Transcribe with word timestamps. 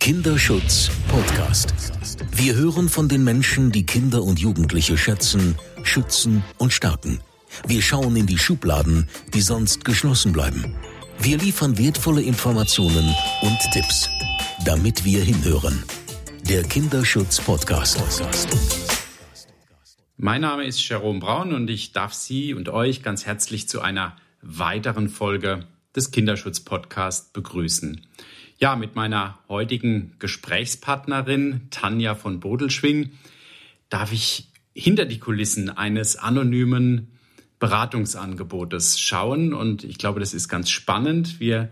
Kinderschutz 0.00 0.90
Podcast. 1.08 1.74
Wir 2.32 2.54
hören 2.54 2.88
von 2.88 3.06
den 3.10 3.22
Menschen, 3.22 3.70
die 3.70 3.84
Kinder 3.84 4.22
und 4.22 4.40
Jugendliche 4.40 4.96
schätzen, 4.96 5.56
schützen 5.82 6.42
und 6.56 6.72
stärken. 6.72 7.20
Wir 7.66 7.82
schauen 7.82 8.16
in 8.16 8.26
die 8.26 8.38
Schubladen, 8.38 9.10
die 9.34 9.42
sonst 9.42 9.84
geschlossen 9.84 10.32
bleiben. 10.32 10.74
Wir 11.18 11.36
liefern 11.36 11.76
wertvolle 11.76 12.22
Informationen 12.22 13.14
und 13.42 13.58
Tipps, 13.74 14.08
damit 14.64 15.04
wir 15.04 15.22
hinhören. 15.22 15.82
Der 16.48 16.62
Kinderschutz 16.62 17.38
Podcast. 17.38 18.02
Mein 20.16 20.40
Name 20.40 20.64
ist 20.64 20.88
Jerome 20.88 21.20
Braun 21.20 21.52
und 21.52 21.68
ich 21.68 21.92
darf 21.92 22.14
Sie 22.14 22.54
und 22.54 22.70
euch 22.70 23.02
ganz 23.02 23.26
herzlich 23.26 23.68
zu 23.68 23.82
einer 23.82 24.16
weiteren 24.40 25.10
Folge 25.10 25.66
des 25.94 26.10
Kinderschutz 26.10 26.60
Podcast 26.60 27.34
begrüßen. 27.34 28.06
Ja, 28.62 28.76
mit 28.76 28.94
meiner 28.94 29.38
heutigen 29.48 30.16
Gesprächspartnerin 30.18 31.62
Tanja 31.70 32.14
von 32.14 32.40
Bodelschwing 32.40 33.12
darf 33.88 34.12
ich 34.12 34.50
hinter 34.74 35.06
die 35.06 35.18
Kulissen 35.18 35.70
eines 35.70 36.16
anonymen 36.16 37.08
Beratungsangebotes 37.58 39.00
schauen 39.00 39.54
und 39.54 39.82
ich 39.82 39.96
glaube, 39.96 40.20
das 40.20 40.34
ist 40.34 40.50
ganz 40.50 40.68
spannend. 40.68 41.40
Wir 41.40 41.70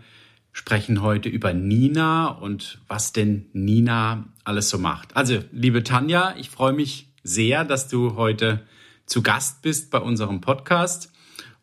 sprechen 0.51 1.03
heute 1.03 1.29
über 1.29 1.53
Nina 1.53 2.29
und 2.29 2.79
was 2.87 3.13
denn 3.13 3.45
Nina 3.53 4.27
alles 4.43 4.69
so 4.69 4.79
macht. 4.79 5.15
Also, 5.15 5.43
liebe 5.51 5.83
Tanja, 5.83 6.33
ich 6.39 6.49
freue 6.49 6.73
mich 6.73 7.07
sehr, 7.21 7.65
dass 7.65 7.87
du 7.87 8.15
heute 8.15 8.65
zu 9.05 9.21
Gast 9.21 9.61
bist 9.61 9.91
bei 9.91 9.99
unserem 9.99 10.41
Podcast. 10.41 11.11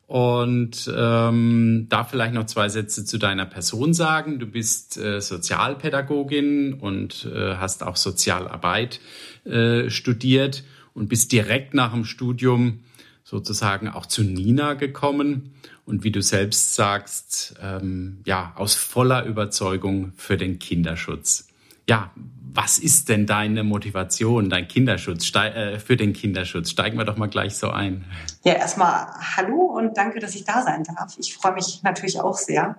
Und 0.06 0.88
ähm, 0.96 1.86
da 1.88 2.04
vielleicht 2.04 2.34
noch 2.34 2.46
zwei 2.46 2.68
Sätze 2.68 3.04
zu 3.04 3.18
deiner 3.18 3.44
Person 3.44 3.92
sagen. 3.92 4.38
Du 4.38 4.46
bist 4.46 4.96
äh, 4.98 5.20
Sozialpädagogin 5.20 6.74
und 6.74 7.28
äh, 7.34 7.56
hast 7.56 7.82
auch 7.82 7.96
Sozialarbeit 7.96 9.00
äh, 9.44 9.90
studiert 9.90 10.62
und 10.94 11.08
bist 11.08 11.32
direkt 11.32 11.74
nach 11.74 11.92
dem 11.92 12.04
Studium 12.04 12.84
sozusagen 13.24 13.88
auch 13.88 14.06
zu 14.06 14.22
Nina 14.22 14.74
gekommen 14.74 15.54
und 15.84 16.04
wie 16.04 16.12
du 16.12 16.22
selbst 16.22 16.74
sagst, 16.74 17.54
ähm, 17.60 18.18
ja, 18.24 18.52
aus 18.56 18.74
voller 18.74 19.24
Überzeugung 19.24 20.12
für 20.16 20.36
den 20.36 20.58
Kinderschutz. 20.58 21.48
Ja, 21.88 22.10
was 22.52 22.78
ist 22.78 23.08
denn 23.08 23.26
deine 23.26 23.62
Motivation, 23.62 24.48
dein 24.48 24.66
Kinderschutz 24.66 25.30
äh, 25.34 25.78
für 25.78 25.96
den 25.96 26.12
Kinderschutz? 26.14 26.70
Steigen 26.70 26.96
wir 26.96 27.04
doch 27.04 27.16
mal 27.16 27.28
gleich 27.28 27.56
so 27.56 27.70
ein. 27.70 28.04
Ja, 28.44 28.54
erstmal 28.54 29.08
hallo 29.36 29.60
und 29.60 29.96
danke, 29.96 30.20
dass 30.20 30.34
ich 30.34 30.44
da 30.44 30.62
sein 30.62 30.82
darf. 30.84 31.16
Ich 31.18 31.34
freue 31.34 31.52
mich 31.52 31.82
natürlich 31.82 32.20
auch 32.20 32.38
sehr. 32.38 32.76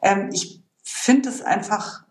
Ähm, 0.00 0.30
ich 0.32 0.62
finde 0.82 1.28
es 1.28 1.42
einfach 1.42 2.04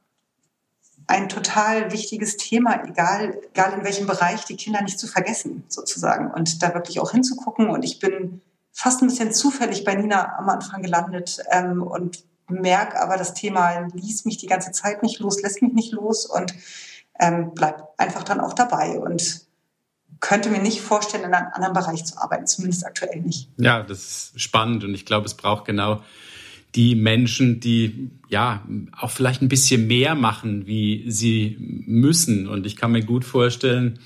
ein 1.07 1.29
total 1.29 1.91
wichtiges 1.91 2.37
Thema, 2.37 2.83
egal, 2.85 3.39
egal 3.53 3.73
in 3.73 3.83
welchem 3.83 4.05
Bereich, 4.05 4.45
die 4.45 4.57
Kinder 4.57 4.83
nicht 4.83 4.99
zu 4.99 5.07
vergessen, 5.07 5.63
sozusagen, 5.67 6.29
und 6.29 6.61
da 6.61 6.75
wirklich 6.75 6.99
auch 6.99 7.11
hinzugucken. 7.11 7.69
Und 7.69 7.83
ich 7.83 7.99
bin 7.99 8.41
fast 8.71 9.01
ein 9.01 9.07
bisschen 9.07 9.31
zufällig 9.31 9.83
bei 9.83 9.95
Nina 9.95 10.37
am 10.37 10.49
Anfang 10.49 10.83
gelandet 10.83 11.39
ähm, 11.49 11.81
und 11.81 12.23
merke 12.49 13.01
aber, 13.01 13.17
das 13.17 13.33
Thema 13.33 13.87
ließ 13.93 14.25
mich 14.25 14.37
die 14.37 14.47
ganze 14.47 14.71
Zeit 14.71 15.03
nicht 15.03 15.19
los, 15.19 15.41
lässt 15.41 15.61
mich 15.61 15.73
nicht 15.73 15.91
los 15.91 16.25
und 16.25 16.53
ähm, 17.19 17.51
bleib 17.53 17.87
einfach 17.97 18.23
dann 18.23 18.39
auch 18.39 18.53
dabei 18.53 18.99
und 18.99 19.41
könnte 20.19 20.49
mir 20.49 20.61
nicht 20.61 20.81
vorstellen, 20.81 21.23
in 21.23 21.33
einem 21.33 21.47
anderen 21.53 21.73
Bereich 21.73 22.05
zu 22.05 22.17
arbeiten, 22.17 22.45
zumindest 22.45 22.85
aktuell 22.85 23.21
nicht. 23.21 23.49
Ja, 23.57 23.83
das 23.83 23.99
ist 23.99 24.41
spannend 24.41 24.83
und 24.83 24.93
ich 24.93 25.05
glaube, 25.05 25.25
es 25.25 25.33
braucht 25.33 25.65
genau 25.65 26.01
die 26.75 26.95
Menschen, 26.95 27.59
die 27.59 28.11
ja 28.27 28.63
auch 28.97 29.09
vielleicht 29.09 29.41
ein 29.41 29.49
bisschen 29.49 29.87
mehr 29.87 30.15
machen, 30.15 30.67
wie 30.67 31.09
sie 31.09 31.57
müssen. 31.59 32.47
Und 32.47 32.65
ich 32.67 32.75
kann 32.75 32.91
mir 32.91 33.03
gut 33.03 33.25
vorstellen, 33.25 33.99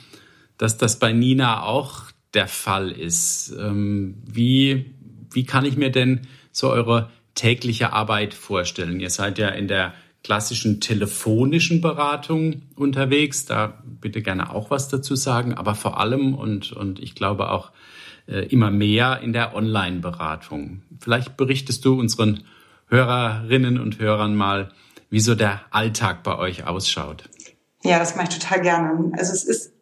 dass 0.58 0.78
das 0.78 0.98
bei 0.98 1.12
Nina 1.12 1.64
auch 1.64 2.06
der 2.34 2.48
Fall 2.48 2.92
ist. 2.92 3.54
Ähm, 3.60 4.16
wie, 4.26 4.94
wie 5.32 5.46
kann 5.46 5.66
ich 5.66 5.76
mir 5.76 5.92
denn 5.92 6.22
so 6.52 6.70
eure 6.70 7.09
tägliche 7.36 7.94
Arbeit 7.94 8.34
vorstellen? 8.34 9.00
Ihr 9.00 9.10
seid 9.10 9.38
ja 9.38 9.50
in 9.50 9.68
der 9.68 9.94
klassischen 10.24 10.80
telefonischen 10.80 11.82
Beratung 11.82 12.64
unterwegs. 12.76 13.46
Da 13.46 13.82
bitte 13.84 14.22
gerne 14.22 14.52
auch 14.52 14.72
was 14.72 14.88
dazu 14.88 15.16
sagen, 15.16 15.54
aber 15.54 15.76
vor 15.76 16.00
allem 16.00 16.34
und, 16.34 16.72
und 16.72 17.00
ich 17.00 17.14
glaube 17.14 17.52
auch 17.52 17.72
äh, 18.28 18.46
immer 18.48 18.72
mehr 18.72 19.20
in 19.22 19.34
der 19.34 19.54
Online-Beratung. 19.54 20.82
Vielleicht 21.00 21.36
berichtest 21.36 21.84
du 21.84 22.00
unseren 22.00 22.46
Hörerinnen 22.88 23.80
und 23.80 24.00
Hörern 24.00 24.36
mal, 24.36 24.72
wie 25.10 25.20
so 25.20 25.36
der 25.36 25.62
Alltag 25.72 26.24
bei 26.24 26.38
euch 26.38 26.66
ausschaut. 26.66 27.30
Ja, 27.84 28.00
das 28.00 28.16
mache 28.16 28.30
ich 28.30 28.40
total 28.40 28.62
gerne. 28.62 29.12
Also 29.18 29.34
es 29.34 29.44
ist 29.44 29.74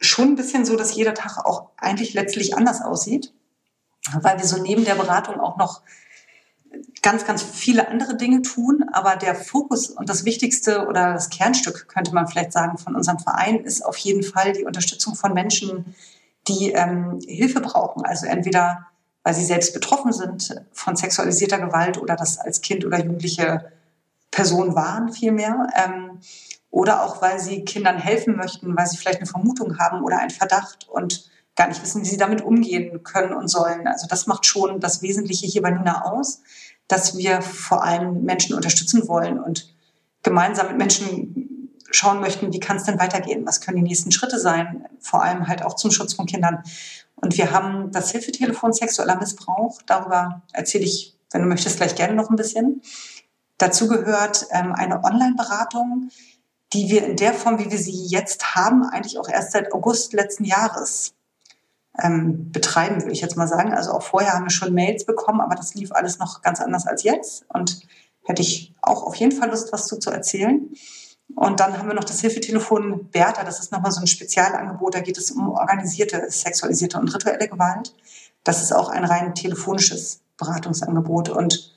schon 0.00 0.28
ein 0.28 0.36
bisschen 0.36 0.64
so, 0.64 0.76
dass 0.76 0.94
jeder 0.94 1.14
Tag 1.14 1.44
auch 1.44 1.70
eigentlich 1.76 2.14
letztlich 2.14 2.56
anders 2.56 2.80
aussieht, 2.80 3.32
weil 4.20 4.38
wir 4.38 4.46
so 4.46 4.62
neben 4.62 4.84
der 4.84 4.94
Beratung 4.94 5.40
auch 5.40 5.58
noch 5.58 5.82
ganz, 7.02 7.24
ganz 7.24 7.42
viele 7.42 7.88
andere 7.88 8.16
Dinge 8.16 8.42
tun. 8.42 8.84
Aber 8.92 9.16
der 9.16 9.34
Fokus 9.34 9.90
und 9.90 10.08
das 10.08 10.24
Wichtigste 10.24 10.86
oder 10.86 11.14
das 11.14 11.30
Kernstück, 11.30 11.88
könnte 11.88 12.12
man 12.12 12.28
vielleicht 12.28 12.52
sagen, 12.52 12.78
von 12.78 12.94
unserem 12.94 13.18
Verein 13.18 13.60
ist 13.60 13.84
auf 13.84 13.96
jeden 13.96 14.22
Fall 14.22 14.52
die 14.52 14.64
Unterstützung 14.64 15.14
von 15.14 15.34
Menschen, 15.34 15.94
die 16.46 16.72
ähm, 16.72 17.20
Hilfe 17.26 17.60
brauchen. 17.60 18.04
Also 18.04 18.26
entweder, 18.26 18.86
weil 19.22 19.34
sie 19.34 19.44
selbst 19.44 19.74
betroffen 19.74 20.12
sind 20.12 20.62
von 20.72 20.96
sexualisierter 20.96 21.58
Gewalt 21.58 21.98
oder 21.98 22.16
das 22.16 22.38
als 22.38 22.60
Kind 22.60 22.84
oder 22.84 22.98
Jugendliche 22.98 23.72
Person 24.30 24.74
waren 24.74 25.12
vielmehr. 25.12 25.68
Ähm, 25.74 26.20
oder 26.70 27.02
auch, 27.02 27.22
weil 27.22 27.40
sie 27.40 27.64
Kindern 27.64 27.98
helfen 27.98 28.36
möchten, 28.36 28.76
weil 28.76 28.86
sie 28.86 28.98
vielleicht 28.98 29.18
eine 29.18 29.26
Vermutung 29.26 29.78
haben 29.78 30.02
oder 30.02 30.18
einen 30.18 30.30
Verdacht 30.30 30.86
und 30.88 31.30
gar 31.58 31.66
nicht 31.66 31.82
wissen, 31.82 32.02
wie 32.02 32.06
sie 32.08 32.16
damit 32.16 32.40
umgehen 32.40 33.02
können 33.02 33.34
und 33.34 33.48
sollen. 33.48 33.88
Also 33.88 34.06
das 34.06 34.28
macht 34.28 34.46
schon 34.46 34.78
das 34.78 35.02
Wesentliche 35.02 35.46
hier 35.46 35.60
bei 35.60 35.72
Nina 35.72 36.04
aus, 36.04 36.40
dass 36.86 37.18
wir 37.18 37.42
vor 37.42 37.82
allem 37.82 38.22
Menschen 38.22 38.54
unterstützen 38.54 39.08
wollen 39.08 39.40
und 39.40 39.74
gemeinsam 40.22 40.68
mit 40.68 40.78
Menschen 40.78 41.74
schauen 41.90 42.20
möchten, 42.20 42.52
wie 42.52 42.60
kann 42.60 42.76
es 42.76 42.84
denn 42.84 43.00
weitergehen? 43.00 43.44
Was 43.44 43.60
können 43.60 43.78
die 43.78 43.82
nächsten 43.82 44.12
Schritte 44.12 44.38
sein? 44.38 44.86
Vor 45.00 45.22
allem 45.22 45.48
halt 45.48 45.62
auch 45.64 45.74
zum 45.74 45.90
Schutz 45.90 46.14
von 46.14 46.26
Kindern. 46.26 46.62
Und 47.16 47.36
wir 47.36 47.50
haben 47.50 47.90
das 47.90 48.12
Hilfetelefon 48.12 48.72
sexueller 48.72 49.16
Missbrauch. 49.16 49.80
Darüber 49.84 50.42
erzähle 50.52 50.84
ich, 50.84 51.16
wenn 51.32 51.42
du 51.42 51.48
möchtest, 51.48 51.78
gleich 51.78 51.96
gerne 51.96 52.14
noch 52.14 52.30
ein 52.30 52.36
bisschen. 52.36 52.82
Dazu 53.56 53.88
gehört 53.88 54.46
ähm, 54.52 54.72
eine 54.72 55.02
Online-Beratung, 55.02 56.10
die 56.72 56.88
wir 56.88 57.04
in 57.04 57.16
der 57.16 57.34
Form, 57.34 57.58
wie 57.58 57.70
wir 57.70 57.78
sie 57.78 58.06
jetzt 58.06 58.54
haben, 58.54 58.84
eigentlich 58.84 59.18
auch 59.18 59.28
erst 59.28 59.52
seit 59.52 59.72
August 59.72 60.12
letzten 60.12 60.44
Jahres 60.44 61.14
ähm, 62.02 62.50
betreiben, 62.52 63.02
würde 63.02 63.12
ich 63.12 63.20
jetzt 63.20 63.36
mal 63.36 63.48
sagen. 63.48 63.72
Also 63.72 63.92
auch 63.92 64.02
vorher 64.02 64.34
haben 64.34 64.44
wir 64.44 64.50
schon 64.50 64.74
Mails 64.74 65.04
bekommen, 65.04 65.40
aber 65.40 65.54
das 65.54 65.74
lief 65.74 65.92
alles 65.92 66.18
noch 66.18 66.42
ganz 66.42 66.60
anders 66.60 66.86
als 66.86 67.02
jetzt. 67.02 67.44
Und 67.48 67.80
hätte 68.24 68.42
ich 68.42 68.74
auch 68.82 69.02
auf 69.02 69.14
jeden 69.16 69.32
Fall 69.32 69.50
Lust, 69.50 69.72
was 69.72 69.86
zu, 69.86 69.98
zu 69.98 70.10
erzählen. 70.10 70.70
Und 71.34 71.60
dann 71.60 71.76
haben 71.76 71.88
wir 71.88 71.94
noch 71.94 72.04
das 72.04 72.20
Hilfetelefon 72.20 73.10
Bertha. 73.10 73.44
Das 73.44 73.60
ist 73.60 73.72
nochmal 73.72 73.92
so 73.92 74.00
ein 74.00 74.06
Spezialangebot. 74.06 74.94
Da 74.94 75.00
geht 75.00 75.18
es 75.18 75.30
um 75.30 75.50
organisierte, 75.50 76.30
sexualisierte 76.30 76.98
und 76.98 77.14
rituelle 77.14 77.48
Gewalt. 77.48 77.94
Das 78.44 78.62
ist 78.62 78.72
auch 78.72 78.88
ein 78.88 79.04
rein 79.04 79.34
telefonisches 79.34 80.20
Beratungsangebot. 80.36 81.28
Und 81.28 81.74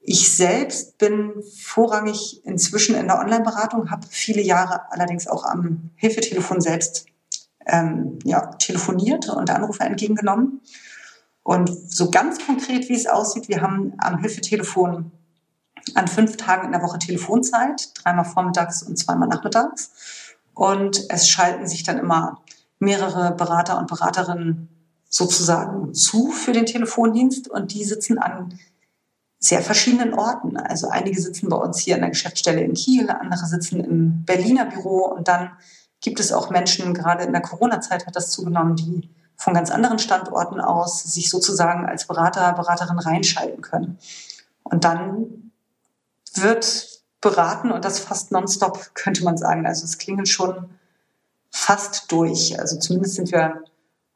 ich 0.00 0.36
selbst 0.36 0.98
bin 0.98 1.32
vorrangig 1.62 2.44
inzwischen 2.44 2.94
in 2.94 3.06
der 3.06 3.18
Online-Beratung, 3.20 3.90
habe 3.90 4.06
viele 4.10 4.42
Jahre 4.42 4.92
allerdings 4.92 5.26
auch 5.26 5.44
am 5.44 5.90
Hilfetelefon 5.96 6.60
selbst 6.60 7.06
ähm, 7.66 8.18
ja, 8.24 8.46
telefoniert 8.56 9.28
und 9.28 9.50
Anrufe 9.50 9.84
entgegengenommen. 9.84 10.60
Und 11.42 11.68
so 11.68 12.10
ganz 12.10 12.44
konkret, 12.44 12.88
wie 12.88 12.94
es 12.94 13.06
aussieht, 13.06 13.48
wir 13.48 13.60
haben 13.60 13.92
am 13.98 14.18
Hilfetelefon 14.18 15.12
an 15.94 16.08
fünf 16.08 16.36
Tagen 16.38 16.66
in 16.66 16.72
der 16.72 16.82
Woche 16.82 16.98
Telefonzeit, 16.98 17.90
dreimal 17.94 18.24
vormittags 18.24 18.82
und 18.82 18.96
zweimal 18.96 19.28
nachmittags. 19.28 19.90
Und 20.54 21.04
es 21.10 21.28
schalten 21.28 21.66
sich 21.66 21.82
dann 21.82 21.98
immer 21.98 22.40
mehrere 22.78 23.32
Berater 23.32 23.78
und 23.78 23.88
Beraterinnen 23.88 24.68
sozusagen 25.08 25.94
zu 25.94 26.30
für 26.30 26.52
den 26.52 26.66
Telefondienst 26.66 27.48
und 27.48 27.72
die 27.72 27.84
sitzen 27.84 28.18
an 28.18 28.58
sehr 29.38 29.60
verschiedenen 29.60 30.14
Orten. 30.14 30.56
Also 30.56 30.88
einige 30.88 31.20
sitzen 31.20 31.50
bei 31.50 31.56
uns 31.56 31.78
hier 31.78 31.96
in 31.96 32.00
der 32.00 32.10
Geschäftsstelle 32.10 32.62
in 32.62 32.74
Kiel, 32.74 33.10
andere 33.10 33.46
sitzen 33.46 33.84
im 33.84 34.24
Berliner 34.24 34.64
Büro 34.64 35.04
und 35.04 35.28
dann 35.28 35.50
gibt 36.04 36.20
es 36.20 36.32
auch 36.32 36.50
Menschen, 36.50 36.92
gerade 36.92 37.24
in 37.24 37.32
der 37.32 37.40
Corona-Zeit 37.40 38.06
hat 38.06 38.14
das 38.14 38.30
zugenommen, 38.30 38.76
die 38.76 39.08
von 39.36 39.54
ganz 39.54 39.70
anderen 39.70 39.98
Standorten 39.98 40.60
aus 40.60 41.02
sich 41.02 41.30
sozusagen 41.30 41.86
als 41.86 42.06
Berater, 42.06 42.52
Beraterin 42.52 42.98
reinschalten 42.98 43.62
können. 43.62 43.98
Und 44.62 44.84
dann 44.84 45.50
wird 46.34 47.00
beraten 47.22 47.72
und 47.72 47.86
das 47.86 48.00
fast 48.00 48.32
nonstop, 48.32 48.94
könnte 48.94 49.24
man 49.24 49.38
sagen. 49.38 49.66
Also 49.66 49.84
es 49.84 49.96
klingelt 49.96 50.28
schon 50.28 50.68
fast 51.50 52.12
durch. 52.12 52.60
Also 52.60 52.78
zumindest 52.78 53.14
sind 53.14 53.32
wir 53.32 53.62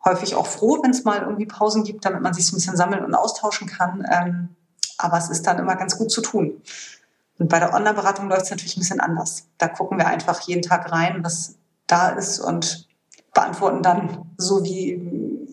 häufig 0.04 0.34
auch 0.34 0.46
froh, 0.46 0.82
wenn 0.82 0.90
es 0.90 1.04
mal 1.04 1.22
irgendwie 1.22 1.46
Pausen 1.46 1.84
gibt, 1.84 2.04
damit 2.04 2.20
man 2.20 2.34
sich 2.34 2.46
so 2.46 2.52
ein 2.52 2.58
bisschen 2.58 2.76
sammeln 2.76 3.02
und 3.02 3.14
austauschen 3.14 3.66
kann. 3.66 4.06
Ähm, 4.10 4.48
aber 4.98 5.16
es 5.16 5.30
ist 5.30 5.46
dann 5.46 5.58
immer 5.58 5.76
ganz 5.76 5.96
gut 5.96 6.10
zu 6.10 6.20
tun. 6.20 6.60
Und 7.38 7.48
bei 7.48 7.58
der 7.60 7.72
Online-Beratung 7.72 8.28
läuft 8.28 8.42
es 8.42 8.50
natürlich 8.50 8.76
ein 8.76 8.80
bisschen 8.80 9.00
anders. 9.00 9.46
Da 9.56 9.68
gucken 9.68 9.96
wir 9.96 10.06
einfach 10.06 10.40
jeden 10.42 10.62
Tag 10.62 10.92
rein, 10.92 11.24
was 11.24 11.57
da 11.88 12.10
ist 12.10 12.38
und 12.38 12.86
beantworten 13.34 13.82
dann 13.82 14.30
so, 14.36 14.64
wie, 14.64 15.00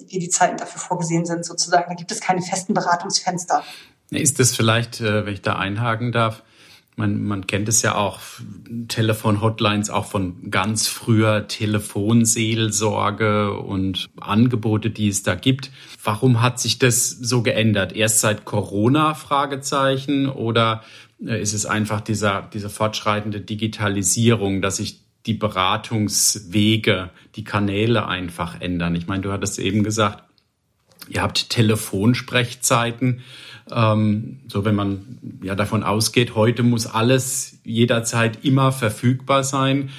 wie 0.07 0.19
die 0.19 0.29
Zeiten 0.29 0.57
dafür 0.57 0.79
vorgesehen 0.79 1.25
sind, 1.25 1.45
sozusagen. 1.45 1.85
Da 1.89 1.95
gibt 1.95 2.11
es 2.11 2.21
keine 2.21 2.41
festen 2.41 2.73
Beratungsfenster. 2.73 3.63
Ist 4.11 4.39
das 4.39 4.55
vielleicht, 4.55 5.01
äh, 5.01 5.25
wenn 5.25 5.33
ich 5.33 5.41
da 5.41 5.55
einhaken 5.55 6.11
darf, 6.11 6.43
man, 6.97 7.23
man 7.23 7.45
kennt 7.45 7.67
es 7.67 7.81
ja 7.81 7.95
auch, 7.95 8.19
Telefon-Hotlines 8.87 9.89
auch 9.89 10.05
von 10.05 10.49
ganz 10.49 10.87
früher, 10.87 11.47
Telefonseelsorge 11.47 13.59
und 13.59 14.09
Angebote, 14.19 14.89
die 14.89 15.09
es 15.09 15.23
da 15.23 15.35
gibt. 15.35 15.71
Warum 16.01 16.41
hat 16.41 16.59
sich 16.59 16.79
das 16.79 17.09
so 17.09 17.41
geändert? 17.41 17.93
Erst 17.93 18.21
seit 18.21 18.45
Corona, 18.45 19.13
Fragezeichen, 19.13 20.29
oder 20.29 20.83
äh, 21.23 21.41
ist 21.41 21.53
es 21.53 21.65
einfach 21.65 21.99
dieser, 21.99 22.49
diese 22.53 22.69
fortschreitende 22.69 23.41
Digitalisierung, 23.41 24.61
dass 24.61 24.77
sich 24.77 25.04
die 25.25 25.33
Beratungswege, 25.33 27.09
die 27.35 27.43
Kanäle 27.43 28.07
einfach 28.07 28.61
ändern? 28.61 28.95
Ich 28.95 29.07
meine, 29.07 29.21
du 29.21 29.31
hattest 29.31 29.59
eben 29.59 29.83
gesagt, 29.83 30.23
ihr 31.09 31.21
habt 31.21 31.49
Telefonsprechzeiten. 31.49 33.21
Ähm, 33.71 34.41
so 34.47 34.65
wenn 34.65 34.75
man 34.75 35.39
ja 35.41 35.55
davon 35.55 35.83
ausgeht, 35.83 36.35
heute 36.35 36.63
muss 36.63 36.85
alles 36.85 37.59
jederzeit 37.63 38.43
immer 38.43 38.71
verfügbar 38.71 39.43
sein, 39.43 39.89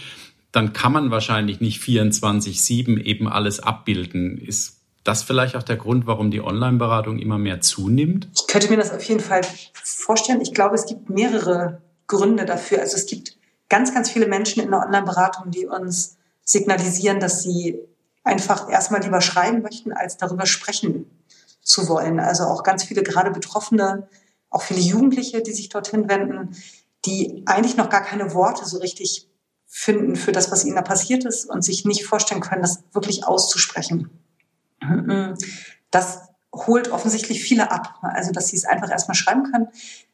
dann 0.52 0.72
kann 0.72 0.92
man 0.92 1.10
wahrscheinlich 1.10 1.60
nicht 1.60 1.82
24/7 1.82 2.98
eben 3.00 3.28
alles 3.28 3.60
abbilden. 3.60 4.38
Ist 4.38 4.80
das 5.04 5.22
vielleicht 5.22 5.56
auch 5.56 5.62
der 5.62 5.76
Grund, 5.76 6.06
warum 6.06 6.30
die 6.30 6.40
Online-Beratung 6.40 7.18
immer 7.18 7.38
mehr 7.38 7.60
zunimmt? 7.60 8.28
Ich 8.34 8.46
könnte 8.46 8.70
mir 8.70 8.76
das 8.76 8.92
auf 8.92 9.02
jeden 9.04 9.20
Fall 9.20 9.42
vorstellen. 9.74 10.40
Ich 10.40 10.54
glaube, 10.54 10.74
es 10.74 10.86
gibt 10.86 11.10
mehrere 11.10 11.82
Gründe 12.06 12.44
dafür. 12.44 12.80
Also 12.80 12.96
es 12.96 13.06
gibt 13.06 13.36
ganz, 13.68 13.92
ganz 13.92 14.10
viele 14.10 14.26
Menschen 14.26 14.62
in 14.62 14.70
der 14.70 14.80
Online-Beratung, 14.80 15.50
die 15.50 15.66
uns 15.66 16.16
signalisieren, 16.44 17.20
dass 17.20 17.42
sie 17.42 17.80
einfach 18.24 18.70
erstmal 18.70 19.02
lieber 19.02 19.20
schreiben 19.20 19.62
möchten, 19.62 19.92
als 19.92 20.16
darüber 20.16 20.46
sprechen 20.46 21.10
zu 21.62 21.88
wollen. 21.88 22.20
Also 22.20 22.44
auch 22.44 22.62
ganz 22.62 22.84
viele 22.84 23.02
gerade 23.02 23.30
Betroffene, 23.30 24.08
auch 24.50 24.62
viele 24.62 24.80
Jugendliche, 24.80 25.42
die 25.42 25.52
sich 25.52 25.68
dorthin 25.68 26.08
wenden, 26.08 26.56
die 27.04 27.42
eigentlich 27.46 27.76
noch 27.76 27.88
gar 27.88 28.02
keine 28.02 28.34
Worte 28.34 28.64
so 28.64 28.78
richtig 28.78 29.28
finden 29.66 30.16
für 30.16 30.32
das, 30.32 30.50
was 30.50 30.64
ihnen 30.64 30.76
da 30.76 30.82
passiert 30.82 31.24
ist 31.24 31.44
und 31.46 31.62
sich 31.62 31.84
nicht 31.84 32.06
vorstellen 32.06 32.40
können, 32.40 32.62
das 32.62 32.84
wirklich 32.92 33.26
auszusprechen. 33.26 34.10
Das 35.90 36.20
holt 36.54 36.90
offensichtlich 36.90 37.42
viele 37.42 37.70
ab, 37.70 37.98
also 38.02 38.32
dass 38.32 38.48
sie 38.48 38.56
es 38.56 38.64
einfach 38.64 38.90
erstmal 38.90 39.14
schreiben 39.14 39.44
können. 39.50 39.68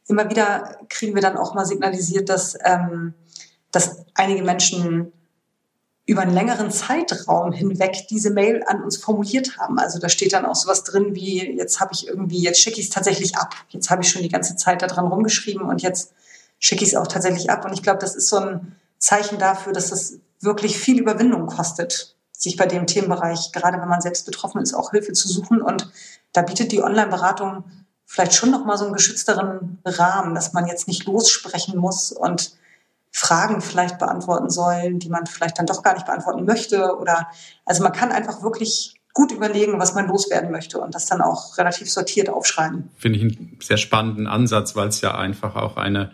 Immer 0.07 0.29
wieder 0.29 0.79
kriegen 0.89 1.15
wir 1.15 1.21
dann 1.21 1.37
auch 1.37 1.53
mal 1.53 1.65
signalisiert, 1.65 2.29
dass, 2.29 2.57
ähm, 2.65 3.13
dass 3.73 4.05
einige 4.13 4.43
Menschen 4.43 5.11
über 6.05 6.21
einen 6.21 6.33
längeren 6.33 6.69
Zeitraum 6.69 7.51
hinweg 7.51 8.07
diese 8.09 8.29
Mail 8.29 8.63
an 8.67 8.83
uns 8.83 8.97
formuliert 8.97 9.57
haben. 9.57 9.79
Also 9.79 9.99
da 9.99 10.09
steht 10.09 10.33
dann 10.33 10.45
auch 10.45 10.55
sowas 10.55 10.83
drin 10.83 11.15
wie, 11.15 11.57
jetzt 11.57 11.79
habe 11.79 11.93
ich 11.93 12.07
irgendwie, 12.07 12.41
jetzt 12.41 12.59
schicke 12.59 12.79
ich 12.79 12.87
es 12.87 12.93
tatsächlich 12.93 13.35
ab. 13.35 13.55
Jetzt 13.69 13.89
habe 13.89 14.03
ich 14.03 14.09
schon 14.09 14.21
die 14.21 14.29
ganze 14.29 14.55
Zeit 14.55 14.81
da 14.81 14.87
dran 14.87 15.07
rumgeschrieben 15.07 15.63
und 15.63 15.81
jetzt 15.81 16.13
schicke 16.59 16.83
ich 16.83 16.91
es 16.91 16.95
auch 16.95 17.07
tatsächlich 17.07 17.49
ab. 17.49 17.65
Und 17.65 17.73
ich 17.73 17.83
glaube, 17.83 17.99
das 17.99 18.15
ist 18.15 18.27
so 18.27 18.37
ein 18.37 18.75
Zeichen 18.99 19.39
dafür, 19.39 19.73
dass 19.73 19.91
es 19.91 20.19
wirklich 20.41 20.77
viel 20.77 20.99
Überwindung 20.99 21.47
kostet, 21.47 22.15
sich 22.31 22.57
bei 22.57 22.65
dem 22.65 22.85
Themenbereich, 22.85 23.51
gerade 23.53 23.79
wenn 23.79 23.87
man 23.87 24.01
selbst 24.01 24.25
betroffen 24.25 24.61
ist, 24.61 24.73
auch 24.73 24.91
Hilfe 24.91 25.13
zu 25.13 25.29
suchen. 25.29 25.61
Und 25.61 25.89
da 26.33 26.41
bietet 26.41 26.73
die 26.73 26.83
Online-Beratung 26.83 27.63
vielleicht 28.05 28.33
schon 28.33 28.51
nochmal 28.51 28.77
so 28.77 28.83
einen 28.83 28.93
geschützteren 28.93 29.79
Rahmen, 29.85 30.35
dass 30.35 30.51
man 30.51 30.67
jetzt 30.67 30.89
nicht 30.89 31.05
lossprechen 31.05 31.77
muss 31.77 32.11
und 32.11 32.55
Fragen 33.15 33.61
vielleicht 33.61 33.99
beantworten 33.99 34.49
sollen, 34.49 34.97
die 34.97 35.09
man 35.09 35.27
vielleicht 35.27 35.59
dann 35.59 35.67
doch 35.67 35.83
gar 35.83 35.93
nicht 35.93 36.07
beantworten 36.07 36.45
möchte. 36.45 36.97
Oder 36.97 37.27
also 37.63 37.83
man 37.83 37.93
kann 37.93 38.11
einfach 38.11 38.41
wirklich 38.41 38.95
gut 39.13 39.31
überlegen, 39.31 39.79
was 39.79 39.93
man 39.93 40.07
loswerden 40.07 40.49
möchte 40.49 40.79
und 40.79 40.95
das 40.95 41.05
dann 41.05 41.21
auch 41.21 41.57
relativ 41.59 41.89
sortiert 41.91 42.29
aufschreiben. 42.29 42.89
Finde 42.97 43.19
ich 43.19 43.23
einen 43.23 43.59
sehr 43.61 43.77
spannenden 43.77 44.25
Ansatz, 44.25 44.75
weil 44.75 44.87
es 44.87 45.01
ja 45.01 45.15
einfach 45.15 45.55
auch 45.55 45.77
eine 45.77 46.11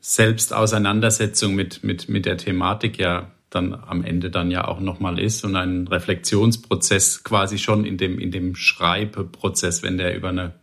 Selbstauseinandersetzung 0.00 1.56
mit, 1.56 1.82
mit, 1.82 2.08
mit 2.08 2.24
der 2.24 2.36
Thematik 2.36 2.98
ja 2.98 3.32
dann 3.50 3.74
am 3.74 4.04
Ende 4.04 4.30
dann 4.30 4.52
ja 4.52 4.68
auch 4.68 4.78
nochmal 4.78 5.18
ist 5.18 5.44
und 5.44 5.56
ein 5.56 5.88
Reflexionsprozess 5.88 7.24
quasi 7.24 7.58
schon 7.58 7.84
in 7.84 7.96
dem, 7.96 8.20
in 8.20 8.30
dem 8.30 8.54
Schreibeprozess, 8.54 9.82
wenn 9.82 9.98
der 9.98 10.16
über 10.16 10.28
eine 10.28 10.54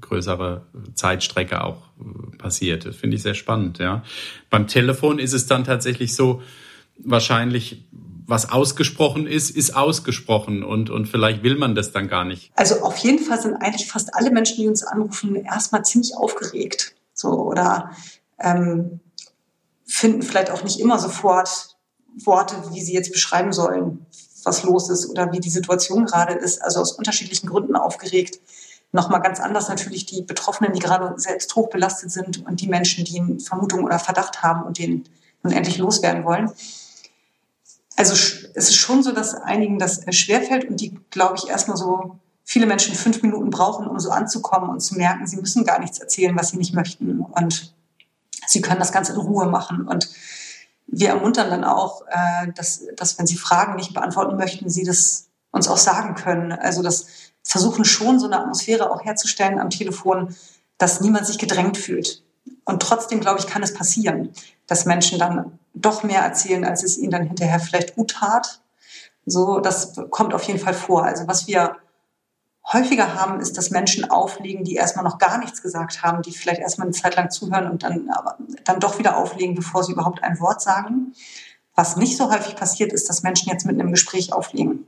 größere 0.00 0.66
Zeitstrecke 0.94 1.64
auch 1.64 1.82
äh, 1.98 2.36
passiert. 2.36 2.84
Das 2.86 2.96
finde 2.96 3.16
ich 3.16 3.22
sehr 3.22 3.34
spannend, 3.34 3.78
ja. 3.78 4.02
Beim 4.50 4.66
Telefon 4.66 5.18
ist 5.18 5.32
es 5.32 5.46
dann 5.46 5.64
tatsächlich 5.64 6.14
so, 6.14 6.42
wahrscheinlich, 7.04 7.84
was 8.26 8.50
ausgesprochen 8.50 9.26
ist, 9.26 9.50
ist 9.50 9.74
ausgesprochen 9.76 10.62
und, 10.62 10.90
und 10.90 11.06
vielleicht 11.06 11.42
will 11.42 11.56
man 11.56 11.74
das 11.74 11.92
dann 11.92 12.08
gar 12.08 12.24
nicht. 12.24 12.52
Also 12.54 12.80
auf 12.82 12.96
jeden 12.98 13.18
Fall 13.18 13.40
sind 13.40 13.56
eigentlich 13.56 13.90
fast 13.90 14.14
alle 14.14 14.30
Menschen, 14.30 14.56
die 14.56 14.68
uns 14.68 14.84
anrufen, 14.84 15.34
erstmal 15.34 15.84
ziemlich 15.84 16.14
aufgeregt. 16.16 16.94
So, 17.12 17.30
oder 17.30 17.90
ähm, 18.38 19.00
finden 19.84 20.22
vielleicht 20.22 20.50
auch 20.50 20.62
nicht 20.62 20.78
immer 20.78 20.98
sofort 20.98 21.76
Worte, 22.24 22.54
wie 22.72 22.80
sie 22.80 22.94
jetzt 22.94 23.12
beschreiben 23.12 23.52
sollen, 23.52 24.06
was 24.44 24.62
los 24.62 24.90
ist 24.90 25.08
oder 25.08 25.32
wie 25.32 25.40
die 25.40 25.50
Situation 25.50 26.04
gerade 26.04 26.34
ist. 26.34 26.62
Also 26.62 26.80
aus 26.80 26.92
unterschiedlichen 26.92 27.48
Gründen 27.48 27.74
aufgeregt 27.74 28.38
nochmal 28.92 29.20
ganz 29.20 29.40
anders 29.40 29.68
natürlich 29.68 30.06
die 30.06 30.22
Betroffenen, 30.22 30.72
die 30.72 30.80
gerade 30.80 31.12
selbst 31.16 31.54
hochbelastet 31.54 32.10
sind 32.10 32.44
und 32.46 32.60
die 32.60 32.68
Menschen, 32.68 33.04
die 33.04 33.20
eine 33.20 33.40
Vermutung 33.40 33.84
oder 33.84 33.98
Verdacht 33.98 34.42
haben 34.42 34.62
und 34.62 34.78
den 34.78 35.08
nun 35.42 35.52
endlich 35.52 35.78
loswerden 35.78 36.24
wollen. 36.24 36.50
Also 37.96 38.14
es 38.14 38.68
ist 38.68 38.76
schon 38.76 39.02
so, 39.02 39.12
dass 39.12 39.34
einigen 39.34 39.78
das 39.78 40.02
schwerfällt 40.10 40.64
und 40.68 40.80
die, 40.80 40.98
glaube 41.10 41.36
ich, 41.36 41.48
erstmal 41.48 41.76
so 41.76 42.18
viele 42.44 42.66
Menschen 42.66 42.94
fünf 42.94 43.22
Minuten 43.22 43.50
brauchen, 43.50 43.86
um 43.86 44.00
so 44.00 44.10
anzukommen 44.10 44.70
und 44.70 44.80
zu 44.80 44.96
merken, 44.96 45.26
sie 45.26 45.36
müssen 45.36 45.64
gar 45.64 45.78
nichts 45.78 45.98
erzählen, 45.98 46.36
was 46.36 46.48
sie 46.50 46.56
nicht 46.56 46.74
möchten 46.74 47.20
und 47.20 47.74
sie 48.46 48.60
können 48.60 48.80
das 48.80 48.92
Ganze 48.92 49.12
in 49.12 49.18
Ruhe 49.18 49.46
machen. 49.46 49.86
Und 49.86 50.10
wir 50.86 51.10
ermuntern 51.10 51.50
dann 51.50 51.64
auch, 51.64 52.02
äh, 52.08 52.50
dass, 52.54 52.82
dass 52.96 53.18
wenn 53.18 53.26
sie 53.26 53.36
Fragen 53.36 53.76
nicht 53.76 53.94
beantworten 53.94 54.36
möchten, 54.36 54.68
sie 54.68 54.82
das 54.82 55.28
uns 55.52 55.68
auch 55.68 55.76
sagen 55.76 56.14
können. 56.14 56.52
Also 56.52 56.82
das 56.82 57.06
versuchen 57.42 57.84
schon 57.84 58.18
so 58.18 58.26
eine 58.26 58.40
Atmosphäre 58.40 58.90
auch 58.90 59.04
herzustellen 59.04 59.58
am 59.58 59.70
Telefon, 59.70 60.36
dass 60.78 61.00
niemand 61.00 61.26
sich 61.26 61.38
gedrängt 61.38 61.76
fühlt. 61.76 62.22
Und 62.64 62.82
trotzdem, 62.82 63.20
glaube 63.20 63.38
ich, 63.38 63.46
kann 63.46 63.62
es 63.62 63.74
passieren, 63.74 64.30
dass 64.66 64.86
Menschen 64.86 65.18
dann 65.18 65.58
doch 65.74 66.02
mehr 66.02 66.22
erzählen, 66.22 66.64
als 66.64 66.82
es 66.82 66.98
ihnen 66.98 67.10
dann 67.10 67.26
hinterher 67.26 67.60
vielleicht 67.60 67.96
gut 67.96 68.12
tat. 68.12 68.60
So, 69.26 69.60
das 69.60 69.94
kommt 70.10 70.34
auf 70.34 70.42
jeden 70.44 70.58
Fall 70.58 70.74
vor. 70.74 71.04
Also 71.04 71.26
was 71.26 71.46
wir 71.46 71.76
häufiger 72.72 73.14
haben, 73.14 73.40
ist, 73.40 73.56
dass 73.56 73.70
Menschen 73.70 74.10
auflegen, 74.10 74.64
die 74.64 74.74
erstmal 74.74 75.04
noch 75.04 75.18
gar 75.18 75.38
nichts 75.38 75.62
gesagt 75.62 76.02
haben, 76.02 76.22
die 76.22 76.32
vielleicht 76.32 76.60
erstmal 76.60 76.86
eine 76.86 76.94
Zeit 76.94 77.16
lang 77.16 77.30
zuhören 77.30 77.70
und 77.70 77.82
dann, 77.82 78.10
aber 78.10 78.36
dann 78.64 78.80
doch 78.80 78.98
wieder 78.98 79.16
auflegen, 79.16 79.54
bevor 79.54 79.82
sie 79.82 79.92
überhaupt 79.92 80.22
ein 80.22 80.38
Wort 80.40 80.62
sagen. 80.62 81.12
Was 81.74 81.96
nicht 81.96 82.16
so 82.16 82.30
häufig 82.30 82.56
passiert, 82.56 82.92
ist, 82.92 83.08
dass 83.08 83.22
Menschen 83.22 83.50
jetzt 83.50 83.66
mitten 83.66 83.80
im 83.80 83.90
Gespräch 83.90 84.32
auflegen. 84.32 84.86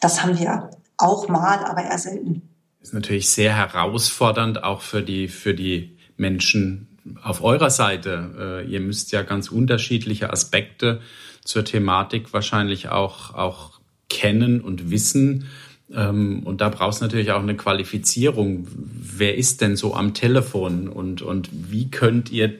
Das 0.00 0.22
haben 0.22 0.38
wir 0.38 0.70
auch 0.98 1.28
mal, 1.28 1.64
aber 1.64 1.82
eher 1.84 1.98
selten. 1.98 2.42
Ist 2.80 2.94
natürlich 2.94 3.28
sehr 3.28 3.54
herausfordernd 3.54 4.62
auch 4.62 4.80
für 4.80 5.02
die, 5.02 5.28
für 5.28 5.54
die 5.54 5.98
Menschen 6.16 6.98
auf 7.22 7.42
eurer 7.42 7.70
Seite. 7.70 8.64
Äh, 8.64 8.70
ihr 8.70 8.80
müsst 8.80 9.12
ja 9.12 9.22
ganz 9.22 9.48
unterschiedliche 9.50 10.32
Aspekte 10.32 11.00
zur 11.44 11.64
Thematik 11.64 12.32
wahrscheinlich 12.32 12.88
auch, 12.88 13.34
auch 13.34 13.80
kennen 14.08 14.60
und 14.60 14.90
wissen. 14.90 15.46
Ähm, 15.92 16.42
und 16.44 16.60
da 16.60 16.68
brauchst 16.68 17.00
du 17.00 17.04
natürlich 17.04 17.32
auch 17.32 17.42
eine 17.42 17.56
Qualifizierung. 17.56 18.66
Wer 18.70 19.36
ist 19.36 19.60
denn 19.60 19.76
so 19.76 19.94
am 19.94 20.14
Telefon 20.14 20.88
und, 20.88 21.22
und 21.22 21.48
wie 21.52 21.90
könnt 21.90 22.30
ihr 22.30 22.54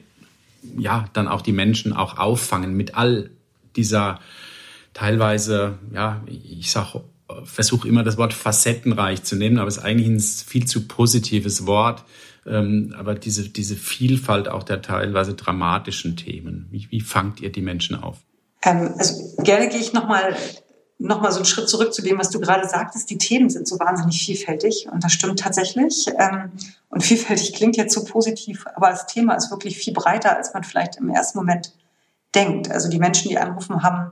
ja 0.77 1.05
dann 1.13 1.27
auch 1.27 1.41
die 1.41 1.51
Menschen 1.51 1.93
auch 1.93 2.17
auffangen 2.17 2.75
mit 2.75 2.95
all 2.95 3.29
dieser 3.75 4.19
teilweise, 4.93 5.77
ja, 5.93 6.23
ich 6.25 6.71
sag 6.71 6.95
versuche 7.43 7.87
immer 7.87 8.03
das 8.03 8.17
Wort 8.17 8.33
facettenreich 8.33 9.23
zu 9.23 9.35
nehmen, 9.35 9.57
aber 9.59 9.67
es 9.67 9.77
ist 9.77 9.83
eigentlich 9.83 10.07
ein 10.07 10.19
viel 10.19 10.65
zu 10.65 10.87
positives 10.87 11.65
Wort. 11.65 12.03
Ähm, 12.45 12.95
aber 12.97 13.15
diese, 13.15 13.49
diese 13.49 13.75
Vielfalt 13.75 14.47
auch 14.47 14.63
der 14.63 14.81
teilweise 14.81 15.33
dramatischen 15.33 16.15
Themen, 16.15 16.67
wie, 16.71 16.87
wie 16.89 17.01
fangt 17.01 17.41
ihr 17.41 17.51
die 17.51 17.61
Menschen 17.61 18.01
auf? 18.01 18.17
Ähm, 18.63 18.93
also 18.97 19.35
gerne 19.43 19.67
gehe 19.67 19.79
ich 19.79 19.93
nochmal 19.93 20.35
noch 20.99 21.21
mal 21.21 21.31
so 21.31 21.37
einen 21.37 21.45
Schritt 21.45 21.69
zurück 21.69 21.93
zu 21.93 22.01
dem, 22.01 22.17
was 22.17 22.31
du 22.31 22.39
gerade 22.39 22.67
sagtest. 22.67 23.09
Die 23.09 23.19
Themen 23.19 23.49
sind 23.49 23.67
so 23.67 23.79
wahnsinnig 23.79 24.23
vielfältig 24.23 24.87
und 24.91 25.03
das 25.03 25.13
stimmt 25.13 25.39
tatsächlich. 25.39 26.07
Ähm, 26.17 26.51
und 26.89 27.03
vielfältig 27.03 27.53
klingt 27.53 27.77
jetzt 27.77 27.93
so 27.93 28.03
positiv, 28.03 28.65
aber 28.75 28.89
das 28.89 29.05
Thema 29.05 29.35
ist 29.35 29.51
wirklich 29.51 29.77
viel 29.77 29.93
breiter, 29.93 30.35
als 30.35 30.53
man 30.53 30.63
vielleicht 30.63 30.95
im 30.95 31.09
ersten 31.09 31.37
Moment 31.37 31.73
denkt. 32.33 32.71
Also 32.71 32.89
die 32.89 32.99
Menschen, 32.99 33.29
die 33.29 33.37
anrufen, 33.37 33.83
haben 33.83 34.11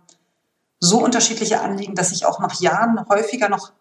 so 0.86 1.04
unterschiedliche 1.04 1.62
Anliegen, 1.62 1.96
dass 1.96 2.12
ich 2.12 2.26
auch 2.26 2.40
nach 2.40 2.60
Jahren 2.60 3.08
häufiger 3.10 3.50
noch 3.50 3.72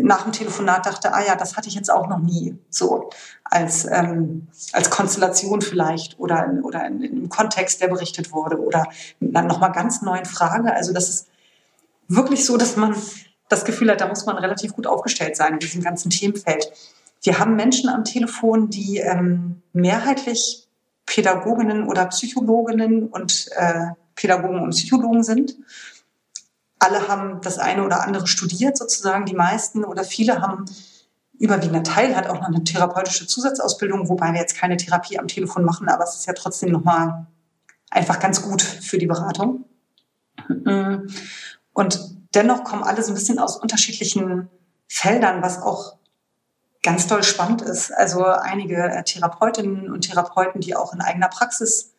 nach 0.00 0.22
dem 0.22 0.32
Telefonat 0.32 0.86
dachte, 0.86 1.12
ah 1.12 1.22
ja, 1.22 1.36
das 1.36 1.56
hatte 1.56 1.68
ich 1.68 1.74
jetzt 1.74 1.90
auch 1.90 2.08
noch 2.08 2.18
nie, 2.18 2.56
so 2.70 3.10
als, 3.44 3.84
ähm, 3.84 4.48
als 4.72 4.90
Konstellation 4.90 5.60
vielleicht 5.60 6.18
oder, 6.18 6.46
in, 6.46 6.62
oder 6.62 6.86
in, 6.86 7.02
in 7.02 7.12
einem 7.12 7.28
Kontext, 7.28 7.80
der 7.80 7.88
berichtet 7.88 8.32
wurde 8.32 8.58
oder 8.58 8.88
mit 9.20 9.32
nochmal 9.32 9.72
ganz 9.72 10.00
neuen 10.02 10.24
Frage. 10.24 10.72
Also 10.74 10.92
das 10.92 11.08
ist 11.08 11.28
wirklich 12.08 12.46
so, 12.46 12.56
dass 12.56 12.76
man 12.76 12.96
das 13.48 13.64
Gefühl 13.64 13.90
hat, 13.90 14.00
da 14.00 14.08
muss 14.08 14.24
man 14.24 14.38
relativ 14.38 14.74
gut 14.74 14.86
aufgestellt 14.86 15.36
sein 15.36 15.54
in 15.54 15.58
diesem 15.58 15.82
ganzen 15.82 16.08
Themenfeld. 16.10 16.72
Wir 17.20 17.38
haben 17.38 17.54
Menschen 17.54 17.90
am 17.90 18.04
Telefon, 18.04 18.70
die 18.70 18.96
ähm, 18.98 19.60
mehrheitlich 19.74 20.66
Pädagoginnen 21.04 21.86
oder 21.86 22.06
Psychologinnen 22.06 23.08
und 23.08 23.48
äh, 23.56 23.88
Pädagogen 24.14 24.60
und 24.60 24.70
Psychologen 24.70 25.22
sind 25.22 25.56
alle 26.82 27.08
haben 27.08 27.40
das 27.40 27.58
eine 27.58 27.84
oder 27.84 28.02
andere 28.02 28.26
studiert 28.26 28.76
sozusagen. 28.76 29.24
Die 29.24 29.34
meisten 29.34 29.84
oder 29.84 30.04
viele 30.04 30.40
haben 30.40 30.64
überwiegender 31.38 31.82
Teil 31.82 32.14
hat 32.14 32.28
auch 32.28 32.40
noch 32.40 32.48
eine 32.48 32.62
therapeutische 32.62 33.26
Zusatzausbildung, 33.26 34.08
wobei 34.08 34.32
wir 34.32 34.40
jetzt 34.40 34.56
keine 34.56 34.76
Therapie 34.76 35.18
am 35.18 35.26
Telefon 35.26 35.64
machen, 35.64 35.88
aber 35.88 36.04
es 36.04 36.14
ist 36.14 36.26
ja 36.26 36.34
trotzdem 36.34 36.70
nochmal 36.70 37.26
einfach 37.90 38.20
ganz 38.20 38.42
gut 38.42 38.62
für 38.62 38.98
die 38.98 39.06
Beratung. 39.06 39.64
Und 41.72 42.00
dennoch 42.34 42.64
kommen 42.64 42.84
alle 42.84 43.02
so 43.02 43.10
ein 43.10 43.14
bisschen 43.14 43.38
aus 43.38 43.56
unterschiedlichen 43.56 44.48
Feldern, 44.86 45.42
was 45.42 45.60
auch 45.60 45.96
ganz 46.82 47.06
toll 47.06 47.22
spannend 47.22 47.62
ist. 47.62 47.92
Also 47.92 48.24
einige 48.24 49.02
Therapeutinnen 49.04 49.90
und 49.90 50.02
Therapeuten, 50.02 50.60
die 50.60 50.76
auch 50.76 50.92
in 50.92 51.00
eigener 51.00 51.28
Praxis 51.28 51.92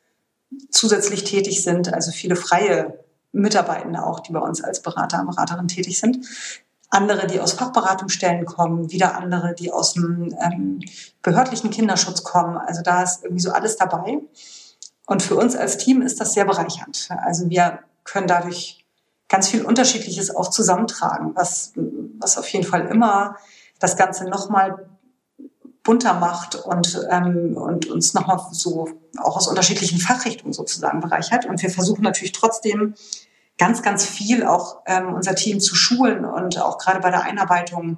zusätzlich 0.70 1.24
tätig 1.24 1.64
sind, 1.64 1.94
also 1.94 2.12
viele 2.12 2.36
freie 2.36 3.03
Mitarbeitende 3.34 4.06
auch, 4.06 4.20
die 4.22 4.32
bei 4.32 4.40
uns 4.40 4.64
als 4.64 4.82
Berater 4.82 5.20
und 5.20 5.28
Beraterin 5.28 5.68
tätig 5.68 6.00
sind. 6.00 6.26
Andere, 6.90 7.26
die 7.26 7.42
aus 7.42 7.54
Fachberatungsstellen 7.54 8.46
kommen, 8.46 8.92
wieder 8.92 9.18
andere, 9.18 9.56
die 9.56 9.72
aus 9.72 9.94
dem 9.94 10.34
ähm, 10.40 10.80
behördlichen 11.24 11.72
Kinderschutz 11.72 12.24
kommen. 12.24 12.56
Also 12.58 12.84
da 12.84 13.02
ist 13.02 13.24
irgendwie 13.24 13.42
so 13.42 13.52
alles 13.52 13.76
dabei. 13.76 14.20
Und 15.08 15.24
für 15.24 15.36
uns 15.36 15.56
als 15.56 15.78
Team 15.78 16.02
ist 16.02 16.22
das 16.22 16.34
sehr 16.34 16.46
bereichernd. 16.46 17.10
Also 17.10 17.50
wir 17.50 17.80
können 18.04 18.28
dadurch 18.28 18.86
ganz 19.28 19.50
viel 19.50 19.66
Unterschiedliches 19.66 20.36
auch 20.36 20.50
zusammentragen, 20.50 21.32
was, 21.36 21.74
was 22.20 22.38
auf 22.38 22.48
jeden 22.50 22.66
Fall 22.66 22.86
immer 22.86 23.38
das 23.80 23.98
Ganze 23.98 24.26
nochmal 24.26 24.86
bunter 25.84 26.14
macht 26.14 26.56
und, 26.56 27.06
ähm, 27.12 27.58
und 27.58 27.88
uns 27.88 28.14
nochmal 28.14 28.40
so 28.52 28.88
auch 29.18 29.38
aus 29.38 29.48
unterschiedlichen 29.48 30.00
Fachrichtungen 30.00 30.54
sozusagen 30.54 31.02
bereichert. 31.02 31.46
Und 31.46 31.62
wir 31.62 31.70
versuchen 31.70 32.04
natürlich 32.04 32.32
trotzdem 32.32 32.96
ganz, 33.58 33.82
ganz 33.82 34.06
viel 34.06 34.46
auch 34.46 34.82
ähm, 34.86 35.14
unser 35.14 35.36
Team 35.36 35.60
zu 35.60 35.76
schulen 35.76 36.26
und 36.26 36.60
auch 36.60 36.78
gerade 36.78 37.00
bei 37.00 37.12
der 37.12 37.24
Einarbeitung 37.24 37.98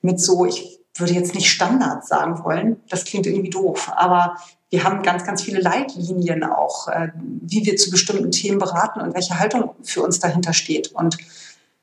mit 0.00 0.20
so, 0.20 0.46
ich 0.46 0.80
würde 0.94 1.12
jetzt 1.12 1.34
nicht 1.34 1.50
Standards 1.50 2.08
sagen 2.08 2.42
wollen, 2.44 2.80
das 2.88 3.04
klingt 3.04 3.26
irgendwie 3.26 3.50
doof, 3.50 3.92
aber 3.94 4.36
wir 4.70 4.84
haben 4.84 5.02
ganz, 5.02 5.24
ganz 5.24 5.42
viele 5.42 5.60
Leitlinien 5.60 6.42
auch, 6.44 6.88
äh, 6.88 7.08
wie 7.14 7.66
wir 7.66 7.76
zu 7.76 7.90
bestimmten 7.90 8.30
Themen 8.30 8.58
beraten 8.58 9.00
und 9.00 9.14
welche 9.14 9.38
Haltung 9.38 9.74
für 9.82 10.02
uns 10.02 10.18
dahinter 10.18 10.52
steht. 10.52 10.92
Und 10.92 11.18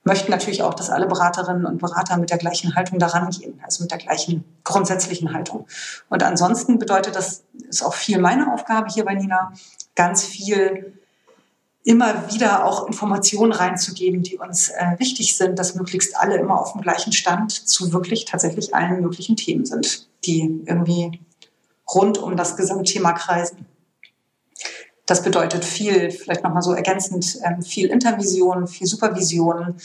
möchten 0.03 0.31
natürlich 0.31 0.63
auch, 0.63 0.73
dass 0.73 0.89
alle 0.89 1.07
Beraterinnen 1.07 1.65
und 1.65 1.79
Berater 1.79 2.17
mit 2.17 2.29
der 2.29 2.37
gleichen 2.37 2.75
Haltung 2.75 2.99
daran 2.99 3.29
gehen, 3.29 3.59
also 3.63 3.83
mit 3.83 3.91
der 3.91 3.97
gleichen 3.97 4.43
grundsätzlichen 4.63 5.33
Haltung. 5.33 5.65
Und 6.09 6.23
ansonsten 6.23 6.79
bedeutet 6.79 7.15
das, 7.15 7.43
ist 7.69 7.83
auch 7.83 7.93
viel 7.93 8.19
meine 8.19 8.53
Aufgabe 8.53 8.89
hier 8.91 9.05
bei 9.05 9.15
Nina, 9.15 9.53
ganz 9.95 10.23
viel 10.23 10.99
immer 11.85 12.31
wieder 12.31 12.65
auch 12.65 12.87
Informationen 12.87 13.51
reinzugeben, 13.51 14.23
die 14.23 14.37
uns 14.37 14.69
äh, 14.69 14.95
wichtig 14.99 15.35
sind, 15.35 15.59
dass 15.59 15.75
möglichst 15.75 16.17
alle 16.17 16.37
immer 16.37 16.59
auf 16.59 16.73
dem 16.73 16.81
gleichen 16.81 17.11
Stand 17.11 17.51
zu 17.51 17.91
wirklich 17.91 18.25
tatsächlich 18.25 18.73
allen 18.73 19.01
möglichen 19.01 19.35
Themen 19.35 19.65
sind, 19.65 20.07
die 20.25 20.63
irgendwie 20.65 21.19
rund 21.93 22.17
um 22.17 22.37
das 22.37 22.55
Gesamtthema 22.55 23.11
kreisen. 23.11 23.65
Das 25.05 25.23
bedeutet 25.23 25.65
viel, 25.65 26.11
vielleicht 26.11 26.43
nochmal 26.43 26.61
so 26.61 26.73
ergänzend, 26.73 27.37
ähm, 27.43 27.61
viel 27.61 27.87
Intervision, 27.87 28.67
viel 28.67 28.87
Supervision, 28.87 29.75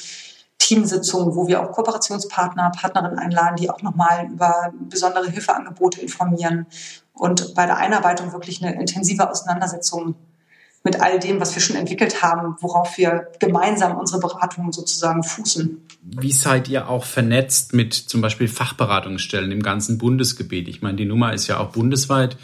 Teamsitzungen, 0.58 1.34
wo 1.34 1.46
wir 1.48 1.62
auch 1.62 1.72
Kooperationspartner, 1.72 2.70
Partnerinnen 2.76 3.18
einladen, 3.18 3.56
die 3.56 3.70
auch 3.70 3.82
nochmal 3.82 4.28
über 4.30 4.72
besondere 4.88 5.30
Hilfeangebote 5.30 6.00
informieren 6.00 6.66
und 7.12 7.54
bei 7.54 7.66
der 7.66 7.78
Einarbeitung 7.78 8.32
wirklich 8.32 8.62
eine 8.62 8.78
intensive 8.78 9.30
Auseinandersetzung 9.30 10.14
mit 10.84 11.00
all 11.00 11.18
dem, 11.18 11.40
was 11.40 11.54
wir 11.54 11.62
schon 11.62 11.76
entwickelt 11.76 12.22
haben, 12.22 12.56
worauf 12.60 12.98
wir 12.98 13.28
gemeinsam 13.40 13.96
unsere 13.96 14.20
Beratungen 14.20 14.72
sozusagen 14.72 15.22
fußen. 15.22 15.82
Wie 16.02 16.32
seid 16.32 16.68
ihr 16.68 16.88
auch 16.88 17.04
vernetzt 17.04 17.74
mit 17.74 17.94
zum 17.94 18.20
Beispiel 18.20 18.48
Fachberatungsstellen 18.48 19.50
im 19.50 19.62
ganzen 19.62 19.98
Bundesgebiet? 19.98 20.68
Ich 20.68 20.80
meine, 20.80 20.96
die 20.96 21.04
Nummer 21.04 21.32
ist 21.32 21.48
ja 21.48 21.58
auch 21.58 21.70
bundesweit 21.70 22.36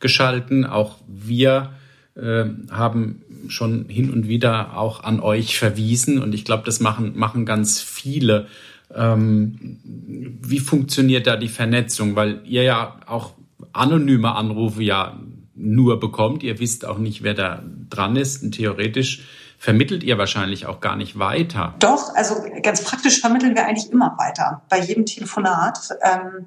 geschalten. 0.00 0.64
Auch 0.64 0.96
wir 1.06 1.72
äh, 2.14 2.44
haben 2.70 3.22
schon 3.48 3.86
hin 3.88 4.12
und 4.12 4.28
wieder 4.28 4.76
auch 4.76 5.02
an 5.02 5.20
euch 5.20 5.58
verwiesen 5.58 6.22
und 6.22 6.34
ich 6.34 6.44
glaube, 6.44 6.64
das 6.64 6.80
machen, 6.80 7.12
machen 7.16 7.46
ganz 7.46 7.80
viele. 7.80 8.46
Ähm, 8.94 9.78
wie 9.84 10.60
funktioniert 10.60 11.26
da 11.26 11.36
die 11.36 11.48
Vernetzung? 11.48 12.14
Weil 12.14 12.40
ihr 12.44 12.62
ja 12.62 13.00
auch 13.06 13.34
anonyme 13.72 14.34
Anrufe 14.34 14.82
ja 14.82 15.18
nur 15.54 16.00
bekommt. 16.00 16.42
Ihr 16.42 16.58
wisst 16.58 16.84
auch 16.84 16.98
nicht, 16.98 17.22
wer 17.22 17.34
da 17.34 17.62
dran 17.88 18.16
ist. 18.16 18.42
Und 18.42 18.52
theoretisch 18.52 19.22
vermittelt 19.58 20.02
ihr 20.02 20.18
wahrscheinlich 20.18 20.66
auch 20.66 20.80
gar 20.80 20.96
nicht 20.96 21.18
weiter. 21.18 21.74
Doch, 21.78 22.14
also 22.14 22.34
ganz 22.62 22.82
praktisch 22.82 23.20
vermitteln 23.20 23.54
wir 23.54 23.64
eigentlich 23.64 23.90
immer 23.90 24.16
weiter 24.18 24.62
bei 24.68 24.80
jedem 24.80 25.06
Telefonat. 25.06 25.78
Ähm, 26.02 26.46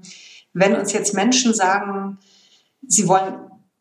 wenn 0.54 0.76
uns 0.76 0.94
jetzt 0.94 1.14
Menschen 1.14 1.54
sagen, 1.54 2.18
sie 2.88 3.08
wollen 3.08 3.36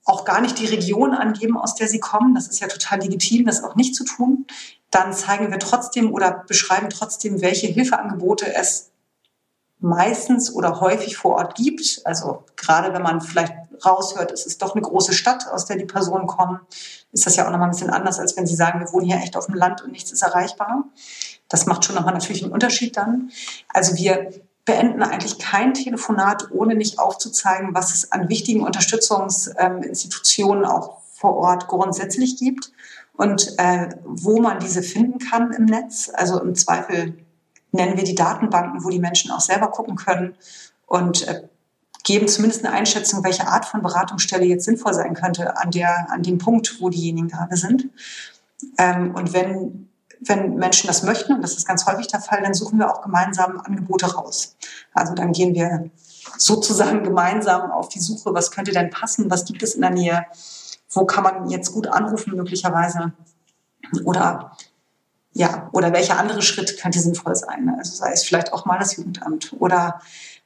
auch 0.04 0.24
gar 0.24 0.40
nicht 0.40 0.58
die 0.58 0.66
Region 0.66 1.14
angeben, 1.14 1.56
aus 1.56 1.74
der 1.74 1.88
sie 1.88 2.00
kommen. 2.00 2.34
Das 2.34 2.46
ist 2.46 2.60
ja 2.60 2.68
total 2.68 3.00
legitim, 3.00 3.46
das 3.46 3.64
auch 3.64 3.74
nicht 3.74 3.94
zu 3.94 4.04
tun. 4.04 4.46
Dann 4.90 5.12
zeigen 5.12 5.50
wir 5.50 5.58
trotzdem 5.58 6.12
oder 6.12 6.44
beschreiben 6.46 6.90
trotzdem, 6.90 7.40
welche 7.40 7.66
Hilfeangebote 7.66 8.54
es 8.54 8.90
meistens 9.80 10.52
oder 10.54 10.80
häufig 10.80 11.16
vor 11.16 11.36
Ort 11.36 11.56
gibt. 11.56 12.02
Also 12.04 12.44
gerade 12.56 12.92
wenn 12.92 13.02
man 13.02 13.20
vielleicht 13.20 13.54
raushört, 13.84 14.32
es 14.32 14.46
ist 14.46 14.62
doch 14.62 14.74
eine 14.74 14.82
große 14.82 15.12
Stadt, 15.12 15.46
aus 15.50 15.66
der 15.66 15.76
die 15.76 15.84
Personen 15.84 16.26
kommen, 16.26 16.60
ist 17.12 17.26
das 17.26 17.36
ja 17.36 17.46
auch 17.46 17.50
nochmal 17.50 17.68
ein 17.68 17.72
bisschen 17.72 17.90
anders, 17.90 18.18
als 18.18 18.36
wenn 18.36 18.46
sie 18.46 18.54
sagen, 18.54 18.80
wir 18.80 18.92
wohnen 18.92 19.06
hier 19.06 19.16
echt 19.16 19.36
auf 19.36 19.46
dem 19.46 19.54
Land 19.54 19.82
und 19.82 19.92
nichts 19.92 20.12
ist 20.12 20.22
erreichbar. 20.22 20.84
Das 21.48 21.66
macht 21.66 21.84
schon 21.84 21.94
nochmal 21.94 22.14
natürlich 22.14 22.42
einen 22.42 22.52
Unterschied 22.52 22.96
dann. 22.96 23.30
Also 23.68 23.96
wir 23.96 24.30
beenden 24.64 25.02
eigentlich 25.02 25.38
kein 25.38 25.74
Telefonat, 25.74 26.50
ohne 26.50 26.74
nicht 26.74 26.98
aufzuzeigen, 26.98 27.74
was 27.74 27.94
es 27.94 28.12
an 28.12 28.28
wichtigen 28.28 28.62
Unterstützungsinstitutionen 28.62 30.64
auch 30.64 30.98
vor 31.12 31.36
Ort 31.36 31.68
grundsätzlich 31.68 32.38
gibt 32.38 32.72
und 33.16 33.54
äh, 33.58 33.90
wo 34.04 34.40
man 34.40 34.60
diese 34.60 34.82
finden 34.82 35.18
kann 35.18 35.52
im 35.52 35.66
Netz. 35.66 36.10
Also 36.12 36.40
im 36.40 36.54
Zweifel 36.54 37.14
nennen 37.72 37.96
wir 37.96 38.04
die 38.04 38.14
Datenbanken, 38.14 38.84
wo 38.84 38.88
die 38.88 38.98
Menschen 38.98 39.30
auch 39.30 39.40
selber 39.40 39.68
gucken 39.68 39.96
können 39.96 40.34
und 40.86 41.28
äh, 41.28 41.42
geben 42.04 42.28
zumindest 42.28 42.64
eine 42.64 42.74
Einschätzung, 42.74 43.24
welche 43.24 43.48
Art 43.48 43.64
von 43.64 43.82
Beratungsstelle 43.82 44.44
jetzt 44.44 44.64
sinnvoll 44.64 44.94
sein 44.94 45.14
könnte 45.14 45.58
an, 45.58 45.70
der, 45.70 46.10
an 46.10 46.22
dem 46.22 46.38
Punkt, 46.38 46.80
wo 46.80 46.90
diejenigen 46.90 47.28
gerade 47.28 47.56
sind. 47.56 47.88
Ähm, 48.78 49.14
und 49.14 49.32
wenn 49.32 49.88
wenn 50.26 50.56
Menschen 50.56 50.86
das 50.86 51.02
möchten, 51.02 51.34
und 51.34 51.42
das 51.42 51.56
ist 51.56 51.66
ganz 51.66 51.86
häufig 51.86 52.06
der 52.06 52.20
Fall, 52.20 52.42
dann 52.42 52.54
suchen 52.54 52.78
wir 52.78 52.90
auch 52.90 53.02
gemeinsam 53.02 53.60
Angebote 53.60 54.06
raus. 54.06 54.56
Also 54.92 55.14
dann 55.14 55.32
gehen 55.32 55.54
wir 55.54 55.90
sozusagen 56.38 57.02
gemeinsam 57.02 57.70
auf 57.70 57.88
die 57.88 58.00
Suche, 58.00 58.34
was 58.34 58.50
könnte 58.50 58.72
denn 58.72 58.90
passen, 58.90 59.30
was 59.30 59.44
gibt 59.44 59.62
es 59.62 59.74
in 59.74 59.82
der 59.82 59.90
Nähe, 59.90 60.26
wo 60.90 61.04
kann 61.04 61.24
man 61.24 61.50
jetzt 61.50 61.72
gut 61.72 61.86
anrufen 61.86 62.36
möglicherweise 62.36 63.12
oder 64.04 64.56
ja, 65.36 65.68
oder 65.72 65.92
welcher 65.92 66.18
andere 66.18 66.42
Schritt 66.42 66.80
könnte 66.80 67.00
sinnvoll 67.00 67.34
sein. 67.34 67.74
Also 67.76 67.96
sei 67.96 68.12
es 68.12 68.22
vielleicht 68.22 68.52
auch 68.52 68.66
mal 68.66 68.78
das 68.78 68.96
Jugendamt 68.96 69.52
oder 69.58 70.00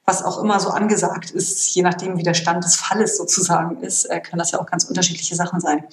was 0.06 0.24
auch 0.24 0.42
immer 0.42 0.58
so 0.58 0.70
angesagt 0.70 1.30
ist, 1.30 1.74
je 1.74 1.82
nachdem, 1.82 2.16
wie 2.16 2.22
der 2.22 2.32
Stand 2.32 2.64
des 2.64 2.76
Falles 2.76 3.18
sozusagen 3.18 3.82
ist, 3.82 4.06
äh, 4.06 4.20
können 4.20 4.38
das 4.38 4.52
ja 4.52 4.58
auch 4.58 4.66
ganz 4.66 4.84
unterschiedliche 4.84 5.36
Sachen 5.36 5.60
sein. 5.60 5.84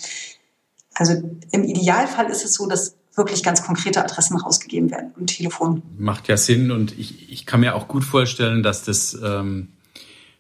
Also 0.93 1.21
im 1.51 1.63
Idealfall 1.65 2.29
ist 2.29 2.45
es 2.45 2.53
so, 2.53 2.67
dass 2.67 2.95
wirklich 3.15 3.43
ganz 3.43 3.63
konkrete 3.63 4.03
Adressen 4.03 4.38
rausgegeben 4.38 4.91
werden 4.91 5.12
im 5.17 5.27
Telefon. 5.27 5.81
Macht 5.98 6.27
ja 6.27 6.38
Sinn 6.38 6.72
und 6.72 6.98
ich, 6.98 7.31
ich 7.31 7.45
kann 7.45 7.62
mir 7.62 7.75
auch 7.75 7.88
gut 7.88 8.03
vorstellen, 8.03 8.63
dass 8.63 8.84
das 8.84 9.17
ähm, 9.24 9.69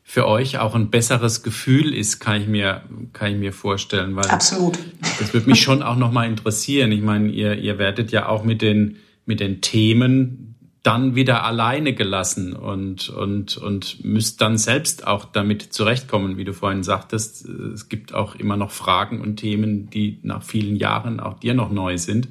für 0.03 0.27
euch 0.27 0.59
auch 0.59 0.75
ein 0.75 0.91
besseres 0.91 1.41
Gefühl 1.41 1.93
ist, 1.93 2.19
kann 2.19 2.41
ich 2.41 2.47
mir, 2.47 2.83
kann 3.13 3.31
ich 3.31 3.37
mir 3.37 3.53
vorstellen. 3.53 4.15
Weil 4.15 4.25
Absolut. 4.27 4.77
Das 5.19 5.33
würde 5.33 5.49
mich 5.49 5.61
schon 5.61 5.81
auch 5.81 5.95
nochmal 5.95 6.27
interessieren. 6.27 6.91
Ich 6.91 7.01
meine, 7.01 7.29
ihr, 7.29 7.57
ihr 7.57 7.77
werdet 7.79 8.11
ja 8.11 8.29
auch 8.29 8.43
mit 8.43 8.61
den, 8.61 8.97
mit 9.25 9.39
den 9.39 9.61
Themen 9.61 10.54
dann 10.85 11.15
wieder 11.15 11.43
alleine 11.43 11.93
gelassen 11.93 12.53
und, 12.53 13.09
und, 13.09 13.57
und 13.57 14.05
müsst 14.05 14.39
dann 14.39 14.59
selbst 14.59 15.07
auch 15.07 15.25
damit 15.25 15.73
zurechtkommen, 15.73 16.37
wie 16.37 16.43
du 16.43 16.53
vorhin 16.53 16.83
sagtest. 16.83 17.43
Es 17.45 17.89
gibt 17.89 18.13
auch 18.13 18.35
immer 18.35 18.55
noch 18.55 18.69
Fragen 18.69 19.19
und 19.19 19.37
Themen, 19.37 19.89
die 19.89 20.19
nach 20.21 20.43
vielen 20.43 20.75
Jahren 20.75 21.19
auch 21.19 21.39
dir 21.39 21.55
noch 21.55 21.71
neu 21.71 21.97
sind. 21.97 22.27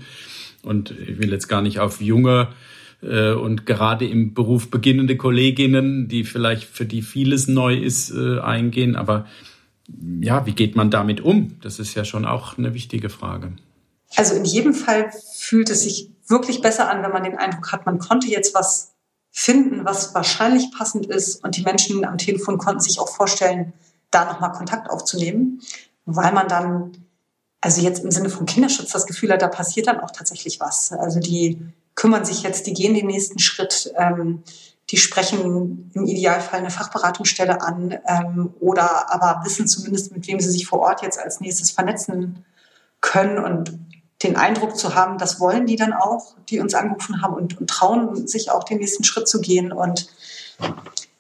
Und 0.63 0.93
ich 0.93 1.19
will 1.19 1.33
jetzt 1.33 1.49
gar 1.49 1.63
nicht 1.63 1.81
auf 1.81 2.01
junge 2.01 2.49
äh, 3.03 3.33
und 3.33 3.67
gerade 3.67 4.07
im 4.07 4.35
Beruf 4.35 4.71
beginnende 4.71 5.17
Kolleginnen, 5.17 6.07
die 6.07 6.23
vielleicht 6.23 6.65
für 6.65 6.87
die 6.87 7.03
vieles 7.03 7.49
neu 7.49 7.75
ist, 7.75 8.13
äh, 8.13 8.39
eingehen. 8.39 8.95
Aber 8.95 9.27
ja, 10.21 10.47
wie 10.47 10.53
geht 10.53 10.77
man 10.77 10.93
damit 10.93 11.21
um? 11.21 11.57
Das 11.61 11.81
ist 11.81 11.97
ja 11.97 12.05
schon 12.05 12.25
auch 12.25 12.57
eine 12.57 12.73
wichtige 12.73 13.09
Frage. 13.09 13.53
Also 14.15 14.37
in 14.37 14.45
jedem 14.45 14.75
Fall 14.75 15.11
fühlt 15.37 15.71
es 15.71 15.83
sich 15.83 16.13
wirklich 16.26 16.62
besser 16.62 16.90
an, 16.90 17.02
wenn 17.02 17.12
man 17.12 17.25
den 17.25 17.38
Eindruck 17.38 17.73
hat, 17.73 17.87
man 17.87 17.99
konnte 17.99 18.28
jetzt 18.28 18.54
was 18.54 18.93
finden, 19.31 19.85
was 19.85 20.14
wahrscheinlich 20.14 20.71
passend 20.71 21.07
ist. 21.07 21.43
Und 21.45 21.57
die 21.57 21.62
Menschen 21.62 22.04
am 22.04 22.19
Telefon 22.19 22.59
konnten 22.59 22.81
sich 22.81 23.00
auch 23.00 23.09
vorstellen, 23.09 23.73
da 24.11 24.25
nochmal 24.25 24.52
Kontakt 24.52 24.88
aufzunehmen, 24.90 25.61
weil 26.07 26.33
man 26.33 26.47
dann, 26.47 27.04
also 27.61 27.81
jetzt 27.81 28.04
im 28.04 28.11
Sinne 28.11 28.31
von 28.31 28.47
Kinderschutz, 28.47 28.93
das 28.93 29.07
Gefühl 29.07 29.33
hat, 29.33 29.43
da 29.43 29.49
passiert 29.49 29.88
dann 29.88 30.00
auch 30.00 30.12
tatsächlich 30.12 30.61
was. 30.61 30.93
Also 30.93 31.19
die 31.19 31.61
kümmern 31.97 32.25
sich 32.25 32.43
jetzt, 32.43 32.66
die 32.66 32.75
gehen 32.75 32.95
den 32.95 33.07
nächsten 33.07 33.38
Schritt, 33.38 33.93
ähm, 33.97 34.45
die 34.90 34.99
sprechen 34.99 35.90
im 35.95 36.07
Idealfall 36.07 36.61
eine 36.61 36.71
Fachberatungsstelle 36.71 37.61
an 37.62 37.99
ähm, 38.07 38.54
oder 38.61 39.12
aber 39.12 39.45
wissen 39.45 39.66
zumindest, 39.66 40.12
mit 40.12 40.26
wem 40.28 40.38
sie 40.40 40.50
sich 40.50 40.66
vor 40.66 40.81
Ort 40.81 41.02
jetzt 41.02 41.19
als 41.19 41.40
nächstes 41.40 41.71
vernetzen 41.71 42.45
können 43.00 43.38
und 43.38 43.78
den 44.25 44.37
Eindruck 44.37 44.76
zu 44.76 44.95
haben, 44.95 45.19
das 45.19 45.38
wollen 45.38 45.66
die 45.66 45.76
dann 45.76 45.93
auch, 45.93 46.35
die 46.49 46.59
uns 46.59 46.75
angerufen 46.75 47.23
haben 47.23 47.35
und, 47.35 47.61
und 47.61 47.69
trauen 47.69 48.26
sich 48.26 48.50
auch 48.50 48.64
den 48.64 48.78
nächsten 48.78 49.04
Schritt 49.04 49.28
zu 49.28 49.40
gehen 49.40 49.73
und 49.73 50.09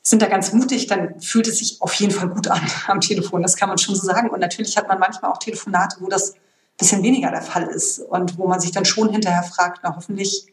sind 0.02 0.20
da 0.20 0.26
ganz 0.26 0.52
mutig, 0.52 0.86
dann 0.86 1.20
fühlt 1.20 1.48
es 1.48 1.58
sich 1.58 1.80
auf 1.80 1.94
jeden 1.94 2.12
Fall 2.12 2.28
gut 2.28 2.48
an 2.48 2.60
am 2.88 3.00
Telefon. 3.00 3.42
Das 3.42 3.56
kann 3.56 3.68
man 3.68 3.78
schon 3.78 3.94
so 3.94 4.06
sagen. 4.06 4.30
Und 4.30 4.40
natürlich 4.40 4.76
hat 4.76 4.88
man 4.88 4.98
manchmal 4.98 5.30
auch 5.30 5.38
Telefonate, 5.38 5.96
wo 6.00 6.08
das 6.08 6.32
ein 6.32 6.38
bisschen 6.78 7.02
weniger 7.02 7.30
der 7.30 7.42
Fall 7.42 7.64
ist 7.68 8.00
und 8.00 8.36
wo 8.36 8.46
man 8.46 8.60
sich 8.60 8.72
dann 8.72 8.84
schon 8.84 9.10
hinterher 9.10 9.42
fragt, 9.42 9.80
na 9.82 9.96
hoffentlich, 9.96 10.46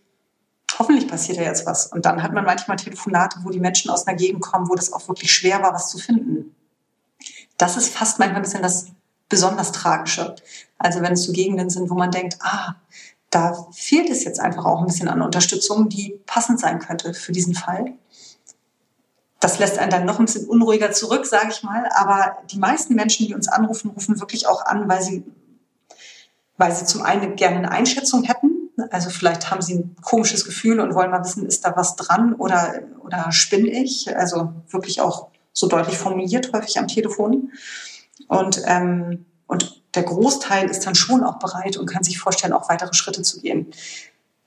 hoffentlich 0.79 1.07
passiert 1.07 1.37
ja 1.37 1.43
jetzt 1.43 1.65
was. 1.65 1.87
Und 1.87 2.05
dann 2.05 2.23
hat 2.23 2.31
man 2.31 2.45
manchmal 2.45 2.77
Telefonate, 2.77 3.39
wo 3.43 3.49
die 3.49 3.59
Menschen 3.59 3.91
aus 3.91 4.07
einer 4.07 4.15
Gegend 4.15 4.41
kommen, 4.41 4.69
wo 4.69 4.75
das 4.75 4.93
auch 4.93 5.07
wirklich 5.07 5.33
schwer 5.33 5.61
war, 5.61 5.73
was 5.73 5.89
zu 5.89 5.97
finden. 5.97 6.55
Das 7.57 7.75
ist 7.75 7.93
fast 7.93 8.19
manchmal 8.19 8.37
ein 8.37 8.43
bisschen 8.43 8.63
das 8.63 8.87
besonders 9.31 9.71
tragische. 9.71 10.35
Also 10.77 11.01
wenn 11.01 11.13
es 11.13 11.23
so 11.23 11.31
Gegenden 11.31 11.71
sind, 11.71 11.89
wo 11.89 11.95
man 11.95 12.11
denkt, 12.11 12.37
ah, 12.41 12.75
da 13.31 13.65
fehlt 13.71 14.09
es 14.09 14.23
jetzt 14.25 14.39
einfach 14.39 14.65
auch 14.65 14.81
ein 14.81 14.87
bisschen 14.87 15.07
an 15.07 15.21
Unterstützung, 15.21 15.89
die 15.89 16.19
passend 16.27 16.59
sein 16.59 16.79
könnte 16.79 17.13
für 17.13 17.31
diesen 17.31 17.55
Fall. 17.55 17.93
Das 19.39 19.57
lässt 19.57 19.79
einen 19.79 19.89
dann 19.89 20.05
noch 20.05 20.19
ein 20.19 20.25
bisschen 20.25 20.47
unruhiger 20.47 20.91
zurück, 20.91 21.25
sage 21.25 21.47
ich 21.49 21.63
mal. 21.63 21.89
Aber 21.95 22.37
die 22.51 22.59
meisten 22.59 22.93
Menschen, 22.93 23.25
die 23.25 23.33
uns 23.33 23.47
anrufen, 23.47 23.89
rufen 23.91 24.19
wirklich 24.19 24.47
auch 24.47 24.65
an, 24.65 24.87
weil 24.87 25.01
sie, 25.01 25.23
weil 26.57 26.75
sie 26.75 26.85
zum 26.85 27.01
einen 27.01 27.37
gerne 27.37 27.57
eine 27.57 27.71
Einschätzung 27.71 28.23
hätten. 28.23 28.69
Also 28.91 29.09
vielleicht 29.09 29.49
haben 29.49 29.61
sie 29.61 29.75
ein 29.75 29.95
komisches 30.01 30.45
Gefühl 30.45 30.79
und 30.81 30.93
wollen 30.93 31.09
mal 31.09 31.23
wissen, 31.23 31.45
ist 31.45 31.65
da 31.65 31.75
was 31.75 31.95
dran 31.95 32.33
oder, 32.33 32.81
oder 33.03 33.31
spinne 33.31 33.69
ich? 33.69 34.15
Also 34.15 34.51
wirklich 34.69 34.99
auch 34.99 35.29
so 35.53 35.67
deutlich 35.67 35.97
formuliert 35.97 36.51
häufig 36.53 36.77
am 36.77 36.87
Telefon. 36.87 37.51
Und, 38.31 38.61
ähm, 38.65 39.25
und 39.45 39.83
der 39.93 40.03
Großteil 40.03 40.69
ist 40.69 40.87
dann 40.87 40.95
schon 40.95 41.25
auch 41.25 41.37
bereit 41.37 41.75
und 41.75 41.85
kann 41.85 42.01
sich 42.01 42.17
vorstellen, 42.17 42.53
auch 42.53 42.69
weitere 42.69 42.93
Schritte 42.93 43.23
zu 43.23 43.41
gehen. 43.41 43.73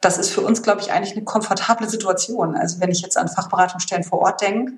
Das 0.01 0.17
ist 0.17 0.31
für 0.31 0.41
uns, 0.41 0.63
glaube 0.63 0.81
ich, 0.81 0.91
eigentlich 0.91 1.15
eine 1.15 1.25
komfortable 1.25 1.87
Situation. 1.87 2.57
Also 2.57 2.81
wenn 2.81 2.91
ich 2.91 3.03
jetzt 3.03 3.19
an 3.19 3.29
Fachberatungsstellen 3.29 4.03
vor 4.03 4.21
Ort 4.21 4.41
denke, 4.41 4.73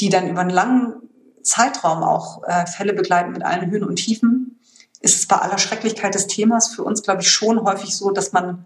die 0.00 0.08
dann 0.08 0.26
über 0.26 0.40
einen 0.40 0.48
langen 0.48 0.94
Zeitraum 1.42 2.02
auch 2.02 2.42
äh, 2.44 2.66
Fälle 2.66 2.94
begleiten 2.94 3.32
mit 3.32 3.44
allen 3.44 3.70
Höhen 3.70 3.84
und 3.84 3.96
Tiefen, 3.96 4.58
ist 5.00 5.18
es 5.18 5.28
bei 5.28 5.36
aller 5.36 5.58
Schrecklichkeit 5.58 6.14
des 6.14 6.26
Themas 6.26 6.68
für 6.68 6.82
uns, 6.82 7.02
glaube 7.02 7.20
ich, 7.20 7.30
schon 7.30 7.62
häufig 7.62 7.94
so, 7.94 8.10
dass 8.10 8.32
man, 8.32 8.64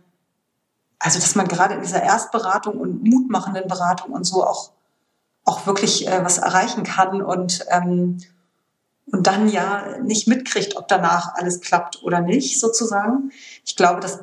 also 1.01 1.19
dass 1.19 1.35
man 1.35 1.49
gerade 1.49 1.75
in 1.75 1.81
dieser 1.81 2.05
Erstberatung 2.05 2.79
und 2.79 3.03
mutmachenden 3.03 3.67
Beratung 3.67 4.13
und 4.13 4.23
so 4.23 4.47
auch, 4.47 4.71
auch 5.45 5.67
wirklich 5.67 6.07
äh, 6.07 6.25
was 6.25 6.39
erreichen 6.39 6.85
kann 6.85 7.23
und 7.23 7.67
ähm, 7.71 8.19
und 9.13 9.27
dann 9.27 9.49
ja 9.49 9.99
nicht 10.03 10.29
mitkriegt, 10.29 10.77
ob 10.77 10.89
danach 10.89 11.35
alles 11.35 11.61
klappt 11.61 12.03
oder 12.03 12.21
nicht, 12.21 12.61
sozusagen. 12.61 13.31
Ich 13.65 13.77
glaube, 13.77 14.01
das 14.01 14.21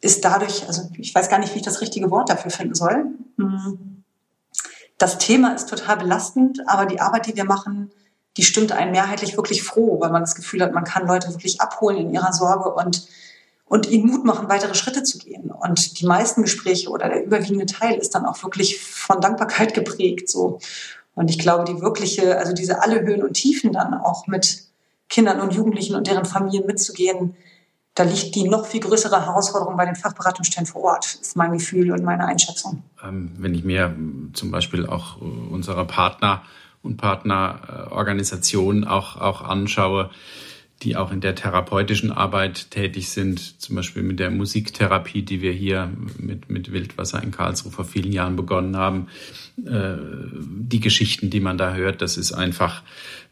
ist 0.00 0.24
dadurch, 0.24 0.66
also 0.66 0.90
ich 0.98 1.14
weiß 1.14 1.28
gar 1.28 1.38
nicht, 1.38 1.54
wie 1.54 1.58
ich 1.58 1.64
das 1.64 1.80
richtige 1.80 2.10
Wort 2.10 2.28
dafür 2.28 2.50
finden 2.50 2.74
soll. 2.74 3.06
Hm. 3.38 4.04
Das 4.98 5.18
Thema 5.18 5.54
ist 5.54 5.68
total 5.68 5.96
belastend, 5.96 6.60
aber 6.66 6.86
die 6.86 7.00
Arbeit, 7.00 7.26
die 7.26 7.36
wir 7.36 7.44
machen, 7.44 7.90
die 8.36 8.42
stimmt 8.42 8.72
einen 8.72 8.92
mehrheitlich 8.92 9.36
wirklich 9.36 9.62
froh, 9.62 10.00
weil 10.00 10.10
man 10.10 10.22
das 10.22 10.34
Gefühl 10.34 10.62
hat, 10.62 10.72
man 10.72 10.84
kann 10.84 11.06
Leute 11.06 11.30
wirklich 11.30 11.60
abholen 11.60 11.96
in 11.98 12.14
ihrer 12.14 12.32
Sorge 12.32 12.72
und, 12.72 13.06
und 13.64 13.88
ihnen 13.88 14.10
Mut 14.10 14.24
machen, 14.24 14.48
weitere 14.48 14.74
Schritte 14.74 15.02
zu 15.02 15.18
gehen. 15.18 15.50
Und 15.50 16.00
die 16.00 16.06
meisten 16.06 16.42
Gespräche 16.42 16.90
oder 16.90 17.08
der 17.08 17.24
überwiegende 17.24 17.66
Teil 17.66 17.98
ist 17.98 18.14
dann 18.14 18.26
auch 18.26 18.42
wirklich 18.42 18.80
von 18.80 19.20
Dankbarkeit 19.20 19.74
geprägt, 19.74 20.28
so. 20.28 20.58
Und 21.14 21.30
ich 21.30 21.38
glaube, 21.38 21.64
die 21.64 21.80
wirkliche, 21.80 22.38
also 22.38 22.52
diese 22.52 22.82
alle 22.82 23.00
Höhen 23.02 23.22
und 23.22 23.34
Tiefen 23.34 23.72
dann 23.72 23.94
auch 23.94 24.26
mit 24.26 24.64
Kindern 25.08 25.40
und 25.40 25.54
Jugendlichen 25.54 25.94
und 25.94 26.06
deren 26.06 26.24
Familien 26.24 26.66
mitzugehen, 26.66 27.36
da 27.94 28.02
liegt 28.02 28.34
die 28.34 28.48
noch 28.48 28.66
viel 28.66 28.80
größere 28.80 29.24
Herausforderung 29.24 29.76
bei 29.76 29.84
den 29.84 29.94
Fachberatungsstellen 29.94 30.66
vor 30.66 30.82
Ort, 30.82 31.18
ist 31.20 31.36
mein 31.36 31.52
Gefühl 31.52 31.92
und 31.92 32.02
meine 32.02 32.26
Einschätzung. 32.26 32.82
Ähm, 33.04 33.30
wenn 33.38 33.54
ich 33.54 33.62
mir 33.62 33.94
zum 34.32 34.50
Beispiel 34.50 34.86
auch 34.86 35.20
äh, 35.20 35.24
unsere 35.24 35.86
Partner 35.86 36.42
und 36.82 36.96
Partnerorganisationen 36.96 38.84
auch, 38.84 39.16
auch 39.20 39.42
anschaue, 39.42 40.10
die 40.82 40.96
auch 40.96 41.12
in 41.12 41.20
der 41.20 41.34
therapeutischen 41.34 42.12
Arbeit 42.12 42.70
tätig 42.70 43.08
sind, 43.08 43.60
zum 43.60 43.76
Beispiel 43.76 44.02
mit 44.02 44.18
der 44.18 44.30
Musiktherapie, 44.30 45.22
die 45.22 45.40
wir 45.40 45.52
hier 45.52 45.90
mit, 46.18 46.50
mit 46.50 46.72
Wildwasser 46.72 47.22
in 47.22 47.30
Karlsruhe 47.30 47.72
vor 47.72 47.84
vielen 47.84 48.12
Jahren 48.12 48.36
begonnen 48.36 48.76
haben. 48.76 49.06
Äh, 49.64 49.96
die 50.42 50.80
Geschichten, 50.80 51.30
die 51.30 51.40
man 51.40 51.56
da 51.56 51.74
hört, 51.74 52.02
das 52.02 52.16
ist 52.16 52.32
einfach, 52.32 52.82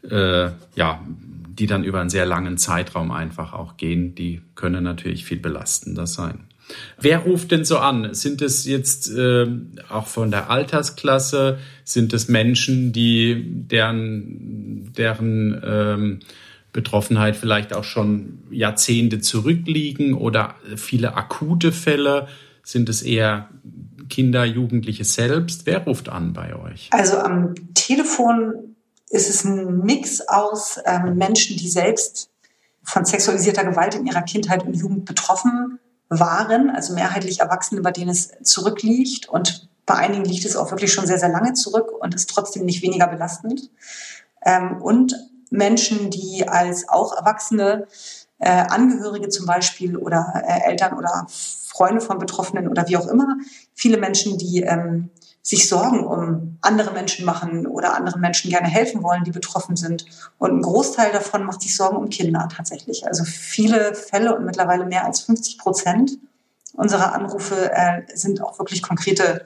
äh, 0.09 0.49
ja, 0.75 1.01
die 1.47 1.67
dann 1.67 1.83
über 1.83 2.01
einen 2.01 2.09
sehr 2.09 2.25
langen 2.25 2.57
Zeitraum 2.57 3.11
einfach 3.11 3.53
auch 3.53 3.77
gehen, 3.77 4.15
die 4.15 4.41
können 4.55 4.83
natürlich 4.83 5.25
viel 5.25 5.39
belastender 5.39 6.07
sein. 6.07 6.45
Wer 6.99 7.19
ruft 7.19 7.51
denn 7.51 7.65
so 7.65 7.77
an? 7.77 8.13
Sind 8.13 8.41
es 8.41 8.65
jetzt 8.65 9.11
äh, 9.11 9.45
auch 9.89 10.07
von 10.07 10.31
der 10.31 10.49
Altersklasse? 10.49 11.59
Sind 11.83 12.13
es 12.13 12.29
Menschen, 12.29 12.93
die 12.93 13.43
deren, 13.45 14.93
deren 14.93 15.61
ähm, 15.63 16.19
Betroffenheit 16.73 17.35
vielleicht 17.35 17.73
auch 17.73 17.83
schon 17.83 18.43
Jahrzehnte 18.51 19.19
zurückliegen 19.19 20.13
oder 20.15 20.55
viele 20.75 21.15
akute 21.15 21.71
Fälle? 21.71 22.27
Sind 22.63 22.89
es 22.89 23.01
eher 23.01 23.49
Kinder, 24.09 24.43
Jugendliche 24.43 25.05
selbst? 25.05 25.65
Wer 25.65 25.85
ruft 25.85 26.09
an 26.09 26.33
bei 26.33 26.55
euch? 26.55 26.89
Also 26.91 27.17
am 27.17 27.53
Telefon 27.73 28.75
ist 29.09 29.29
es 29.29 29.43
ein 29.43 29.79
Mix 29.79 30.21
aus 30.27 30.79
ähm, 30.85 31.15
Menschen, 31.15 31.57
die 31.57 31.69
selbst 31.69 32.29
von 32.83 33.05
sexualisierter 33.05 33.63
Gewalt 33.63 33.95
in 33.95 34.05
ihrer 34.05 34.23
Kindheit 34.23 34.65
und 34.65 34.75
Jugend 34.75 35.05
betroffen 35.05 35.79
waren, 36.09 36.69
also 36.69 36.93
mehrheitlich 36.93 37.39
Erwachsene, 37.39 37.81
bei 37.81 37.91
denen 37.91 38.09
es 38.09 38.31
zurückliegt 38.43 39.29
und 39.29 39.69
bei 39.85 39.95
einigen 39.95 40.25
liegt 40.25 40.45
es 40.45 40.55
auch 40.55 40.71
wirklich 40.71 40.93
schon 40.93 41.05
sehr, 41.05 41.19
sehr 41.19 41.29
lange 41.29 41.53
zurück 41.53 41.91
und 41.91 42.15
ist 42.15 42.29
trotzdem 42.29 42.65
nicht 42.65 42.81
weniger 42.81 43.07
belastend. 43.07 43.69
Ähm, 44.45 44.81
und 44.81 45.15
Menschen, 45.53 46.09
die 46.09 46.47
als 46.47 46.89
auch 46.89 47.15
Erwachsene, 47.15 47.87
äh, 48.39 48.49
Angehörige 48.49 49.29
zum 49.29 49.45
Beispiel 49.45 49.95
oder 49.95 50.43
äh, 50.47 50.69
Eltern 50.69 50.97
oder 50.97 51.27
Freunde 51.29 52.01
von 52.01 52.17
Betroffenen 52.17 52.67
oder 52.67 52.87
wie 52.87 52.97
auch 52.97 53.07
immer, 53.07 53.37
viele 53.73 53.97
Menschen, 53.97 54.37
die 54.37 54.63
ähm, 54.63 55.09
sich 55.43 55.69
Sorgen 55.69 56.05
um 56.05 56.57
andere 56.61 56.91
Menschen 56.91 57.25
machen 57.25 57.67
oder 57.67 57.95
anderen 57.95 58.21
Menschen 58.21 58.49
gerne 58.49 58.67
helfen 58.67 59.03
wollen, 59.03 59.23
die 59.25 59.31
betroffen 59.31 59.75
sind. 59.75 60.05
Und 60.39 60.57
ein 60.57 60.61
Großteil 60.61 61.11
davon 61.11 61.43
macht 61.43 61.61
sich 61.61 61.75
Sorgen 61.75 61.97
um 61.97 62.09
Kinder 62.09 62.47
tatsächlich. 62.55 63.05
Also 63.05 63.23
viele 63.23 63.93
Fälle 63.93 64.35
und 64.35 64.45
mittlerweile 64.45 64.85
mehr 64.85 65.05
als 65.05 65.21
50 65.21 65.57
Prozent 65.57 66.17
unserer 66.73 67.13
Anrufe 67.13 67.71
äh, 67.71 68.01
sind 68.15 68.41
auch 68.41 68.57
wirklich 68.57 68.81
konkrete 68.81 69.45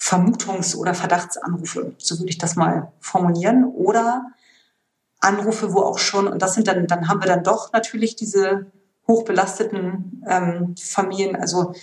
Vermutungs- 0.00 0.74
oder 0.74 0.94
Verdachtsanrufe, 0.94 1.94
so 1.98 2.18
würde 2.18 2.30
ich 2.30 2.38
das 2.38 2.56
mal 2.56 2.90
formulieren. 2.98 3.64
Oder 3.64 4.32
Anrufe, 5.22 5.72
wo 5.72 5.80
auch 5.80 5.98
schon, 5.98 6.26
und 6.26 6.42
das 6.42 6.54
sind 6.54 6.66
dann, 6.68 6.86
dann 6.86 7.08
haben 7.08 7.22
wir 7.22 7.28
dann 7.28 7.44
doch 7.44 7.72
natürlich 7.72 8.16
diese 8.16 8.66
hochbelasteten 9.06 10.24
ähm, 10.28 10.74
Familien, 10.76 11.36
also 11.36 11.74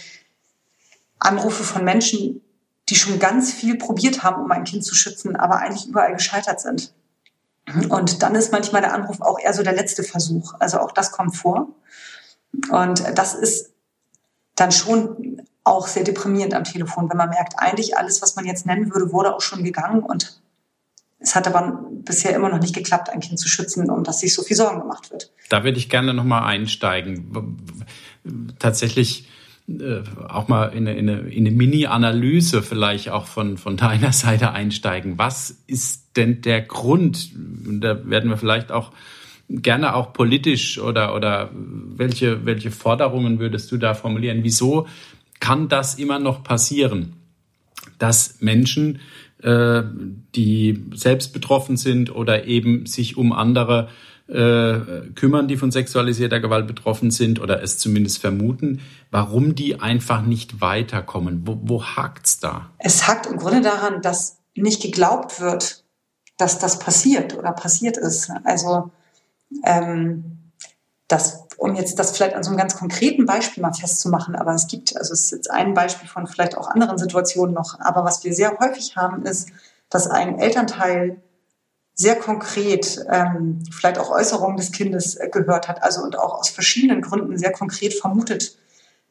Anrufe 1.20 1.64
von 1.64 1.84
Menschen, 1.84 2.42
die 2.90 2.96
schon 2.96 3.20
ganz 3.20 3.54
viel 3.54 3.78
probiert 3.78 4.24
haben, 4.24 4.44
um 4.44 4.52
ein 4.52 4.64
Kind 4.64 4.84
zu 4.84 4.96
schützen, 4.96 5.36
aber 5.36 5.60
eigentlich 5.60 5.88
überall 5.88 6.14
gescheitert 6.14 6.60
sind. 6.60 6.94
Und 7.90 8.24
dann 8.24 8.36
ist 8.36 8.52
manchmal 8.52 8.82
der 8.82 8.94
Anruf 8.94 9.22
auch 9.22 9.40
eher 9.40 9.54
so 9.54 9.62
der 9.62 9.74
letzte 9.74 10.04
Versuch. 10.04 10.56
Also 10.60 10.80
auch 10.80 10.92
das 10.92 11.12
kommt 11.12 11.36
vor. 11.36 11.68
Und 12.72 13.04
das 13.16 13.36
ist 13.36 13.74
dann 14.56 14.72
schon 14.72 15.46
auch 15.64 15.88
sehr 15.88 16.04
deprimierend 16.04 16.56
am 16.56 16.64
Telefon, 16.64 17.10
wenn 17.10 17.18
man 17.18 17.30
merkt, 17.30 17.54
eigentlich 17.58 17.96
alles, 17.96 18.22
was 18.22 18.36
man 18.36 18.46
jetzt 18.46 18.66
nennen 18.66 18.92
würde, 18.92 19.12
wurde 19.12 19.36
auch 19.36 19.42
schon 19.42 19.64
gegangen 19.64 20.02
und 20.02 20.42
es 21.20 21.36
hat 21.36 21.48
aber 21.48 21.86
bisher 22.06 22.36
immer 22.36 22.50
noch 22.50 22.60
nicht 22.60 22.74
geklappt, 22.74 23.10
ein 23.10 23.20
Kind 23.20 23.40
zu 23.40 23.50
schützen, 23.50 23.90
um 23.90 24.04
das 24.04 24.22
sich 24.22 24.34
so 24.34 24.42
viel 24.42 24.56
Sorgen 24.56 24.80
gemacht 24.80 25.12
wird. 25.12 25.32
Da 25.50 25.64
würde 25.64 25.78
ich 25.78 25.90
gerne 25.90 26.14
nochmal 26.14 26.44
einsteigen. 26.44 27.58
Tatsächlich 28.58 29.28
äh, 29.68 30.02
auch 30.28 30.48
mal 30.48 30.68
in 30.68 30.88
eine, 30.88 30.98
in 30.98 31.10
eine, 31.10 31.20
in 31.30 31.46
eine 31.46 31.56
Mini-Analyse 31.56 32.64
vielleicht 32.64 33.10
auch 33.10 33.28
von, 33.28 33.58
von 33.58 33.78
deiner 33.78 34.14
Seite 34.14 34.52
einsteigen. 34.52 35.18
Was 35.18 35.62
ist 35.68 36.16
denn 36.16 36.42
der 36.42 36.62
Grund? 36.62 37.32
Und 37.36 37.82
da 37.82 38.10
werden 38.10 38.30
wir 38.30 38.38
vielleicht 38.38 38.72
auch 38.72 38.92
gerne 39.50 39.96
auch 39.96 40.14
politisch 40.14 40.80
oder, 40.80 41.16
oder 41.16 41.50
welche, 41.54 42.46
welche 42.46 42.72
Forderungen 42.72 43.40
würdest 43.40 43.72
du 43.72 43.78
da 43.78 43.94
formulieren? 43.94 44.44
Wieso 44.44 44.88
kann 45.40 45.70
das 45.70 45.96
immer 45.96 46.20
noch 46.20 46.44
passieren, 46.44 47.14
dass 47.98 48.42
Menschen, 48.42 49.00
äh, 49.44 49.84
die 50.36 50.86
selbst 50.94 51.34
betroffen 51.34 51.78
sind 51.78 52.14
oder 52.14 52.46
eben 52.46 52.86
sich 52.86 53.18
um 53.18 53.32
andere 53.32 53.90
äh, 54.28 55.10
kümmern, 55.16 55.48
die 55.48 55.58
von 55.58 55.72
sexualisierter 55.72 56.40
Gewalt 56.40 56.68
betroffen 56.68 57.10
sind 57.10 57.42
oder 57.42 57.64
es 57.64 57.78
zumindest 57.78 58.20
vermuten, 58.20 58.82
warum 59.12 59.56
die 59.56 59.80
einfach 59.80 60.22
nicht 60.22 60.62
weiterkommen. 60.62 61.48
Wo, 61.48 61.60
wo 61.64 61.84
hakt's 61.84 62.40
da? 62.40 62.70
Es 62.78 63.08
hakt 63.08 63.26
im 63.26 63.38
Grunde 63.38 63.62
daran, 63.62 64.02
dass 64.02 64.38
nicht 64.56 64.82
geglaubt 64.82 65.40
wird, 65.40 65.84
dass 66.38 66.60
das 66.60 66.80
passiert 66.80 67.38
oder 67.38 67.52
passiert 67.52 67.98
ist. 67.98 68.32
Also 68.44 68.92
ähm, 69.66 70.39
das, 71.10 71.48
um 71.58 71.76
jetzt 71.76 72.00
das 72.00 72.12
vielleicht 72.12 72.36
an 72.36 72.44
so 72.44 72.52
einem 72.52 72.58
ganz 72.58 72.78
konkreten 72.78 73.26
Beispiel 73.26 73.62
mal 73.62 73.74
festzumachen, 73.74 74.36
aber 74.36 74.54
es 74.54 74.68
gibt, 74.68 74.96
also 74.96 75.12
es 75.12 75.26
ist 75.26 75.32
jetzt 75.32 75.52
ein 75.52 75.74
Beispiel 75.74 76.08
von 76.08 76.28
vielleicht 76.28 76.56
auch 76.56 76.70
anderen 76.70 76.98
Situationen 76.98 77.54
noch, 77.54 77.80
aber 77.80 78.06
was 78.06 78.24
wir 78.24 78.34
sehr 78.34 78.58
häufig 78.60 78.96
haben, 78.96 79.26
ist, 79.26 79.50
dass 79.90 80.08
ein 80.08 80.40
Elternteil 80.40 81.22
sehr 81.96 82.16
konkret 82.16 83.04
ähm, 83.10 83.62
vielleicht 83.72 83.98
auch 83.98 84.12
Äußerungen 84.12 84.56
des 84.56 84.72
Kindes 84.72 85.16
äh, 85.16 85.30
gehört 85.30 85.68
hat, 85.68 85.84
also 85.84 86.02
und 86.04 86.18
auch 86.18 86.40
aus 86.40 86.50
verschiedenen 86.50 87.02
Gründen 87.02 87.38
sehr 87.38 87.52
konkret 87.52 87.94
vermutet, 87.96 88.58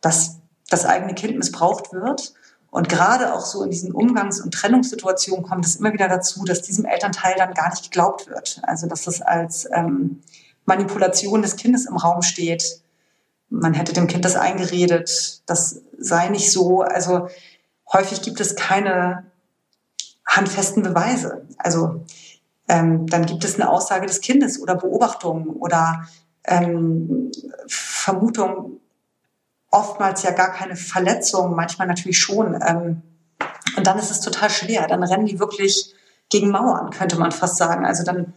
dass 0.00 0.36
das 0.70 0.86
eigene 0.86 1.14
Kind 1.14 1.36
missbraucht 1.36 1.92
wird. 1.92 2.32
Und 2.70 2.88
gerade 2.88 3.34
auch 3.34 3.44
so 3.44 3.64
in 3.64 3.70
diesen 3.70 3.92
Umgangs- 3.92 4.40
und 4.40 4.54
Trennungssituationen 4.54 5.44
kommt 5.44 5.66
es 5.66 5.76
immer 5.76 5.92
wieder 5.92 6.08
dazu, 6.08 6.44
dass 6.44 6.62
diesem 6.62 6.84
Elternteil 6.84 7.34
dann 7.36 7.54
gar 7.54 7.70
nicht 7.70 7.82
geglaubt 7.82 8.28
wird. 8.28 8.60
Also 8.62 8.86
dass 8.86 9.04
das 9.04 9.20
als 9.20 9.68
ähm, 9.72 10.22
Manipulation 10.68 11.42
des 11.42 11.56
Kindes 11.56 11.86
im 11.86 11.96
Raum 11.96 12.22
steht. 12.22 12.82
Man 13.48 13.74
hätte 13.74 13.94
dem 13.94 14.06
Kind 14.06 14.24
das 14.24 14.36
eingeredet, 14.36 15.42
das 15.46 15.80
sei 15.98 16.28
nicht 16.28 16.52
so. 16.52 16.82
Also 16.82 17.28
häufig 17.90 18.20
gibt 18.22 18.40
es 18.40 18.54
keine 18.54 19.24
handfesten 20.26 20.82
Beweise. 20.82 21.46
Also 21.56 22.04
ähm, 22.68 23.06
dann 23.06 23.24
gibt 23.24 23.44
es 23.44 23.54
eine 23.54 23.70
Aussage 23.70 24.06
des 24.06 24.20
Kindes 24.20 24.60
oder 24.60 24.76
Beobachtungen 24.76 25.48
oder 25.48 26.06
ähm, 26.44 27.32
Vermutung, 27.66 28.80
oftmals 29.70 30.22
ja 30.22 30.32
gar 30.32 30.52
keine 30.52 30.76
Verletzung, 30.76 31.54
manchmal 31.56 31.88
natürlich 31.88 32.18
schon. 32.18 32.60
Ähm, 32.66 33.02
und 33.76 33.86
dann 33.86 33.98
ist 33.98 34.10
es 34.10 34.20
total 34.20 34.50
schwer. 34.50 34.86
Dann 34.86 35.02
rennen 35.02 35.26
die 35.26 35.40
wirklich 35.40 35.94
gegen 36.28 36.50
Mauern, 36.50 36.90
könnte 36.90 37.18
man 37.18 37.32
fast 37.32 37.56
sagen. 37.56 37.86
Also 37.86 38.04
dann, 38.04 38.34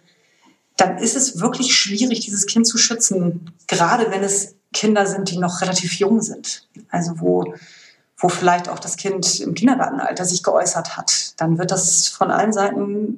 dann 0.82 0.98
ist 0.98 1.16
es 1.16 1.40
wirklich 1.40 1.76
schwierig, 1.76 2.22
dieses 2.22 2.46
Kind 2.46 2.66
zu 2.66 2.78
schützen, 2.78 3.52
gerade 3.68 4.12
wenn 4.12 4.24
es 4.24 4.56
Kinder 4.74 5.06
sind, 5.06 5.30
die 5.30 5.38
noch 5.38 5.62
relativ 5.62 5.94
jung 6.00 6.22
sind. 6.22 6.68
Also 6.90 7.20
wo 7.20 7.54
wo 8.22 8.30
vielleicht 8.30 8.70
auch 8.70 8.78
das 8.78 8.98
Kind 8.98 9.40
im 9.40 9.56
Kindergartenalter 9.56 10.26
sich 10.26 10.44
geäußert 10.44 10.96
hat, 10.96 11.34
dann 11.42 11.58
wird 11.58 11.72
das 11.72 12.08
von 12.08 12.30
allen 12.30 12.54
Seiten 12.54 13.18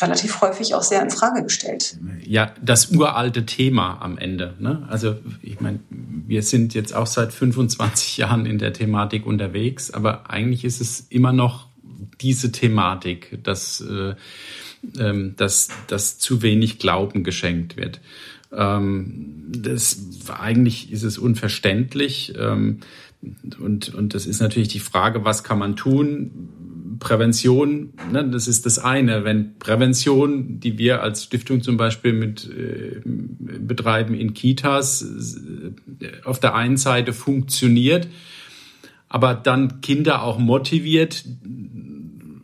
relativ 0.00 0.40
häufig 0.40 0.74
auch 0.74 0.82
sehr 0.82 1.02
in 1.02 1.10
Frage 1.10 1.42
gestellt. 1.42 1.98
Ja, 2.24 2.52
das 2.62 2.90
uralte 2.90 3.44
Thema 3.44 4.00
am 4.00 4.16
Ende. 4.16 4.54
Ne? 4.58 4.86
Also 4.88 5.16
ich 5.42 5.60
meine, 5.60 5.80
wir 5.90 6.42
sind 6.42 6.74
jetzt 6.74 6.94
auch 6.94 7.06
seit 7.06 7.32
25 7.32 8.16
Jahren 8.16 8.46
in 8.46 8.58
der 8.58 8.72
Thematik 8.72 9.26
unterwegs, 9.26 9.90
aber 9.90 10.30
eigentlich 10.30 10.64
ist 10.64 10.80
es 10.80 11.00
immer 11.10 11.32
noch 11.32 11.68
diese 12.20 12.52
Thematik, 12.52 13.38
dass, 13.44 13.80
äh, 13.80 14.14
ähm, 14.98 15.34
dass, 15.36 15.68
dass 15.86 16.18
zu 16.18 16.42
wenig 16.42 16.78
Glauben 16.78 17.24
geschenkt 17.24 17.76
wird. 17.76 18.00
Ähm, 18.52 19.44
das, 19.48 20.00
eigentlich 20.28 20.92
ist 20.92 21.02
es 21.02 21.18
unverständlich. 21.18 22.34
Ähm, 22.38 22.78
und, 23.58 23.94
und 23.94 24.14
das 24.14 24.26
ist 24.26 24.40
natürlich 24.40 24.68
die 24.68 24.78
Frage, 24.78 25.24
was 25.24 25.42
kann 25.42 25.58
man 25.58 25.76
tun? 25.76 26.30
Prävention, 27.00 27.92
ne, 28.10 28.28
das 28.28 28.48
ist 28.48 28.66
das 28.66 28.78
eine. 28.78 29.24
Wenn 29.24 29.58
Prävention, 29.58 30.60
die 30.60 30.78
wir 30.78 31.02
als 31.02 31.24
Stiftung 31.24 31.62
zum 31.62 31.76
Beispiel 31.76 32.12
mit 32.12 32.48
äh, 32.50 33.00
betreiben 33.04 34.14
in 34.14 34.34
Kitas, 34.34 35.02
äh, 35.02 36.06
auf 36.24 36.40
der 36.40 36.54
einen 36.54 36.76
Seite 36.76 37.12
funktioniert, 37.12 38.08
aber 39.08 39.34
dann 39.34 39.80
Kinder 39.80 40.22
auch 40.22 40.38
motiviert 40.38 41.24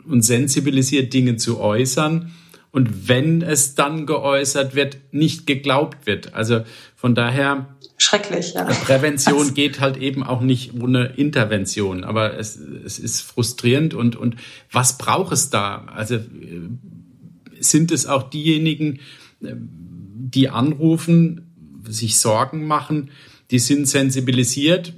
und 0.07 0.21
sensibilisiert, 0.23 1.13
Dinge 1.13 1.37
zu 1.37 1.59
äußern, 1.59 2.31
und 2.75 3.07
wenn 3.07 3.41
es 3.41 3.75
dann 3.75 4.05
geäußert 4.05 4.75
wird, 4.75 4.97
nicht 5.13 5.47
geglaubt 5.47 6.05
wird. 6.07 6.33
Also 6.33 6.65
von 6.97 7.15
daher 7.15 7.77
Schrecklich, 7.97 8.53
ja. 8.53 8.65
Prävention 8.65 9.37
also, 9.39 9.53
geht 9.53 9.79
halt 9.79 9.95
eben 9.95 10.23
auch 10.23 10.41
nicht 10.41 10.73
ohne 10.73 11.05
Intervention, 11.15 12.03
aber 12.03 12.37
es, 12.37 12.57
es 12.57 12.99
ist 12.99 13.21
frustrierend 13.21 13.93
und, 13.93 14.17
und 14.17 14.35
was 14.73 14.97
braucht 14.97 15.31
es 15.31 15.49
da? 15.49 15.85
Also 15.85 16.19
sind 17.61 17.93
es 17.93 18.07
auch 18.07 18.29
diejenigen, 18.29 18.99
die 19.39 20.49
anrufen, 20.49 21.81
sich 21.87 22.17
Sorgen 22.17 22.67
machen, 22.67 23.09
die 23.51 23.59
sind 23.59 23.87
sensibilisiert. 23.87 24.91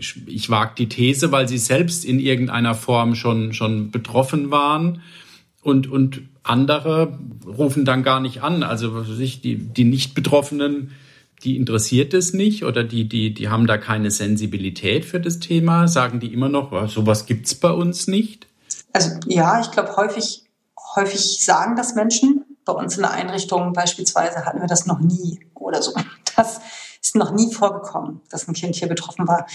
Ich, 0.00 0.26
ich 0.26 0.50
wage 0.50 0.72
die 0.76 0.88
These, 0.88 1.30
weil 1.30 1.48
sie 1.48 1.58
selbst 1.58 2.04
in 2.04 2.18
irgendeiner 2.18 2.74
Form 2.74 3.14
schon, 3.14 3.52
schon 3.52 3.90
betroffen 3.90 4.50
waren 4.50 5.02
und, 5.62 5.90
und 5.90 6.22
andere 6.42 7.18
rufen 7.46 7.84
dann 7.84 8.02
gar 8.02 8.20
nicht 8.20 8.42
an. 8.42 8.62
Also 8.62 8.94
was 8.94 9.08
weiß 9.08 9.18
ich, 9.18 9.40
die, 9.40 9.56
die 9.56 9.84
Nicht-Betroffenen 9.84 10.90
die 11.42 11.56
interessiert 11.56 12.12
es 12.14 12.32
nicht 12.32 12.64
oder 12.64 12.84
die, 12.84 13.08
die, 13.08 13.32
die 13.32 13.48
haben 13.48 13.66
da 13.66 13.78
keine 13.78 14.10
Sensibilität 14.10 15.04
für 15.04 15.20
das 15.20 15.40
Thema? 15.40 15.88
Sagen 15.88 16.20
die 16.20 16.32
immer 16.32 16.48
noch, 16.48 16.72
oh, 16.72 16.86
sowas 16.86 17.26
gibt's 17.26 17.54
bei 17.54 17.70
uns 17.70 18.06
nicht? 18.06 18.46
Also 18.92 19.10
ja, 19.26 19.60
ich 19.60 19.70
glaube, 19.70 19.96
häufig, 19.96 20.44
häufig 20.94 21.38
sagen 21.40 21.76
das 21.76 21.94
Menschen. 21.94 22.44
Bei 22.64 22.72
uns 22.72 22.96
in 22.96 23.02
der 23.02 23.12
Einrichtung 23.12 23.72
beispielsweise 23.72 24.44
hatten 24.44 24.60
wir 24.60 24.68
das 24.68 24.86
noch 24.86 25.00
nie 25.00 25.40
oder 25.54 25.82
so. 25.82 25.92
Das 26.36 26.60
ist 27.02 27.16
noch 27.16 27.32
nie 27.32 27.52
vorgekommen, 27.52 28.20
dass 28.30 28.46
ein 28.48 28.54
Kind 28.54 28.76
hier 28.76 28.88
betroffen 28.88 29.26
war. 29.26 29.46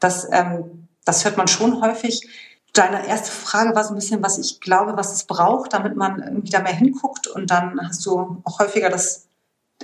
Das, 0.00 0.28
ähm, 0.30 0.88
das 1.04 1.24
hört 1.24 1.36
man 1.36 1.48
schon 1.48 1.82
häufig. 1.82 2.28
Deine 2.72 3.06
erste 3.06 3.30
Frage 3.30 3.74
war 3.74 3.84
so 3.84 3.90
ein 3.90 3.96
bisschen, 3.96 4.22
was 4.22 4.38
ich 4.38 4.60
glaube, 4.60 4.96
was 4.96 5.12
es 5.12 5.24
braucht, 5.24 5.72
damit 5.74 5.96
man 5.96 6.22
irgendwie 6.22 6.50
da 6.50 6.60
mehr 6.60 6.72
hinguckt. 6.72 7.26
Und 7.26 7.50
dann 7.50 7.78
hast 7.86 8.04
du 8.06 8.40
auch 8.44 8.58
häufiger 8.60 8.88
das 8.88 9.26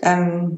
ähm, 0.02 0.57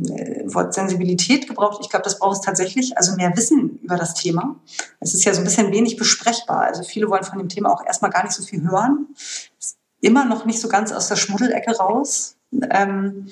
Wort 0.53 0.75
Sensibilität 0.75 1.49
gebraucht. 1.49 1.79
Ich 1.83 1.89
glaube, 1.89 2.05
das 2.05 2.19
braucht 2.19 2.37
es 2.37 2.43
tatsächlich, 2.43 2.97
also 2.97 3.17
mehr 3.17 3.37
Wissen 3.37 3.79
über 3.83 3.97
das 3.97 4.15
Thema. 4.15 4.57
Es 5.01 5.15
ist 5.15 5.25
ja 5.25 5.33
so 5.33 5.41
ein 5.41 5.45
bisschen 5.45 5.73
wenig 5.73 5.97
besprechbar. 5.97 6.61
Also 6.63 6.83
viele 6.83 7.09
wollen 7.09 7.25
von 7.25 7.39
dem 7.39 7.49
Thema 7.49 7.73
auch 7.73 7.85
erstmal 7.85 8.11
gar 8.11 8.23
nicht 8.23 8.35
so 8.35 8.43
viel 8.43 8.63
hören. 8.63 9.09
Ist 9.59 9.79
immer 10.01 10.25
noch 10.25 10.45
nicht 10.45 10.61
so 10.61 10.69
ganz 10.69 10.93
aus 10.93 11.09
der 11.09 11.17
Schmuddelecke 11.17 11.77
raus. 11.77 12.37
Ähm, 12.71 13.29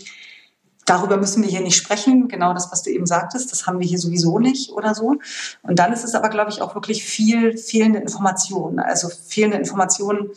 darüber 0.89 1.17
müssen 1.17 1.43
wir 1.43 1.51
hier 1.51 1.61
nicht 1.61 1.77
sprechen. 1.77 2.29
Genau 2.29 2.55
das, 2.55 2.73
was 2.73 2.83
du 2.83 2.91
eben 2.91 3.07
sagtest, 3.07 3.53
das 3.53 3.67
haben 3.67 3.79
wir 3.79 3.87
hier 3.87 3.99
sowieso 3.99 4.39
nicht 4.39 4.71
oder 4.71 4.95
so. 4.95 5.17
Und 5.63 5.79
dann 5.79 5.93
ist 5.93 6.05
es 6.05 6.15
aber, 6.15 6.29
glaube 6.31 6.51
ich, 6.51 6.63
auch 6.63 6.75
wirklich 6.75 7.05
viel 7.05 7.57
fehlende 7.59 7.99
Informationen. 7.99 8.79
Also 8.79 9.09
fehlende 9.09 9.59
Informationen 9.59 10.31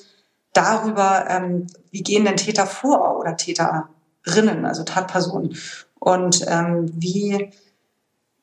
darüber, 0.53 1.25
ähm, 1.29 1.67
wie 1.91 2.03
gehen 2.03 2.25
denn 2.25 2.37
Täter 2.37 2.67
vor 2.67 3.17
oder 3.17 3.37
Täter 3.37 3.89
Rinnen, 4.27 4.65
also 4.65 4.83
Tatpersonen. 4.83 5.55
Und 5.99 6.45
ähm, 6.47 6.91
wie 6.95 7.51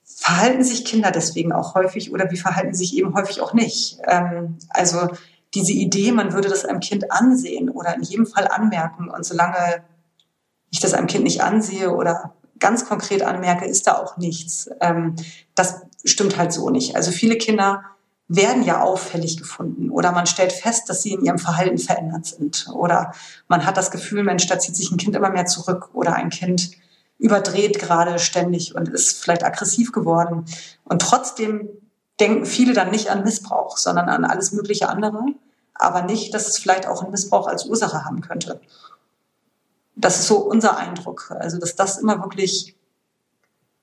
verhalten 0.05 0.64
sich 0.64 0.85
Kinder 0.85 1.11
deswegen 1.11 1.53
auch 1.53 1.75
häufig 1.75 2.12
oder 2.12 2.31
wie 2.31 2.37
verhalten 2.38 2.75
sich 2.75 2.97
eben 2.97 3.14
häufig 3.14 3.40
auch 3.40 3.53
nicht? 3.53 3.99
Ähm, 4.07 4.57
also 4.71 5.09
diese 5.55 5.73
Idee, 5.73 6.12
man 6.12 6.33
würde 6.33 6.49
das 6.49 6.64
einem 6.64 6.81
Kind 6.81 7.11
ansehen 7.12 7.68
oder 7.68 7.94
in 7.94 8.03
jedem 8.03 8.27
Fall 8.27 8.49
anmerken 8.49 9.09
und 9.09 9.25
solange 9.25 9.83
ich 10.71 10.81
das 10.81 10.95
einem 10.95 11.07
Kind 11.07 11.25
nicht 11.25 11.43
ansehe 11.43 11.95
oder 11.95 12.35
ganz 12.59 12.87
konkret 12.87 13.23
anmerke, 13.23 13.65
ist 13.65 13.87
da 13.87 13.97
auch 13.97 14.17
nichts. 14.17 14.69
Ähm, 14.81 15.17
das 15.55 15.83
stimmt 16.05 16.39
halt 16.39 16.53
so 16.53 16.71
nicht. 16.71 16.97
Also 16.97 17.11
viele 17.11 17.37
Kinder 17.37 17.83
werden 18.29 18.63
ja 18.63 18.83
auffällig 18.83 19.39
gefunden 19.39 19.91
oder 19.91 20.13
man 20.13 20.27
stellt 20.27 20.53
fest, 20.53 20.91
dass 20.91 21.03
sie 21.03 21.13
in 21.13 21.25
ihrem 21.25 21.39
Verhalten 21.39 21.79
verändert 21.79 22.27
sind 22.27 22.67
oder 22.73 23.15
man 23.49 23.65
hat 23.65 23.79
das 23.79 23.91
Gefühl, 23.91 24.23
Mensch, 24.23 24.47
da 24.47 24.59
zieht 24.59 24.77
sich 24.77 24.91
ein 24.91 24.99
Kind 24.99 25.17
immer 25.17 25.31
mehr 25.31 25.47
zurück 25.47 25.91
oder 25.95 26.15
ein 26.15 26.29
Kind 26.29 26.73
überdreht 27.19 27.79
gerade 27.79 28.19
ständig 28.19 28.75
und 28.75 28.89
ist 28.89 29.23
vielleicht 29.23 29.45
aggressiv 29.45 29.93
geworden 29.93 30.45
und 30.85 31.01
trotzdem 31.01 31.71
denken 32.21 32.45
viele 32.45 32.75
dann 32.75 32.91
nicht 32.91 33.11
an 33.11 33.25
Missbrauch, 33.25 33.79
sondern 33.79 34.11
an 34.11 34.27
alles 34.27 34.53
mögliche 34.53 34.91
andere, 34.91 35.25
aber 35.75 36.03
nicht, 36.03 36.35
dass 36.35 36.49
es 36.49 36.59
vielleicht 36.59 36.87
auch 36.87 37.03
einen 37.03 37.13
Missbrauch 37.13 37.47
als 37.47 37.65
Ursache 37.65 38.05
haben 38.05 38.21
könnte. 38.21 38.61
Das 39.99 40.19
ist 40.19 40.29
so 40.29 40.39
unser 40.39 40.77
Eindruck, 40.77 41.35
also 41.39 41.59
dass 41.59 41.77
das 41.77 41.99
immer 41.99 42.23
wirklich 42.23 42.77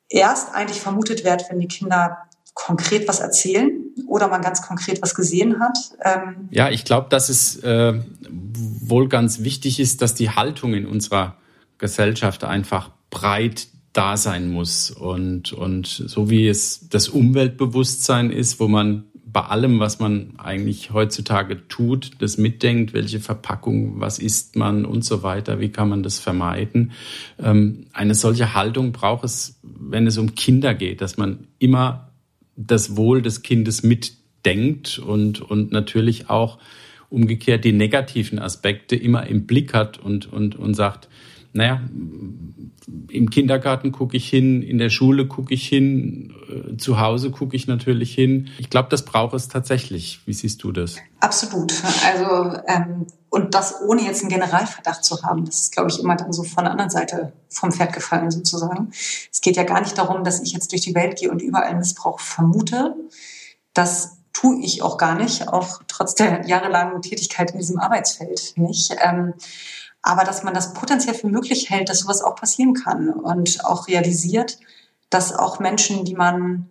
erst 0.10 0.54
eigentlich 0.54 0.80
vermutet 0.80 1.24
wird, 1.24 1.50
wenn 1.50 1.60
die 1.60 1.68
Kinder 1.68 2.18
konkret 2.54 3.08
was 3.08 3.20
erzählen 3.20 3.72
oder 4.08 4.30
man 4.30 4.42
ganz 4.42 4.62
konkret 4.62 5.02
was 5.02 5.14
gesehen 5.14 5.60
hat. 5.60 5.78
Ähm 6.04 6.48
ja, 6.52 6.70
ich 6.70 6.86
glaube, 6.86 7.10
dass 7.10 7.30
es 7.30 7.58
äh, 7.64 8.02
wohl 8.30 9.10
ganz 9.10 9.44
wichtig 9.44 9.80
ist, 9.80 10.02
dass 10.02 10.16
die 10.16 10.30
Haltung 10.30 10.74
in 10.74 10.88
unserer 10.88 11.36
Gesellschaft 11.78 12.44
einfach 12.46 12.92
breit 13.10 13.68
da 13.92 14.18
sein 14.18 14.52
muss. 14.52 14.90
Und, 14.92 15.54
und 15.54 15.88
so 15.88 16.30
wie 16.30 16.48
es 16.48 16.88
das 16.90 17.10
Umweltbewusstsein 17.10 18.32
ist, 18.32 18.60
wo 18.60 18.68
man 18.68 19.06
bei 19.36 19.42
allem, 19.42 19.82
was 19.82 20.00
man 20.00 20.36
eigentlich 20.38 20.94
heutzutage 20.94 21.68
tut, 21.68 22.12
das 22.20 22.38
mitdenkt, 22.38 22.94
welche 22.94 23.20
Verpackung, 23.20 24.00
was 24.00 24.18
isst 24.18 24.56
man 24.56 24.86
und 24.86 25.04
so 25.04 25.24
weiter, 25.24 25.60
wie 25.60 25.68
kann 25.68 25.90
man 25.90 26.04
das 26.04 26.20
vermeiden. 26.20 26.94
Ähm, 27.38 27.88
eine 27.92 28.16
solche 28.16 28.54
Haltung 28.54 28.94
braucht 28.94 29.26
es, 29.26 29.60
wenn 29.62 30.08
es 30.08 30.18
um 30.18 30.36
Kinder 30.36 30.74
geht, 30.74 31.02
dass 31.02 31.18
man 31.18 31.48
immer 31.60 32.14
das 32.56 32.96
Wohl 32.96 33.22
des 33.22 33.42
Kindes 33.42 33.84
mitdenkt 33.84 35.00
und, 35.00 35.42
und 35.42 35.70
natürlich 35.74 36.30
auch 36.30 36.58
umgekehrt 37.10 37.66
die 37.66 37.74
negativen 37.74 38.40
Aspekte 38.40 38.96
immer 38.96 39.28
im 39.28 39.46
Blick 39.46 39.74
hat 39.74 39.98
und, 39.98 40.32
und, 40.32 40.56
und 40.56 40.76
sagt, 40.76 41.10
naja, 41.56 41.82
im 43.10 43.30
Kindergarten 43.30 43.94
gucke 43.94 44.18
ich 44.18 44.30
hin, 44.30 44.62
in 44.62 44.78
der 44.78 44.90
Schule 44.90 45.26
gucke 45.26 45.54
ich 45.54 45.66
hin, 45.68 46.34
äh, 46.50 46.76
zu 46.76 47.00
Hause 47.00 47.32
gucke 47.32 47.56
ich 47.56 47.66
natürlich 47.66 48.14
hin. 48.14 48.50
Ich 48.60 48.70
glaube, 48.70 48.90
das 48.90 49.06
braucht 49.06 49.34
es 49.34 49.48
tatsächlich. 49.48 50.20
Wie 50.26 50.34
siehst 50.34 50.62
du 50.64 50.74
das? 50.74 50.98
Absolut. 51.22 51.74
Also 52.06 52.60
ähm, 52.68 53.08
und 53.30 53.56
das 53.56 53.82
ohne 53.82 54.02
jetzt 54.02 54.22
einen 54.22 54.30
Generalverdacht 54.30 55.04
zu 55.04 55.24
haben, 55.24 55.46
das 55.46 55.62
ist, 55.62 55.72
glaube 55.72 55.90
ich, 55.90 56.00
immer 56.00 56.16
dann 56.18 56.34
so 56.34 56.44
von 56.44 56.66
der 56.66 56.72
anderen 56.72 56.92
Seite 56.92 57.32
vom 57.50 57.72
Pferd 57.72 57.94
gefallen 57.94 58.32
sozusagen. 58.32 58.92
Es 59.32 59.40
geht 59.40 59.56
ja 59.56 59.64
gar 59.64 59.80
nicht 59.80 59.98
darum, 59.98 60.26
dass 60.26 60.42
ich 60.42 60.52
jetzt 60.52 60.74
durch 60.74 60.82
die 60.82 60.94
Welt 60.94 61.18
gehe 61.18 61.32
und 61.32 61.42
überall 61.42 61.76
Missbrauch 61.76 62.20
vermute. 62.20 62.96
Das 63.74 64.18
tue 64.34 64.60
ich 64.60 64.82
auch 64.82 64.98
gar 64.98 65.16
nicht, 65.16 65.48
auch 65.48 65.80
trotz 65.88 66.16
der 66.16 66.46
jahrelangen 66.48 67.02
Tätigkeit 67.02 67.52
in 67.52 67.60
diesem 67.60 67.80
Arbeitsfeld 67.80 68.54
nicht. 68.58 68.94
Ähm, 69.02 69.34
aber 70.06 70.24
dass 70.24 70.44
man 70.44 70.54
das 70.54 70.74
potenziell 70.74 71.16
für 71.16 71.28
möglich 71.28 71.72
hält, 71.72 71.90
dass 71.90 72.00
sowas 72.00 72.22
auch 72.22 72.36
passieren 72.36 72.76
kann 72.76 73.10
und 73.10 73.66
auch 73.66 73.88
realisiert, 73.88 74.60
dass 75.10 75.34
auch 75.34 75.60
Menschen, 75.60 76.06
die 76.06 76.14
man, 76.14 76.70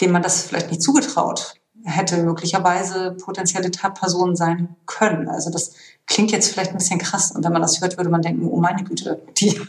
denen 0.00 0.12
man 0.12 0.22
das 0.22 0.42
vielleicht 0.42 0.70
nicht 0.70 0.82
zugetraut 0.82 1.56
hätte, 1.82 2.22
möglicherweise 2.22 3.10
potenzielle 3.20 3.72
Tatpersonen 3.72 4.36
sein 4.36 4.76
können. 4.86 5.28
Also 5.28 5.50
das 5.50 5.72
klingt 6.06 6.30
jetzt 6.30 6.52
vielleicht 6.52 6.70
ein 6.70 6.78
bisschen 6.78 7.00
krass 7.00 7.32
und 7.32 7.44
wenn 7.44 7.52
man 7.52 7.62
das 7.62 7.80
hört, 7.80 7.96
würde 7.96 8.08
man 8.10 8.22
denken, 8.22 8.46
oh 8.46 8.60
meine 8.60 8.84
Güte, 8.84 9.20
die, 9.36 9.60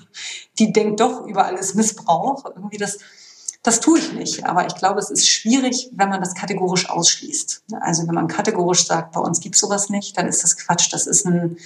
die 0.59 0.71
denkt 0.71 0.99
doch 0.99 1.25
über 1.25 1.45
alles 1.45 1.73
Missbrauch. 1.73 2.45
Irgendwie 2.45 2.77
das, 2.77 2.99
das 3.63 3.79
tue 3.79 3.97
ich 3.97 4.13
nicht. 4.13 4.45
Aber 4.45 4.67
ich 4.67 4.75
glaube, 4.75 4.99
es 4.99 5.09
ist 5.09 5.27
schwierig, 5.27 5.89
wenn 5.91 6.09
man 6.09 6.21
das 6.21 6.35
kategorisch 6.35 6.87
ausschließt. 6.87 7.63
Also 7.81 8.07
wenn 8.07 8.13
man 8.13 8.27
kategorisch 8.27 8.85
sagt, 8.85 9.13
bei 9.13 9.21
uns 9.21 9.39
gibt 9.39 9.55
es 9.55 9.61
sowas 9.61 9.89
nicht, 9.89 10.19
dann 10.19 10.27
ist 10.27 10.43
das 10.43 10.55
Quatsch. 10.55 10.93
Das 10.93 11.07
ist 11.07 11.25
ein, 11.25 11.57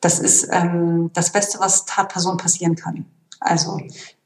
das 0.00 0.20
ist 0.20 0.48
ähm, 0.50 1.10
das 1.12 1.32
Beste, 1.32 1.58
was 1.60 1.84
Tatperson 1.84 2.36
passieren 2.36 2.76
kann. 2.76 3.06
Also 3.40 3.80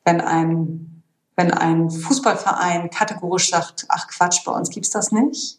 wenn 0.04 0.20
ein, 0.20 1.02
wenn 1.36 1.52
ein 1.52 1.90
Fußballverein 1.90 2.90
kategorisch 2.90 3.50
sagt, 3.50 3.86
ach 3.88 4.08
Quatsch, 4.08 4.44
bei 4.44 4.52
uns 4.52 4.70
gibt's 4.70 4.90
das 4.90 5.12
nicht, 5.12 5.58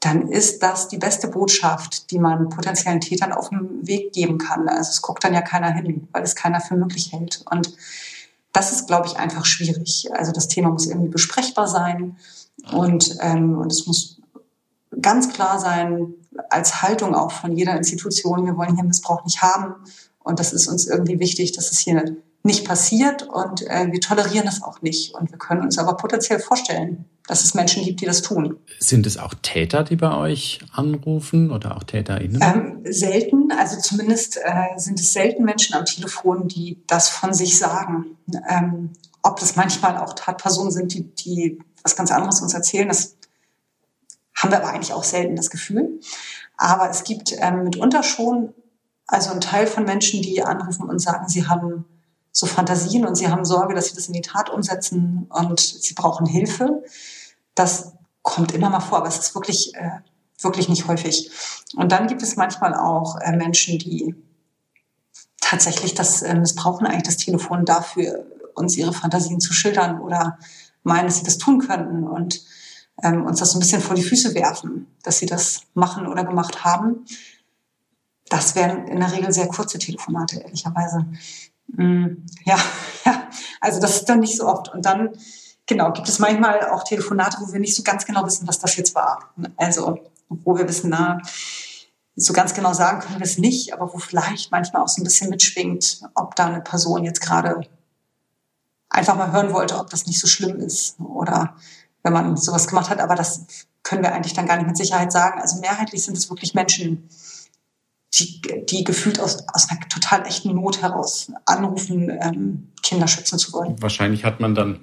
dann 0.00 0.28
ist 0.28 0.62
das 0.62 0.88
die 0.88 0.98
beste 0.98 1.28
Botschaft, 1.28 2.10
die 2.10 2.18
man 2.18 2.50
potenziellen 2.50 3.00
Tätern 3.00 3.32
auf 3.32 3.48
dem 3.48 3.86
Weg 3.86 4.12
geben 4.12 4.38
kann. 4.38 4.68
Also 4.68 4.90
es 4.90 5.02
guckt 5.02 5.24
dann 5.24 5.34
ja 5.34 5.40
keiner 5.40 5.72
hin, 5.72 6.08
weil 6.12 6.22
es 6.22 6.36
keiner 6.36 6.60
für 6.60 6.76
möglich 6.76 7.12
hält. 7.12 7.44
Und 7.50 7.74
das 8.52 8.72
ist, 8.72 8.86
glaube 8.86 9.06
ich, 9.06 9.16
einfach 9.16 9.44
schwierig. 9.46 10.08
Also 10.12 10.32
das 10.32 10.48
Thema 10.48 10.70
muss 10.70 10.86
irgendwie 10.86 11.08
besprechbar 11.08 11.66
sein 11.66 12.16
und, 12.72 13.16
ähm, 13.20 13.58
und 13.58 13.72
es 13.72 13.86
muss 13.86 14.20
ganz 15.00 15.32
klar 15.32 15.58
sein, 15.58 16.14
als 16.50 16.82
Haltung 16.82 17.14
auch 17.14 17.32
von 17.32 17.56
jeder 17.56 17.76
Institution, 17.76 18.46
wir 18.46 18.56
wollen 18.56 18.74
hier 18.74 18.84
Missbrauch 18.84 19.24
nicht 19.24 19.42
haben. 19.42 19.74
Und 20.22 20.40
das 20.40 20.52
ist 20.52 20.68
uns 20.68 20.86
irgendwie 20.86 21.18
wichtig, 21.20 21.52
dass 21.52 21.70
es 21.70 21.78
hier 21.78 22.16
nicht 22.42 22.64
passiert 22.64 23.22
und 23.24 23.62
äh, 23.62 23.88
wir 23.90 24.00
tolerieren 24.00 24.46
das 24.46 24.62
auch 24.62 24.80
nicht. 24.80 25.14
Und 25.14 25.30
wir 25.30 25.38
können 25.38 25.62
uns 25.62 25.78
aber 25.78 25.96
potenziell 25.96 26.38
vorstellen, 26.38 27.04
dass 27.26 27.44
es 27.44 27.54
Menschen 27.54 27.84
gibt, 27.84 28.00
die 28.00 28.06
das 28.06 28.22
tun. 28.22 28.56
Sind 28.78 29.04
es 29.04 29.18
auch 29.18 29.34
Täter, 29.42 29.82
die 29.82 29.96
bei 29.96 30.16
euch 30.16 30.60
anrufen 30.72 31.50
oder 31.50 31.76
auch 31.76 31.82
TäterInnen? 31.82 32.40
Ähm, 32.40 32.80
selten, 32.88 33.50
also 33.58 33.78
zumindest 33.80 34.38
äh, 34.38 34.78
sind 34.78 35.00
es 35.00 35.12
selten 35.12 35.44
Menschen 35.44 35.74
am 35.74 35.84
Telefon, 35.84 36.46
die 36.46 36.78
das 36.86 37.08
von 37.08 37.34
sich 37.34 37.58
sagen. 37.58 38.16
Ähm, 38.48 38.90
ob 39.22 39.40
das 39.40 39.56
manchmal 39.56 39.98
auch 39.98 40.14
Tatpersonen 40.14 40.70
sind, 40.70 40.94
die, 40.94 41.02
die 41.14 41.58
was 41.82 41.96
ganz 41.96 42.10
anderes 42.10 42.40
uns 42.40 42.54
erzählen, 42.54 42.88
das 42.88 43.15
haben 44.36 44.50
wir 44.50 44.58
aber 44.58 44.68
eigentlich 44.68 44.92
auch 44.92 45.04
selten 45.04 45.34
das 45.34 45.50
Gefühl. 45.50 46.00
Aber 46.56 46.88
es 46.88 47.04
gibt 47.04 47.34
ähm, 47.38 47.64
mitunter 47.64 48.02
schon 48.02 48.54
also 49.06 49.30
ein 49.30 49.40
Teil 49.40 49.66
von 49.66 49.84
Menschen, 49.84 50.22
die 50.22 50.42
anrufen 50.42 50.88
und 50.88 50.98
sagen, 50.98 51.28
sie 51.28 51.46
haben 51.46 51.84
so 52.32 52.46
Fantasien 52.46 53.06
und 53.06 53.14
sie 53.14 53.28
haben 53.28 53.44
Sorge, 53.44 53.74
dass 53.74 53.86
sie 53.86 53.94
das 53.94 54.08
in 54.08 54.12
die 54.12 54.20
Tat 54.20 54.50
umsetzen 54.50 55.26
und 55.30 55.60
sie 55.60 55.94
brauchen 55.94 56.26
Hilfe. 56.26 56.82
Das 57.54 57.94
kommt 58.22 58.52
immer 58.52 58.68
mal 58.68 58.80
vor, 58.80 58.98
aber 58.98 59.08
es 59.08 59.18
ist 59.18 59.34
wirklich, 59.34 59.74
äh, 59.74 60.00
wirklich 60.40 60.68
nicht 60.68 60.86
häufig. 60.86 61.30
Und 61.76 61.92
dann 61.92 62.08
gibt 62.08 62.22
es 62.22 62.36
manchmal 62.36 62.74
auch 62.74 63.16
äh, 63.20 63.34
Menschen, 63.34 63.78
die 63.78 64.14
tatsächlich 65.40 65.94
das 65.94 66.22
äh, 66.22 66.34
missbrauchen, 66.34 66.86
eigentlich 66.86 67.04
das 67.04 67.16
Telefon 67.16 67.64
dafür, 67.64 68.26
uns 68.54 68.76
ihre 68.76 68.92
Fantasien 68.92 69.40
zu 69.40 69.52
schildern 69.52 70.00
oder 70.00 70.38
meinen, 70.82 71.06
dass 71.06 71.18
sie 71.18 71.24
das 71.24 71.38
tun 71.38 71.60
könnten. 71.60 72.04
Und 72.04 72.42
ähm, 73.02 73.24
uns 73.26 73.40
das 73.40 73.50
so 73.50 73.58
ein 73.58 73.60
bisschen 73.60 73.82
vor 73.82 73.96
die 73.96 74.02
Füße 74.02 74.34
werfen, 74.34 74.86
dass 75.02 75.18
sie 75.18 75.26
das 75.26 75.62
machen 75.74 76.06
oder 76.06 76.24
gemacht 76.24 76.64
haben. 76.64 77.04
Das 78.28 78.54
wären 78.54 78.88
in 78.88 79.00
der 79.00 79.12
Regel 79.12 79.32
sehr 79.32 79.48
kurze 79.48 79.78
Telefonate, 79.78 80.40
ehrlicherweise. 80.40 81.06
Mm, 81.68 82.24
ja, 82.44 82.58
ja, 83.04 83.28
also 83.60 83.80
das 83.80 83.96
ist 83.96 84.08
dann 84.08 84.20
nicht 84.20 84.36
so 84.36 84.46
oft. 84.46 84.72
Und 84.72 84.84
dann, 84.84 85.10
genau, 85.66 85.92
gibt 85.92 86.08
es 86.08 86.18
manchmal 86.18 86.70
auch 86.70 86.84
Telefonate, 86.84 87.38
wo 87.40 87.52
wir 87.52 87.60
nicht 87.60 87.74
so 87.74 87.82
ganz 87.82 88.04
genau 88.06 88.24
wissen, 88.24 88.48
was 88.48 88.58
das 88.58 88.76
jetzt 88.76 88.94
war. 88.94 89.30
Also, 89.56 89.98
wo 90.28 90.56
wir 90.56 90.68
wissen, 90.68 90.90
na, 90.90 91.20
so 92.16 92.32
ganz 92.32 92.54
genau 92.54 92.72
sagen 92.72 93.00
können 93.00 93.18
wir 93.18 93.26
es 93.26 93.36
nicht, 93.36 93.74
aber 93.74 93.92
wo 93.92 93.98
vielleicht 93.98 94.50
manchmal 94.50 94.82
auch 94.82 94.88
so 94.88 95.02
ein 95.02 95.04
bisschen 95.04 95.28
mitschwingt, 95.28 96.00
ob 96.14 96.34
da 96.34 96.46
eine 96.46 96.62
Person 96.62 97.04
jetzt 97.04 97.20
gerade 97.20 97.60
einfach 98.88 99.16
mal 99.16 99.32
hören 99.32 99.52
wollte, 99.52 99.76
ob 99.76 99.90
das 99.90 100.06
nicht 100.06 100.18
so 100.18 100.26
schlimm 100.26 100.58
ist 100.58 100.98
oder 100.98 101.56
wenn 102.06 102.12
man 102.12 102.36
sowas 102.36 102.68
gemacht 102.68 102.88
hat. 102.88 103.00
Aber 103.00 103.16
das 103.16 103.66
können 103.82 104.02
wir 104.02 104.14
eigentlich 104.14 104.32
dann 104.32 104.46
gar 104.46 104.56
nicht 104.56 104.68
mit 104.68 104.76
Sicherheit 104.76 105.10
sagen. 105.10 105.40
Also 105.40 105.60
mehrheitlich 105.60 106.04
sind 106.04 106.16
es 106.16 106.30
wirklich 106.30 106.54
Menschen, 106.54 107.08
die, 108.14 108.40
die 108.70 108.84
gefühlt 108.84 109.18
aus, 109.20 109.44
aus 109.52 109.68
einer 109.68 109.80
total 109.88 110.24
echten 110.24 110.54
Not 110.54 110.80
heraus 110.82 111.32
anrufen, 111.44 112.10
ähm, 112.22 112.68
Kinder 112.82 113.08
schützen 113.08 113.38
zu 113.38 113.52
wollen. 113.52 113.80
Wahrscheinlich 113.82 114.24
hat 114.24 114.38
man 114.38 114.54
dann, 114.54 114.80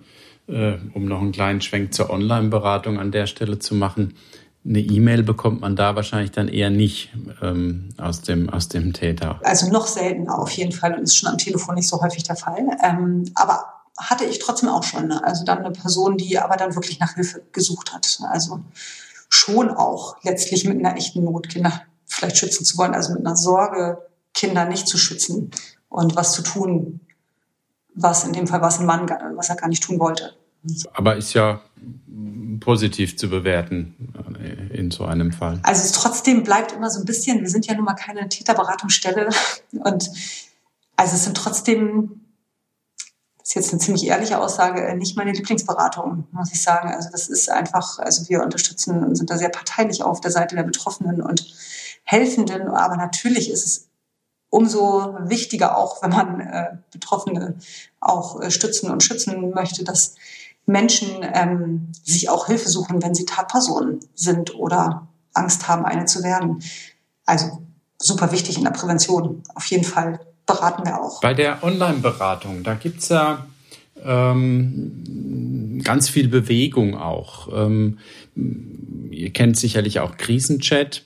äh, 0.47 0.73
um 0.93 1.05
noch 1.05 1.21
einen 1.21 1.31
kleinen 1.31 1.61
Schwenk 1.61 1.93
zur 1.93 2.09
Online-Beratung 2.09 2.99
an 2.99 3.11
der 3.11 3.25
Stelle 3.25 3.57
zu 3.57 3.73
machen, 3.73 4.15
eine 4.65 4.79
E-Mail 4.79 5.23
bekommt 5.23 5.59
man 5.61 5.75
da 5.75 5.95
wahrscheinlich 5.95 6.31
dann 6.31 6.47
eher 6.47 6.69
nicht 6.69 7.11
ähm, 7.41 7.89
aus, 7.97 8.21
dem, 8.21 8.49
aus 8.49 8.69
dem 8.69 8.93
Täter. 8.93 9.41
Also 9.43 9.69
noch 9.69 9.87
seltener 9.87 10.39
auf 10.39 10.51
jeden 10.51 10.71
Fall 10.71 10.93
und 10.93 11.03
ist 11.03 11.17
schon 11.17 11.29
am 11.29 11.37
Telefon 11.37 11.75
nicht 11.75 11.87
so 11.87 12.01
häufig 12.01 12.23
der 12.23 12.37
Fall. 12.37 12.65
Ähm, 12.81 13.25
aber 13.35 13.82
hatte 13.97 14.25
ich 14.25 14.39
trotzdem 14.39 14.69
auch 14.69 14.83
schon. 14.83 15.07
Ne? 15.07 15.23
Also 15.23 15.45
dann 15.45 15.59
eine 15.59 15.71
Person, 15.71 16.17
die 16.17 16.37
aber 16.39 16.55
dann 16.55 16.75
wirklich 16.75 16.99
nach 16.99 17.15
Hilfe 17.15 17.43
gesucht 17.51 17.93
hat. 17.93 18.19
Also 18.29 18.59
schon 19.29 19.69
auch 19.69 20.17
letztlich 20.23 20.65
mit 20.65 20.77
einer 20.77 20.95
echten 20.95 21.23
Not 21.23 21.49
Kinder 21.49 21.81
vielleicht 22.05 22.37
schützen 22.37 22.65
zu 22.65 22.77
wollen, 22.77 22.93
also 22.93 23.13
mit 23.13 23.25
einer 23.25 23.35
Sorge, 23.35 23.97
Kinder 24.33 24.65
nicht 24.65 24.87
zu 24.87 24.97
schützen 24.97 25.51
und 25.89 26.15
was 26.15 26.33
zu 26.33 26.41
tun, 26.43 26.99
was 27.95 28.23
in 28.23 28.33
dem 28.33 28.47
Fall 28.47 28.61
was 28.61 28.79
ein 28.79 28.85
Mann, 28.85 29.09
was 29.35 29.49
er 29.49 29.55
gar 29.55 29.67
nicht 29.67 29.83
tun 29.83 29.99
wollte. 29.99 30.35
Aber 30.93 31.15
ist 31.15 31.33
ja 31.33 31.61
positiv 32.59 33.17
zu 33.17 33.29
bewerten 33.29 34.13
in 34.71 34.91
so 34.91 35.05
einem 35.05 35.31
Fall. 35.31 35.59
Also 35.63 35.83
es 35.83 35.91
trotzdem 35.91 36.43
bleibt 36.43 36.71
immer 36.71 36.89
so 36.89 36.99
ein 36.99 37.05
bisschen, 37.05 37.41
wir 37.41 37.49
sind 37.49 37.67
ja 37.67 37.75
nun 37.75 37.85
mal 37.85 37.95
keine 37.95 38.29
Täterberatungsstelle 38.29 39.29
und 39.71 40.09
also 40.95 41.15
es 41.15 41.23
sind 41.23 41.35
trotzdem 41.35 42.22
ist 43.43 43.55
jetzt 43.55 43.71
eine 43.71 43.81
ziemlich 43.81 44.07
ehrliche 44.07 44.39
Aussage, 44.39 44.81
äh, 44.81 44.95
nicht 44.95 45.17
meine 45.17 45.33
Lieblingsberatung, 45.33 46.27
muss 46.31 46.53
ich 46.53 46.61
sagen. 46.61 46.93
Also 46.93 47.09
das 47.11 47.27
ist 47.27 47.49
einfach, 47.49 47.99
also 47.99 48.27
wir 48.29 48.41
unterstützen 48.41 49.03
und 49.03 49.15
sind 49.15 49.29
da 49.29 49.37
sehr 49.37 49.49
parteilich 49.49 50.01
auf 50.01 50.21
der 50.21 50.31
Seite 50.31 50.55
der 50.55 50.63
Betroffenen 50.63 51.21
und 51.21 51.53
Helfenden. 52.03 52.69
Aber 52.69 52.95
natürlich 52.95 53.51
ist 53.51 53.65
es 53.65 53.89
umso 54.49 55.17
wichtiger 55.19 55.77
auch, 55.77 56.01
wenn 56.01 56.11
man 56.11 56.39
äh, 56.39 56.77
Betroffene 56.91 57.55
auch 57.99 58.39
äh, 58.41 58.49
stützen 58.49 58.89
und 58.89 59.03
schützen 59.03 59.49
möchte, 59.49 59.83
dass 59.83 60.15
Menschen 60.65 61.09
ähm, 61.33 61.91
sich 62.03 62.29
auch 62.29 62.45
Hilfe 62.45 62.69
suchen, 62.69 63.03
wenn 63.03 63.13
sie 63.13 63.25
Tatpersonen 63.25 63.99
sind 64.15 64.55
oder 64.55 65.07
Angst 65.33 65.67
haben, 65.67 65.83
eine 65.83 66.05
zu 66.05 66.23
werden. 66.23 66.63
Also 67.25 67.61
super 67.97 68.31
wichtig 68.31 68.57
in 68.57 68.63
der 68.63 68.71
Prävention, 68.71 69.43
auf 69.55 69.65
jeden 69.65 69.83
Fall 69.83 70.19
beraten 70.45 70.85
wir 70.85 71.01
auch. 71.01 71.21
Bei 71.21 71.33
der 71.33 71.63
Online-Beratung, 71.63 72.63
da 72.63 72.73
gibt 72.75 72.99
es 72.99 73.09
ja 73.09 73.45
ähm, 74.03 75.81
ganz 75.83 76.09
viel 76.09 76.27
Bewegung 76.27 76.97
auch. 76.97 77.49
Ähm, 77.53 77.99
ihr 79.11 79.31
kennt 79.31 79.57
sicherlich 79.57 79.99
auch 79.99 80.17
Krisenchat. 80.17 81.03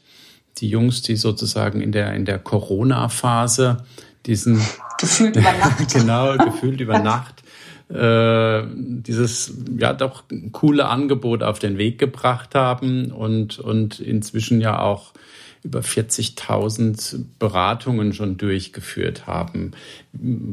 Die 0.58 0.70
Jungs, 0.70 1.04
die 1.04 1.16
sozusagen 1.16 1.82
in 1.82 1.92
der, 1.92 2.14
in 2.14 2.26
der 2.26 2.40
Corona-Phase 2.40 3.86
diesen 4.26 4.60
gefühlt 5.00 5.36
über 5.36 5.52
Nacht. 5.54 5.94
genau, 5.94 6.38
gefühlt 6.38 6.82
über 6.82 7.00
Nacht 7.00 7.44
äh, 7.90 8.64
dieses 8.74 9.54
ja 9.78 9.94
doch 9.94 10.24
coole 10.52 10.88
Angebot 10.88 11.44
auf 11.44 11.60
den 11.60 11.78
Weg 11.78 11.98
gebracht 11.98 12.56
haben 12.56 13.12
und, 13.12 13.60
und 13.60 14.00
inzwischen 14.00 14.60
ja 14.62 14.80
auch 14.80 15.14
über 15.64 15.80
40.000 15.80 17.26
Beratungen 17.40 18.14
schon 18.14 18.38
durchgeführt 18.38 19.28
haben. 19.28 19.72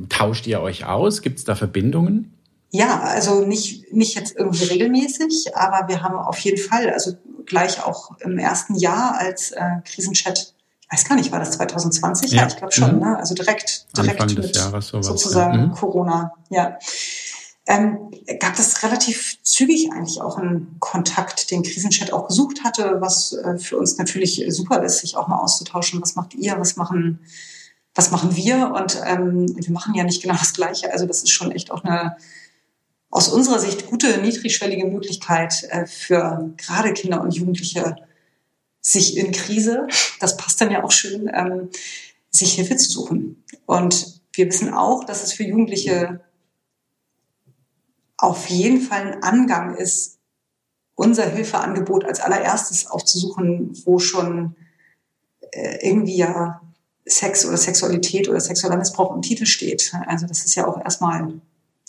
Tauscht 0.08 0.46
ihr 0.46 0.60
euch 0.60 0.86
aus? 0.86 1.22
Gibt 1.22 1.38
es 1.38 1.44
da 1.44 1.54
Verbindungen? 1.54 2.32
Ja, 2.70 3.00
also 3.00 3.44
nicht, 3.46 3.92
nicht 3.92 4.16
jetzt 4.16 4.36
irgendwie 4.36 4.64
regelmäßig, 4.64 5.54
aber 5.54 5.88
wir 5.88 6.02
haben 6.02 6.16
auf 6.16 6.38
jeden 6.38 6.58
Fall, 6.58 6.90
also 6.90 7.12
gleich 7.46 7.84
auch 7.84 8.18
im 8.18 8.38
ersten 8.38 8.74
Jahr 8.74 9.16
als 9.18 9.52
äh, 9.52 9.76
Krisenchat, 9.84 10.54
ich 10.80 10.92
weiß 10.92 11.04
gar 11.04 11.14
nicht, 11.14 11.30
war 11.30 11.38
das 11.38 11.52
2020? 11.52 12.32
Ja, 12.32 12.42
ja 12.42 12.48
ich 12.48 12.56
glaube 12.56 12.72
schon, 12.72 12.96
mhm. 12.96 13.00
ne? 13.00 13.16
also 13.16 13.34
direkt, 13.34 13.86
direkt 13.96 14.20
Anfang 14.20 14.42
mit 14.42 14.56
Jahres 14.56 14.88
sowas, 14.88 15.06
sozusagen 15.06 15.58
ja. 15.58 15.66
Mhm. 15.66 15.72
Corona, 15.72 16.32
ja 16.50 16.78
ähm, 17.66 18.10
gab 18.40 18.58
es 18.58 18.82
relativ 18.82 19.38
zügig 19.42 19.90
eigentlich 19.92 20.20
auch 20.20 20.36
einen 20.36 20.76
Kontakt, 20.80 21.50
den 21.50 21.62
Krisenchat 21.62 22.12
auch 22.12 22.28
gesucht 22.28 22.62
hatte, 22.62 23.00
was 23.00 23.32
äh, 23.32 23.58
für 23.58 23.78
uns 23.78 23.96
natürlich 23.96 24.44
super 24.48 24.82
ist, 24.82 24.98
sich 24.98 25.16
auch 25.16 25.28
mal 25.28 25.38
auszutauschen. 25.38 26.02
Was 26.02 26.14
macht 26.14 26.34
ihr? 26.34 26.58
Was 26.58 26.76
machen, 26.76 27.20
was 27.94 28.10
machen 28.10 28.36
wir? 28.36 28.72
Und 28.72 29.00
ähm, 29.06 29.46
wir 29.56 29.72
machen 29.72 29.94
ja 29.94 30.04
nicht 30.04 30.22
genau 30.22 30.34
das 30.34 30.52
Gleiche. 30.52 30.92
Also 30.92 31.06
das 31.06 31.22
ist 31.22 31.30
schon 31.30 31.52
echt 31.52 31.70
auch 31.70 31.84
eine 31.84 32.16
aus 33.14 33.28
unserer 33.28 33.60
Sicht 33.60 33.86
gute, 33.86 34.18
niedrigschwellige 34.18 34.86
Möglichkeit 34.86 35.62
äh, 35.70 35.86
für 35.86 36.52
gerade 36.56 36.92
Kinder 36.92 37.20
und 37.20 37.32
Jugendliche, 37.32 37.96
sich 38.80 39.16
in 39.16 39.30
Krise, 39.30 39.86
das 40.20 40.36
passt 40.36 40.60
dann 40.60 40.70
ja 40.70 40.82
auch 40.82 40.90
schön, 40.90 41.30
ähm, 41.32 41.70
sich 42.30 42.54
Hilfe 42.54 42.76
zu 42.76 42.90
suchen. 42.90 43.44
Und 43.66 44.20
wir 44.32 44.46
wissen 44.46 44.74
auch, 44.74 45.04
dass 45.04 45.22
es 45.22 45.32
für 45.32 45.44
Jugendliche 45.44 46.23
auf 48.24 48.48
jeden 48.48 48.80
Fall 48.80 49.12
ein 49.12 49.22
Angang 49.22 49.76
ist, 49.76 50.18
unser 50.94 51.28
Hilfeangebot 51.28 52.04
als 52.04 52.20
allererstes 52.20 52.86
aufzusuchen, 52.86 53.76
wo 53.84 53.98
schon 53.98 54.56
äh, 55.52 55.86
irgendwie 55.86 56.16
ja 56.16 56.60
Sex 57.06 57.44
oder 57.44 57.56
Sexualität 57.56 58.28
oder 58.28 58.40
sexueller 58.40 58.76
Missbrauch 58.76 59.14
im 59.14 59.22
Titel 59.22 59.44
steht. 59.44 59.92
Also 60.06 60.26
das 60.26 60.44
ist 60.44 60.54
ja 60.54 60.66
auch 60.66 60.82
erstmal, 60.82 61.40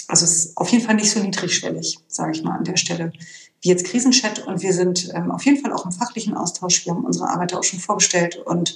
also 0.07 0.25
es 0.25 0.45
ist 0.45 0.57
auf 0.57 0.69
jeden 0.69 0.83
Fall 0.83 0.95
nicht 0.95 1.11
so 1.11 1.21
niedrigschwellig, 1.21 1.99
sage 2.07 2.31
ich 2.33 2.43
mal 2.43 2.57
an 2.57 2.65
der 2.65 2.77
Stelle, 2.77 3.13
wie 3.61 3.69
jetzt 3.69 3.85
Krisenchat. 3.85 4.45
Und 4.45 4.61
wir 4.61 4.73
sind 4.73 5.13
ähm, 5.13 5.31
auf 5.31 5.45
jeden 5.45 5.61
Fall 5.61 5.71
auch 5.71 5.85
im 5.85 5.91
fachlichen 5.91 6.35
Austausch. 6.35 6.85
Wir 6.85 6.93
haben 6.93 7.05
unsere 7.05 7.29
Arbeit 7.29 7.53
auch 7.53 7.63
schon 7.63 7.79
vorgestellt 7.79 8.35
und 8.35 8.75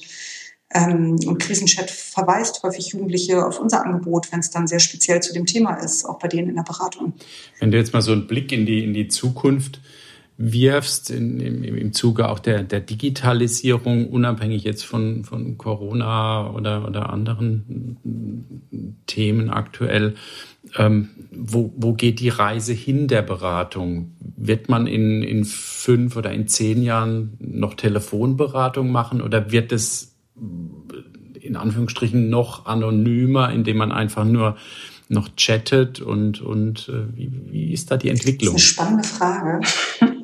ähm, 0.72 1.18
und 1.26 1.40
Krisenchat 1.40 1.90
verweist 1.90 2.62
häufig 2.64 2.90
Jugendliche 2.90 3.46
auf 3.46 3.60
unser 3.60 3.86
Angebot, 3.86 4.32
wenn 4.32 4.40
es 4.40 4.52
dann 4.52 4.68
sehr 4.68 4.80
speziell 4.80 5.22
zu 5.22 5.34
dem 5.34 5.46
Thema 5.46 5.76
ist, 5.76 6.06
auch 6.06 6.20
bei 6.20 6.28
denen 6.28 6.50
in 6.50 6.56
der 6.56 6.64
Beratung. 6.64 7.14
Wenn 7.60 7.72
du 7.72 7.78
jetzt 7.78 7.94
mal 7.94 8.02
so 8.02 8.12
einen 8.12 8.28
Blick 8.28 8.52
in 8.52 8.66
die, 8.66 8.84
in 8.84 8.94
die 8.94 9.08
Zukunft 9.08 9.82
wirfst, 10.42 11.10
in, 11.10 11.40
im, 11.42 11.64
im 11.64 11.92
Zuge 11.92 12.30
auch 12.30 12.40
der, 12.40 12.64
der 12.64 12.80
Digitalisierung, 12.80 14.08
unabhängig 14.08 14.64
jetzt 14.64 14.86
von, 14.86 15.26
von 15.26 15.58
Corona 15.58 16.52
oder, 16.52 16.88
oder 16.88 17.10
anderen 17.10 17.98
Themen 19.06 19.50
aktuell, 19.50 20.16
ähm, 20.78 21.10
wo, 21.32 21.74
wo 21.76 21.94
geht 21.94 22.22
die 22.22 22.30
Reise 22.30 22.72
hin 22.72 23.10
der 23.10 23.22
Beratung? 23.22 24.14
Wird 24.20 24.70
man 24.70 24.88
in, 24.88 25.24
in 25.24 25.44
fünf 25.44 26.16
oder 26.16 26.32
in 26.32 26.48
zehn 26.48 26.84
Jahren 26.84 27.38
noch 27.40 27.74
Telefonberatung 27.74 28.92
machen 28.92 29.22
oder 29.22 29.52
wird 29.52 29.74
es 29.74 30.09
in 31.42 31.56
Anführungsstrichen 31.56 32.30
noch 32.30 32.66
anonymer, 32.66 33.52
indem 33.52 33.78
man 33.78 33.92
einfach 33.92 34.26
nur 34.26 34.58
noch 35.08 35.30
chattet 35.36 36.02
und, 36.02 36.42
und 36.42 36.90
äh, 36.90 37.16
wie, 37.16 37.32
wie 37.52 37.74
ist 37.74 37.90
da 37.90 37.98
die 37.98 38.10
Entwicklung? 38.10 38.54
Das 38.54 38.64
ist 38.64 38.80
eine 38.80 39.02
spannende 39.02 39.08
Frage. 39.08 39.62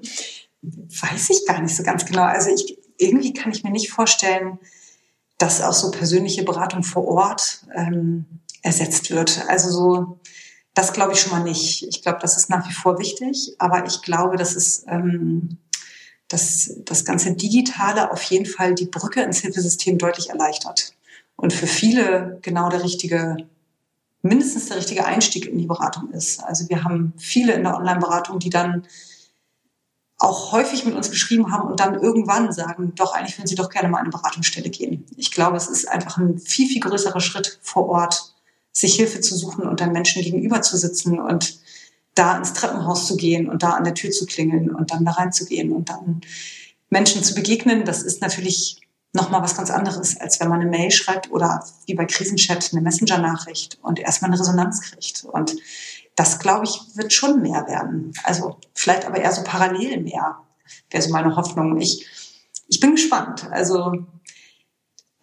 Weiß 0.62 1.30
ich 1.30 1.46
gar 1.48 1.62
nicht 1.62 1.76
so 1.76 1.84
ganz 1.84 2.06
genau. 2.06 2.24
Also 2.24 2.50
ich, 2.54 2.78
irgendwie 2.98 3.34
kann 3.34 3.52
ich 3.52 3.64
mir 3.64 3.72
nicht 3.72 3.92
vorstellen, 3.92 4.60
dass 5.38 5.62
auch 5.62 5.74
so 5.74 5.92
persönliche 5.92 6.44
Beratung 6.44 6.84
vor 6.84 7.06
Ort 7.06 7.66
ähm, 7.76 8.26
ersetzt 8.62 9.10
wird. 9.12 9.44
Also 9.48 9.70
so, 9.70 10.20
das 10.74 10.94
glaube 10.94 11.14
ich 11.14 11.20
schon 11.20 11.32
mal 11.32 11.44
nicht. 11.44 11.84
Ich 11.88 12.02
glaube, 12.02 12.20
das 12.22 12.38
ist 12.38 12.50
nach 12.50 12.68
wie 12.70 12.74
vor 12.74 13.00
wichtig, 13.00 13.56
aber 13.60 13.86
ich 13.86 14.02
glaube, 14.02 14.38
dass 14.38 14.56
es 14.56 14.86
ähm, 14.88 15.58
dass 16.28 16.72
das 16.86 17.06
ganze 17.06 17.34
Digitale 17.34 18.12
auf 18.12 18.24
jeden 18.24 18.46
Fall 18.46 18.74
die 18.74 18.86
Brücke 18.86 19.22
ins 19.22 19.40
Hilfesystem 19.40 19.98
deutlich 19.98 20.30
erleichtert. 20.30 20.94
Und 21.36 21.54
für 21.54 21.68
viele 21.68 22.40
genau 22.42 22.70
der 22.70 22.84
richtige, 22.84 23.38
mindestens 24.22 24.68
der 24.68 24.78
richtige 24.78 25.06
Einstieg 25.06 25.46
in 25.46 25.58
die 25.58 25.68
Beratung 25.68 26.12
ist. 26.12 26.44
Also 26.44 26.68
wir 26.70 26.84
haben 26.84 27.14
viele 27.18 27.54
in 27.54 27.64
der 27.64 27.76
Online-Beratung, 27.76 28.40
die 28.40 28.50
dann 28.50 28.88
auch 30.18 30.54
häufig 30.54 30.86
mit 30.86 30.96
uns 30.96 31.12
geschrieben 31.12 31.52
haben 31.52 31.70
und 31.70 31.80
dann 31.80 32.02
irgendwann 32.02 32.52
sagen, 32.52 32.94
doch, 32.96 33.14
eigentlich 33.14 33.38
würden 33.38 33.48
sie 33.48 33.56
doch 33.56 33.70
gerne 33.70 33.90
mal 33.90 33.98
an 33.98 34.06
eine 34.06 34.12
Beratungsstelle 34.12 34.70
gehen. 34.70 35.06
Ich 35.18 35.32
glaube, 35.32 35.58
es 35.58 35.68
ist 35.68 35.90
einfach 35.90 36.18
ein 36.18 36.40
viel, 36.40 36.68
viel 36.68 36.80
größerer 36.80 37.20
Schritt 37.20 37.60
vor 37.62 37.90
Ort, 37.90 38.34
sich 38.72 38.96
Hilfe 38.96 39.20
zu 39.20 39.36
suchen 39.36 39.68
und 39.68 39.82
dann 39.82 39.92
Menschen 39.92 40.22
gegenüber 40.22 40.62
zu 40.62 40.78
sitzen 40.78 41.20
und 41.20 41.60
da 42.16 42.38
ins 42.38 42.54
Treppenhaus 42.54 43.08
zu 43.08 43.18
gehen 43.18 43.50
und 43.50 43.62
da 43.62 43.72
an 43.72 43.84
der 43.84 43.94
Tür 43.94 44.10
zu 44.10 44.26
klingeln 44.26 44.74
und 44.74 44.92
dann 44.92 45.06
da 45.06 45.12
reinzugehen 45.12 45.72
und 45.72 45.90
dann 45.90 46.22
Menschen 46.90 47.24
zu 47.24 47.36
begegnen, 47.36 47.84
das 47.84 48.04
ist 48.04 48.22
natürlich 48.22 48.82
nochmal 49.12 49.42
was 49.42 49.56
ganz 49.56 49.70
anderes, 49.70 50.20
als 50.20 50.40
wenn 50.40 50.50
man 50.50 50.62
eine 50.62 50.70
Mail 50.70 50.92
schreibt 50.92 51.32
oder 51.32 51.66
wie 51.86 51.94
bei 51.94 52.06
Krisenchat 52.06 52.70
eine 52.72 52.82
Messenger-Nachricht 52.82 53.80
und 53.82 54.00
erstmal 54.00 54.32
eine 54.32 54.40
Resonanz 54.40 54.82
kriegt. 54.82 55.26
Und 55.26 55.56
das, 56.16 56.40
glaube 56.40 56.66
ich, 56.66 56.82
wird 56.96 57.14
schon 57.14 57.42
mehr 57.42 57.66
werden. 57.68 58.14
Also 58.24 58.58
vielleicht 58.74 59.06
aber 59.06 59.18
eher 59.18 59.32
so 59.32 59.44
parallel 59.44 60.02
mehr, 60.02 60.38
wäre 60.90 61.04
so 61.04 61.12
meine 61.12 61.36
Hoffnung. 61.36 61.80
Ich, 61.80 62.06
ich 62.68 62.80
bin 62.80 62.92
gespannt. 62.92 63.50
Also, 63.52 64.06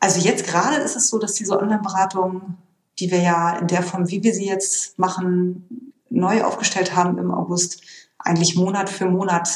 also 0.00 0.20
jetzt 0.20 0.46
gerade 0.46 0.76
ist 0.76 0.96
es 0.96 1.08
so, 1.08 1.18
dass 1.18 1.34
diese 1.34 1.58
Online-Beratung, 1.58 2.58
die 2.98 3.10
wir 3.10 3.20
ja 3.20 3.58
in 3.58 3.68
der 3.68 3.82
Form, 3.82 4.10
wie 4.10 4.22
wir 4.22 4.34
sie 4.34 4.46
jetzt 4.46 4.98
machen, 4.98 5.91
neu 6.12 6.42
aufgestellt 6.42 6.94
haben 6.94 7.18
im 7.18 7.30
August, 7.30 7.82
eigentlich 8.18 8.54
Monat 8.54 8.88
für 8.90 9.06
Monat 9.06 9.48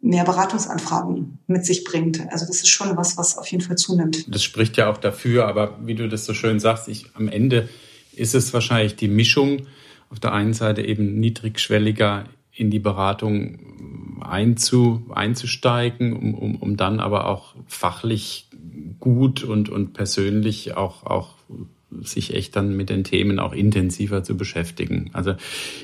mehr 0.00 0.24
Beratungsanfragen 0.24 1.38
mit 1.46 1.66
sich 1.66 1.84
bringt. 1.84 2.20
Also 2.30 2.46
das 2.46 2.56
ist 2.56 2.68
schon 2.68 2.96
was, 2.96 3.16
was 3.18 3.36
auf 3.36 3.46
jeden 3.48 3.62
Fall 3.62 3.76
zunimmt. 3.76 4.32
Das 4.32 4.42
spricht 4.42 4.76
ja 4.76 4.90
auch 4.90 4.98
dafür, 4.98 5.48
aber 5.48 5.78
wie 5.84 5.94
du 5.94 6.08
das 6.08 6.24
so 6.24 6.34
schön 6.34 6.60
sagst, 6.60 6.88
ich, 6.88 7.06
am 7.14 7.28
Ende 7.28 7.68
ist 8.12 8.34
es 8.34 8.52
wahrscheinlich 8.52 8.96
die 8.96 9.08
Mischung, 9.08 9.66
auf 10.10 10.20
der 10.20 10.32
einen 10.32 10.54
Seite 10.54 10.82
eben 10.82 11.20
niedrigschwelliger 11.20 12.24
in 12.52 12.70
die 12.70 12.78
Beratung 12.78 14.22
einzu, 14.22 15.06
einzusteigen, 15.14 16.14
um, 16.14 16.34
um, 16.34 16.56
um 16.56 16.76
dann 16.76 17.00
aber 17.00 17.26
auch 17.26 17.54
fachlich 17.66 18.48
gut 18.98 19.44
und, 19.44 19.68
und 19.68 19.92
persönlich 19.92 20.76
auch, 20.76 21.04
auch 21.04 21.34
sich 22.02 22.34
echt 22.34 22.54
dann 22.56 22.76
mit 22.76 22.90
den 22.90 23.04
Themen 23.04 23.38
auch 23.38 23.52
intensiver 23.52 24.22
zu 24.22 24.36
beschäftigen. 24.36 25.10
Also 25.12 25.34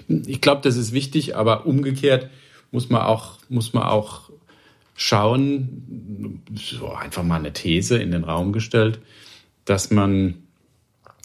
ich 0.09 0.41
glaube, 0.41 0.61
das 0.63 0.77
ist 0.77 0.93
wichtig, 0.93 1.37
aber 1.37 1.67
umgekehrt 1.67 2.29
muss 2.71 2.91
man 2.91 3.03
auch, 3.03 3.39
muss 3.49 3.73
man 3.73 3.85
auch 3.85 4.31
schauen, 4.95 6.43
so 6.55 6.93
einfach 6.93 7.23
mal 7.23 7.37
eine 7.37 7.53
These 7.53 7.99
in 7.99 8.11
den 8.11 8.25
Raum 8.25 8.53
gestellt, 8.53 9.01
dass 9.65 9.91
man 9.91 10.35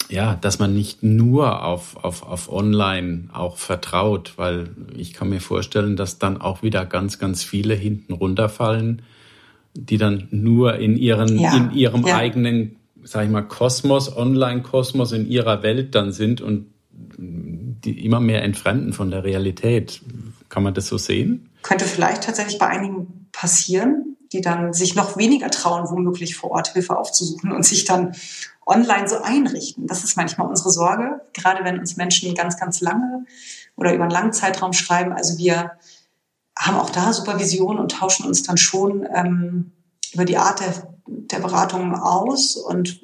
ja, 0.10 0.36
dass 0.36 0.58
man 0.58 0.74
nicht 0.74 1.04
nur 1.04 1.64
auf, 1.64 2.04
auf, 2.04 2.24
auf 2.24 2.52
Online 2.52 3.30
auch 3.32 3.58
vertraut, 3.58 4.34
weil 4.38 4.70
ich 4.98 5.14
kann 5.14 5.30
mir 5.30 5.40
vorstellen, 5.40 5.96
dass 5.96 6.18
dann 6.18 6.42
auch 6.42 6.64
wieder 6.64 6.86
ganz, 6.86 7.20
ganz 7.20 7.44
viele 7.44 7.76
hinten 7.76 8.14
runterfallen, 8.14 9.04
die 9.76 9.98
dann 9.98 10.28
nur 10.32 10.78
in 10.78 10.98
ihren, 10.98 11.38
ja, 11.38 11.56
in 11.56 11.72
ihrem 11.74 12.08
ja. 12.08 12.16
eigenen 12.16 12.78
sag 13.04 13.26
ich 13.26 13.30
mal, 13.30 13.42
Kosmos, 13.42 14.16
Online-Kosmos 14.16 15.12
in 15.12 15.28
ihrer 15.28 15.64
Welt 15.64 15.96
dann 15.96 16.12
sind 16.12 16.42
und 16.42 16.74
die 17.18 18.06
immer 18.06 18.20
mehr 18.20 18.44
entfremden 18.44 18.94
von 18.94 19.12
der 19.12 19.24
Realität. 19.24 20.02
Kann 20.50 20.64
man 20.64 20.74
das 20.74 20.88
so 20.88 20.98
sehen? 20.98 21.50
Könnte 21.62 21.86
vielleicht 21.86 22.24
tatsächlich 22.24 22.58
bei 22.58 22.68
einigen 22.68 23.28
passieren, 23.32 24.18
die 24.32 24.42
dann 24.42 24.74
sich 24.74 24.96
noch 24.96 25.18
weniger 25.18 25.50
trauen, 25.50 25.90
womöglich 25.90 26.36
vor 26.36 26.52
Ort 26.52 26.74
Hilfe 26.74 26.98
aufzusuchen 26.98 27.52
und 27.52 27.66
sich 27.66 27.86
dann 27.86 28.14
online 28.66 29.10
so 29.10 29.22
einrichten. 29.22 29.88
Das 29.88 30.04
ist 30.04 30.18
manchmal 30.18 30.48
unsere 30.48 30.70
Sorge, 30.70 31.22
gerade 31.34 31.64
wenn 31.64 31.80
uns 31.80 31.98
Menschen 31.98 32.36
ganz, 32.36 32.58
ganz 32.58 32.82
lange 32.82 33.26
oder 33.76 33.94
über 33.94 34.04
einen 34.04 34.12
langen 34.12 34.34
Zeitraum 34.34 34.74
schreiben. 34.74 35.14
Also 35.14 35.38
wir 35.38 35.72
haben 36.58 36.78
auch 36.78 36.90
da 36.90 37.14
Supervision 37.14 37.80
und 37.80 37.92
tauschen 37.92 38.26
uns 38.26 38.44
dann 38.44 38.58
schon 38.58 39.08
ähm, 39.14 39.72
über 40.14 40.26
die 40.26 40.38
Art 40.38 40.60
der, 40.60 40.74
der 41.10 41.40
Beratung 41.40 41.96
aus 41.96 42.56
und, 42.56 43.02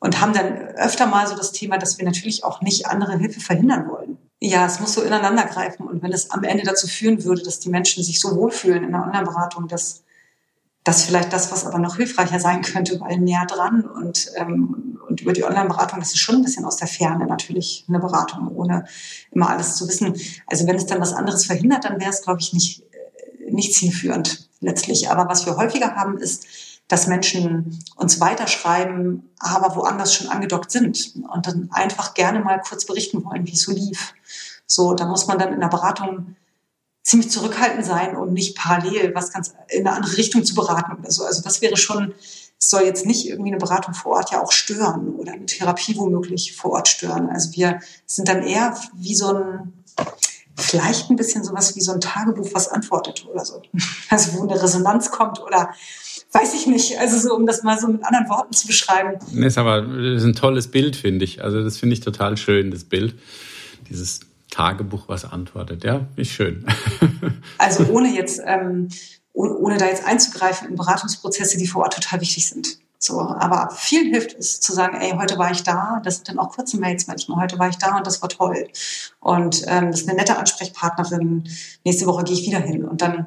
und 0.00 0.20
haben 0.20 0.32
dann 0.32 0.52
öfter 0.76 1.06
mal 1.06 1.26
so 1.26 1.36
das 1.36 1.52
Thema, 1.52 1.78
dass 1.78 1.98
wir 1.98 2.04
natürlich 2.04 2.44
auch 2.44 2.60
nicht 2.60 2.86
andere 2.86 3.18
Hilfe 3.18 3.40
verhindern 3.40 3.88
wollen. 3.88 4.18
ja, 4.40 4.66
es 4.66 4.80
muss 4.80 4.94
so 4.94 5.02
ineinander 5.02 5.44
greifen. 5.44 5.86
Und 5.86 6.02
wenn 6.02 6.12
es 6.12 6.30
am 6.30 6.44
Ende 6.44 6.64
dazu 6.64 6.86
führen 6.86 7.24
würde, 7.24 7.42
dass 7.42 7.60
die 7.60 7.70
Menschen 7.70 8.02
sich 8.02 8.20
so 8.20 8.34
wohlfühlen 8.36 8.84
in 8.84 8.92
der 8.92 9.02
Online-Beratung, 9.02 9.68
dass 9.68 10.02
das 10.84 11.04
vielleicht 11.04 11.32
das, 11.32 11.52
was 11.52 11.64
aber 11.64 11.78
noch 11.78 11.96
hilfreicher 11.96 12.40
sein 12.40 12.62
könnte, 12.62 13.00
weil 13.00 13.18
näher 13.18 13.46
dran 13.46 13.84
und, 13.84 14.30
ähm, 14.36 14.98
und 15.08 15.20
über 15.20 15.32
die 15.32 15.44
Online-Beratung, 15.44 16.00
das 16.00 16.08
ist 16.08 16.18
schon 16.18 16.36
ein 16.36 16.42
bisschen 16.42 16.64
aus 16.64 16.76
der 16.76 16.88
Ferne 16.88 17.26
natürlich 17.26 17.84
eine 17.88 18.00
Beratung, 18.00 18.48
ohne 18.48 18.84
immer 19.30 19.48
alles 19.48 19.76
zu 19.76 19.86
wissen. 19.86 20.16
Also 20.46 20.66
wenn 20.66 20.76
es 20.76 20.86
dann 20.86 21.00
was 21.00 21.12
anderes 21.12 21.46
verhindert, 21.46 21.84
dann 21.84 22.00
wäre 22.00 22.10
es, 22.10 22.22
glaube 22.22 22.40
ich, 22.40 22.52
nicht, 22.52 22.82
äh, 22.92 23.50
nicht 23.52 23.74
zielführend 23.74 24.48
letztlich. 24.60 25.10
Aber 25.10 25.28
was 25.28 25.46
wir 25.46 25.56
häufiger 25.56 25.94
haben, 25.94 26.18
ist, 26.18 26.46
dass 26.92 27.06
Menschen 27.06 27.82
uns 27.96 28.20
weiterschreiben, 28.20 29.30
aber 29.38 29.76
woanders 29.76 30.14
schon 30.14 30.28
angedockt 30.28 30.70
sind 30.70 31.14
und 31.32 31.46
dann 31.46 31.70
einfach 31.72 32.12
gerne 32.12 32.40
mal 32.40 32.60
kurz 32.60 32.84
berichten 32.84 33.24
wollen, 33.24 33.46
wie 33.46 33.54
es 33.54 33.62
so 33.62 33.72
lief. 33.72 34.12
So, 34.66 34.92
da 34.92 35.06
muss 35.06 35.26
man 35.26 35.38
dann 35.38 35.54
in 35.54 35.60
der 35.60 35.68
Beratung 35.68 36.36
ziemlich 37.02 37.30
zurückhaltend 37.30 37.86
sein, 37.86 38.14
um 38.14 38.34
nicht 38.34 38.58
parallel 38.58 39.14
was 39.14 39.32
ganz 39.32 39.54
in 39.68 39.86
eine 39.86 39.96
andere 39.96 40.18
Richtung 40.18 40.44
zu 40.44 40.54
beraten 40.54 40.98
oder 41.00 41.10
so. 41.10 41.24
Also 41.24 41.40
das 41.40 41.62
wäre 41.62 41.78
schon, 41.78 42.12
soll 42.58 42.82
jetzt 42.82 43.06
nicht 43.06 43.26
irgendwie 43.26 43.52
eine 43.52 43.58
Beratung 43.58 43.94
vor 43.94 44.16
Ort 44.16 44.30
ja 44.30 44.42
auch 44.42 44.52
stören 44.52 45.14
oder 45.14 45.32
eine 45.32 45.46
Therapie 45.46 45.96
womöglich 45.96 46.54
vor 46.54 46.72
Ort 46.72 46.88
stören. 46.88 47.30
Also 47.30 47.52
wir 47.52 47.80
sind 48.04 48.28
dann 48.28 48.42
eher 48.42 48.76
wie 48.92 49.14
so 49.14 49.32
ein, 49.32 49.82
vielleicht 50.58 51.08
ein 51.08 51.16
bisschen 51.16 51.42
sowas 51.42 51.74
wie 51.74 51.80
so 51.80 51.92
ein 51.92 52.02
Tagebuch, 52.02 52.50
was 52.52 52.68
antwortet 52.68 53.24
oder 53.26 53.46
so. 53.46 53.62
Also 54.10 54.34
wo 54.34 54.42
eine 54.42 54.62
Resonanz 54.62 55.10
kommt 55.10 55.40
oder 55.40 55.70
weiß 56.32 56.54
ich 56.54 56.66
nicht. 56.66 56.98
Also 56.98 57.18
so, 57.18 57.34
um 57.34 57.46
das 57.46 57.62
mal 57.62 57.78
so 57.78 57.88
mit 57.88 58.04
anderen 58.04 58.28
Worten 58.28 58.52
zu 58.52 58.66
beschreiben. 58.66 59.18
Das 59.20 59.32
ist 59.32 59.58
aber 59.58 59.82
das 59.82 60.22
ist 60.22 60.24
ein 60.24 60.34
tolles 60.34 60.68
Bild, 60.68 60.96
finde 60.96 61.24
ich. 61.24 61.42
Also 61.42 61.62
das 61.62 61.76
finde 61.76 61.94
ich 61.94 62.00
total 62.00 62.36
schön, 62.36 62.70
das 62.70 62.84
Bild. 62.84 63.14
Dieses 63.88 64.20
Tagebuch, 64.50 65.08
was 65.08 65.24
antwortet. 65.24 65.84
Ja, 65.84 66.06
ist 66.16 66.30
schön. 66.30 66.66
also 67.58 67.84
ohne 67.86 68.14
jetzt, 68.14 68.40
ähm, 68.44 68.88
ohne 69.32 69.78
da 69.78 69.86
jetzt 69.86 70.04
einzugreifen 70.04 70.68
in 70.68 70.76
Beratungsprozesse, 70.76 71.58
die 71.58 71.66
vor 71.66 71.82
Ort 71.82 71.94
total 71.94 72.20
wichtig 72.20 72.48
sind. 72.48 72.78
So, 72.98 73.20
aber 73.20 73.70
vielen 73.74 74.12
hilft 74.12 74.38
es 74.38 74.60
zu 74.60 74.72
sagen, 74.72 74.96
ey, 74.96 75.10
heute 75.18 75.36
war 75.36 75.50
ich 75.50 75.64
da. 75.64 76.00
Das 76.04 76.16
sind 76.16 76.28
dann 76.28 76.38
auch 76.38 76.50
kurze 76.50 76.78
Mails 76.78 77.08
manchmal. 77.08 77.42
Heute 77.42 77.58
war 77.58 77.68
ich 77.68 77.76
da 77.76 77.96
und 77.96 78.06
das 78.06 78.22
war 78.22 78.28
toll. 78.28 78.68
Und 79.18 79.64
ähm, 79.66 79.90
das 79.90 80.02
ist 80.02 80.08
eine 80.08 80.18
nette 80.18 80.36
Ansprechpartnerin. 80.38 81.48
Nächste 81.84 82.06
Woche 82.06 82.22
gehe 82.22 82.34
ich 82.34 82.46
wieder 82.46 82.60
hin 82.60 82.84
und 82.84 83.02
dann 83.02 83.26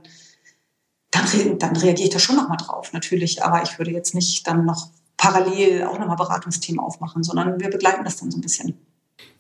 dann, 1.16 1.59
dann 1.59 1.76
reagiere 1.76 2.07
ich 2.07 2.13
da 2.13 2.20
schon 2.20 2.36
nochmal 2.36 2.57
drauf, 2.57 2.93
natürlich. 2.93 3.43
Aber 3.43 3.63
ich 3.63 3.78
würde 3.78 3.91
jetzt 3.91 4.16
nicht 4.16 4.45
dann 4.47 4.66
noch 4.66 4.89
parallel 5.18 5.84
auch 5.84 5.97
nochmal 5.97 6.18
Beratungsthemen 6.18 6.80
aufmachen, 6.80 7.24
sondern 7.24 7.59
wir 7.59 7.70
begleiten 7.70 8.03
das 8.03 8.18
dann 8.18 8.32
so 8.32 8.38
ein 8.38 8.41
bisschen. 8.41 8.76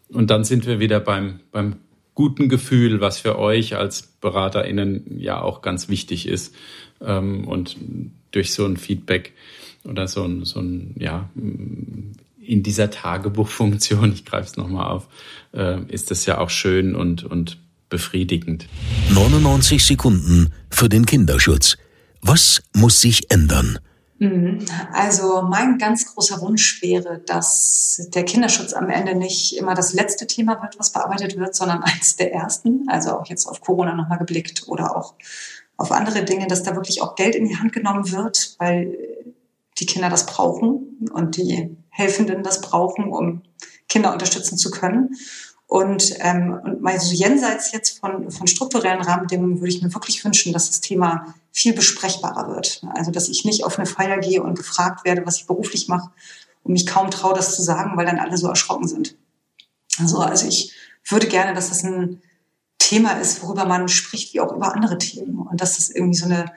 Und 0.09 0.29
dann 0.29 0.43
sind 0.43 0.65
wir 0.65 0.79
wieder 0.79 0.99
beim, 0.99 1.39
beim 1.51 1.77
guten 2.13 2.47
Gefühl, 2.49 3.01
was 3.01 3.19
für 3.19 3.37
euch 3.37 3.75
als 3.75 4.03
BeraterInnen 4.03 5.19
ja 5.19 5.41
auch 5.41 5.61
ganz 5.61 5.89
wichtig 5.89 6.27
ist. 6.27 6.55
Ähm, 7.01 7.47
und 7.47 7.77
durch 8.31 8.53
so 8.53 8.65
ein 8.65 8.77
Feedback 8.77 9.33
oder 9.83 10.07
so 10.07 10.23
ein, 10.23 10.45
so 10.45 10.59
ein 10.59 10.95
ja, 10.97 11.29
in 11.35 12.63
dieser 12.63 12.89
Tagebuchfunktion, 12.89 14.11
ich 14.13 14.25
greife 14.25 14.47
es 14.47 14.57
nochmal 14.57 14.91
auf, 14.91 15.07
äh, 15.53 15.81
ist 15.87 16.11
das 16.11 16.25
ja 16.25 16.37
auch 16.39 16.49
schön 16.49 16.95
und, 16.95 17.23
und 17.23 17.57
befriedigend. 17.89 18.67
99 19.13 19.83
Sekunden 19.85 20.53
für 20.69 20.89
den 20.89 21.05
Kinderschutz. 21.05 21.77
Was 22.21 22.61
muss 22.73 23.01
sich 23.01 23.31
ändern? 23.31 23.79
Mhm. 24.19 24.65
Also 24.93 25.41
mein 25.41 25.77
ganz 25.77 26.13
großer 26.13 26.41
Wunsch 26.41 26.81
wäre, 26.81 27.19
dass 27.25 28.09
der 28.13 28.23
Kinderschutz 28.23 28.73
am 28.73 28.89
Ende 28.89 29.15
nicht 29.15 29.57
immer 29.57 29.75
das 29.75 29.93
letzte 29.93 30.25
Thema 30.25 30.61
wird, 30.61 30.79
was 30.79 30.91
bearbeitet 30.91 31.37
wird, 31.37 31.55
sondern 31.55 31.83
eines 31.83 32.15
der 32.15 32.33
ersten. 32.33 32.85
Also 32.87 33.11
auch 33.11 33.27
jetzt 33.27 33.45
auf 33.45 33.61
Corona 33.61 33.93
nochmal 33.93 34.19
geblickt 34.19 34.67
oder 34.67 34.95
auch 34.95 35.15
auf 35.77 35.91
andere 35.91 36.23
Dinge, 36.23 36.47
dass 36.47 36.63
da 36.63 36.75
wirklich 36.75 37.01
auch 37.01 37.15
Geld 37.15 37.35
in 37.35 37.47
die 37.47 37.57
Hand 37.57 37.73
genommen 37.73 38.11
wird, 38.11 38.55
weil 38.59 38.97
die 39.77 39.85
Kinder 39.85 40.09
das 40.09 40.25
brauchen 40.25 41.09
und 41.11 41.35
die 41.35 41.75
Helfenden 41.89 42.43
das 42.43 42.61
brauchen, 42.61 43.11
um 43.11 43.41
Kinder 43.89 44.13
unterstützen 44.13 44.57
zu 44.57 44.71
können. 44.71 45.15
Und, 45.67 46.13
ähm, 46.19 46.59
und 46.63 46.81
mal 46.81 46.99
so 46.99 47.13
jenseits 47.13 47.71
jetzt 47.71 47.99
von, 47.99 48.29
von 48.29 48.47
strukturellen 48.47 49.01
Rahmenbedingungen 49.01 49.59
würde 49.59 49.73
ich 49.73 49.81
mir 49.81 49.93
wirklich 49.93 50.23
wünschen, 50.23 50.53
dass 50.53 50.67
das 50.67 50.79
Thema 50.79 51.33
viel 51.51 51.73
besprechbarer 51.73 52.53
wird. 52.53 52.83
Also 52.93 53.11
dass 53.11 53.29
ich 53.29 53.45
nicht 53.45 53.63
auf 53.63 53.77
eine 53.77 53.87
Feier 53.87 54.19
gehe 54.19 54.43
und 54.43 54.55
gefragt 54.57 55.05
werde, 55.05 55.25
was 55.25 55.37
ich 55.37 55.47
beruflich 55.47 55.87
mache 55.87 56.11
und 56.63 56.73
mich 56.73 56.85
kaum 56.85 57.09
traue, 57.09 57.33
das 57.33 57.55
zu 57.55 57.63
sagen, 57.63 57.97
weil 57.97 58.05
dann 58.05 58.19
alle 58.19 58.37
so 58.37 58.47
erschrocken 58.47 58.87
sind. 58.87 59.17
Also, 59.99 60.19
also 60.19 60.47
ich 60.47 60.73
würde 61.07 61.27
gerne, 61.27 61.53
dass 61.53 61.69
das 61.69 61.83
ein 61.83 62.21
Thema 62.77 63.13
ist, 63.13 63.41
worüber 63.41 63.65
man 63.65 63.87
spricht, 63.87 64.33
wie 64.33 64.41
auch 64.41 64.53
über 64.53 64.75
andere 64.75 64.97
Themen. 64.97 65.39
Und 65.39 65.61
dass 65.61 65.77
das 65.77 65.89
irgendwie 65.89 66.17
so 66.17 66.25
eine 66.25 66.51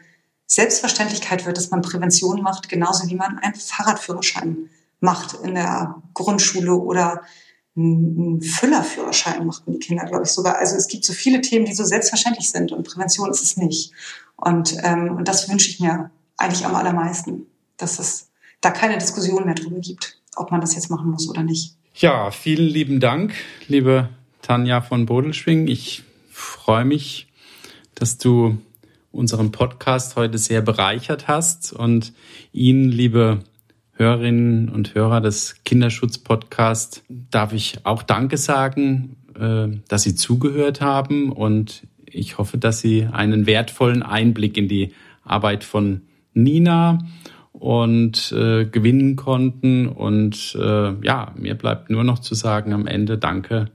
Selbstverständlichkeit 0.46 1.46
wird, 1.46 1.56
dass 1.56 1.70
man 1.70 1.82
Prävention 1.82 2.42
macht, 2.42 2.68
genauso 2.68 3.08
wie 3.08 3.14
man 3.14 3.38
einen 3.38 3.54
Fahrradführerschein 3.54 4.68
macht 5.00 5.34
in 5.42 5.54
der 5.54 6.02
Grundschule 6.14 6.74
oder 6.74 7.22
einen 7.78 8.42
Füllerführerschein 8.42 9.46
machten 9.46 9.72
die 9.72 9.78
Kinder, 9.78 10.04
glaube 10.04 10.24
ich, 10.24 10.30
sogar. 10.30 10.56
Also 10.56 10.76
es 10.76 10.88
gibt 10.88 11.04
so 11.04 11.12
viele 11.12 11.40
Themen, 11.40 11.64
die 11.64 11.74
so 11.74 11.84
selbstverständlich 11.84 12.50
sind 12.50 12.72
und 12.72 12.86
Prävention 12.86 13.30
ist 13.30 13.42
es 13.42 13.56
nicht. 13.56 13.92
Und, 14.36 14.76
ähm, 14.82 15.16
und 15.16 15.28
das 15.28 15.48
wünsche 15.48 15.70
ich 15.70 15.80
mir 15.80 16.10
eigentlich 16.36 16.64
am 16.66 16.74
allermeisten, 16.74 17.46
dass 17.76 17.98
es 17.98 18.30
da 18.60 18.70
keine 18.70 18.98
Diskussion 18.98 19.44
mehr 19.44 19.54
drüber 19.54 19.80
gibt, 19.80 20.20
ob 20.36 20.50
man 20.50 20.60
das 20.60 20.74
jetzt 20.74 20.90
machen 20.90 21.10
muss 21.10 21.28
oder 21.28 21.42
nicht. 21.42 21.74
Ja, 21.94 22.30
vielen 22.30 22.66
lieben 22.66 23.00
Dank, 23.00 23.34
liebe 23.66 24.08
Tanja 24.42 24.80
von 24.80 25.06
Bodelschwing. 25.06 25.66
Ich 25.68 26.04
freue 26.30 26.84
mich, 26.84 27.28
dass 27.94 28.18
du 28.18 28.58
unseren 29.10 29.50
Podcast 29.50 30.16
heute 30.16 30.38
sehr 30.38 30.62
bereichert 30.62 31.26
hast 31.26 31.72
und 31.72 32.12
Ihnen, 32.52 32.88
liebe 32.88 33.42
Hörerinnen 33.98 34.68
und 34.68 34.94
Hörer 34.94 35.20
des 35.20 35.56
Kinderschutz-Podcasts 35.64 37.02
darf 37.08 37.52
ich 37.52 37.80
auch 37.84 38.04
Danke 38.04 38.36
sagen, 38.36 39.16
äh, 39.38 39.76
dass 39.88 40.04
Sie 40.04 40.14
zugehört 40.14 40.80
haben 40.80 41.32
und 41.32 41.82
ich 42.06 42.38
hoffe, 42.38 42.58
dass 42.58 42.80
Sie 42.80 43.08
einen 43.10 43.46
wertvollen 43.46 44.04
Einblick 44.04 44.56
in 44.56 44.68
die 44.68 44.94
Arbeit 45.24 45.64
von 45.64 46.02
Nina 46.32 47.00
und 47.52 48.32
äh, 48.32 48.66
gewinnen 48.66 49.16
konnten. 49.16 49.88
Und 49.88 50.56
äh, 50.58 50.92
ja, 51.04 51.34
mir 51.36 51.56
bleibt 51.56 51.90
nur 51.90 52.04
noch 52.04 52.20
zu 52.20 52.36
sagen 52.36 52.72
am 52.72 52.86
Ende 52.86 53.18
Danke, 53.18 53.70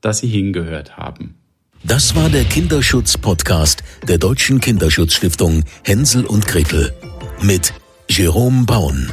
dass 0.00 0.20
Sie 0.20 0.28
hingehört 0.28 0.96
haben. 0.96 1.34
Das 1.82 2.14
war 2.14 2.30
der 2.30 2.44
Kinderschutz-Podcast 2.44 3.82
der 4.06 4.18
Deutschen 4.18 4.60
Kinderschutzstiftung 4.60 5.64
Hänsel 5.82 6.24
und 6.24 6.46
Gretel 6.46 6.92
mit 7.42 7.74
Jerome 8.08 8.64
Baun 8.64 9.12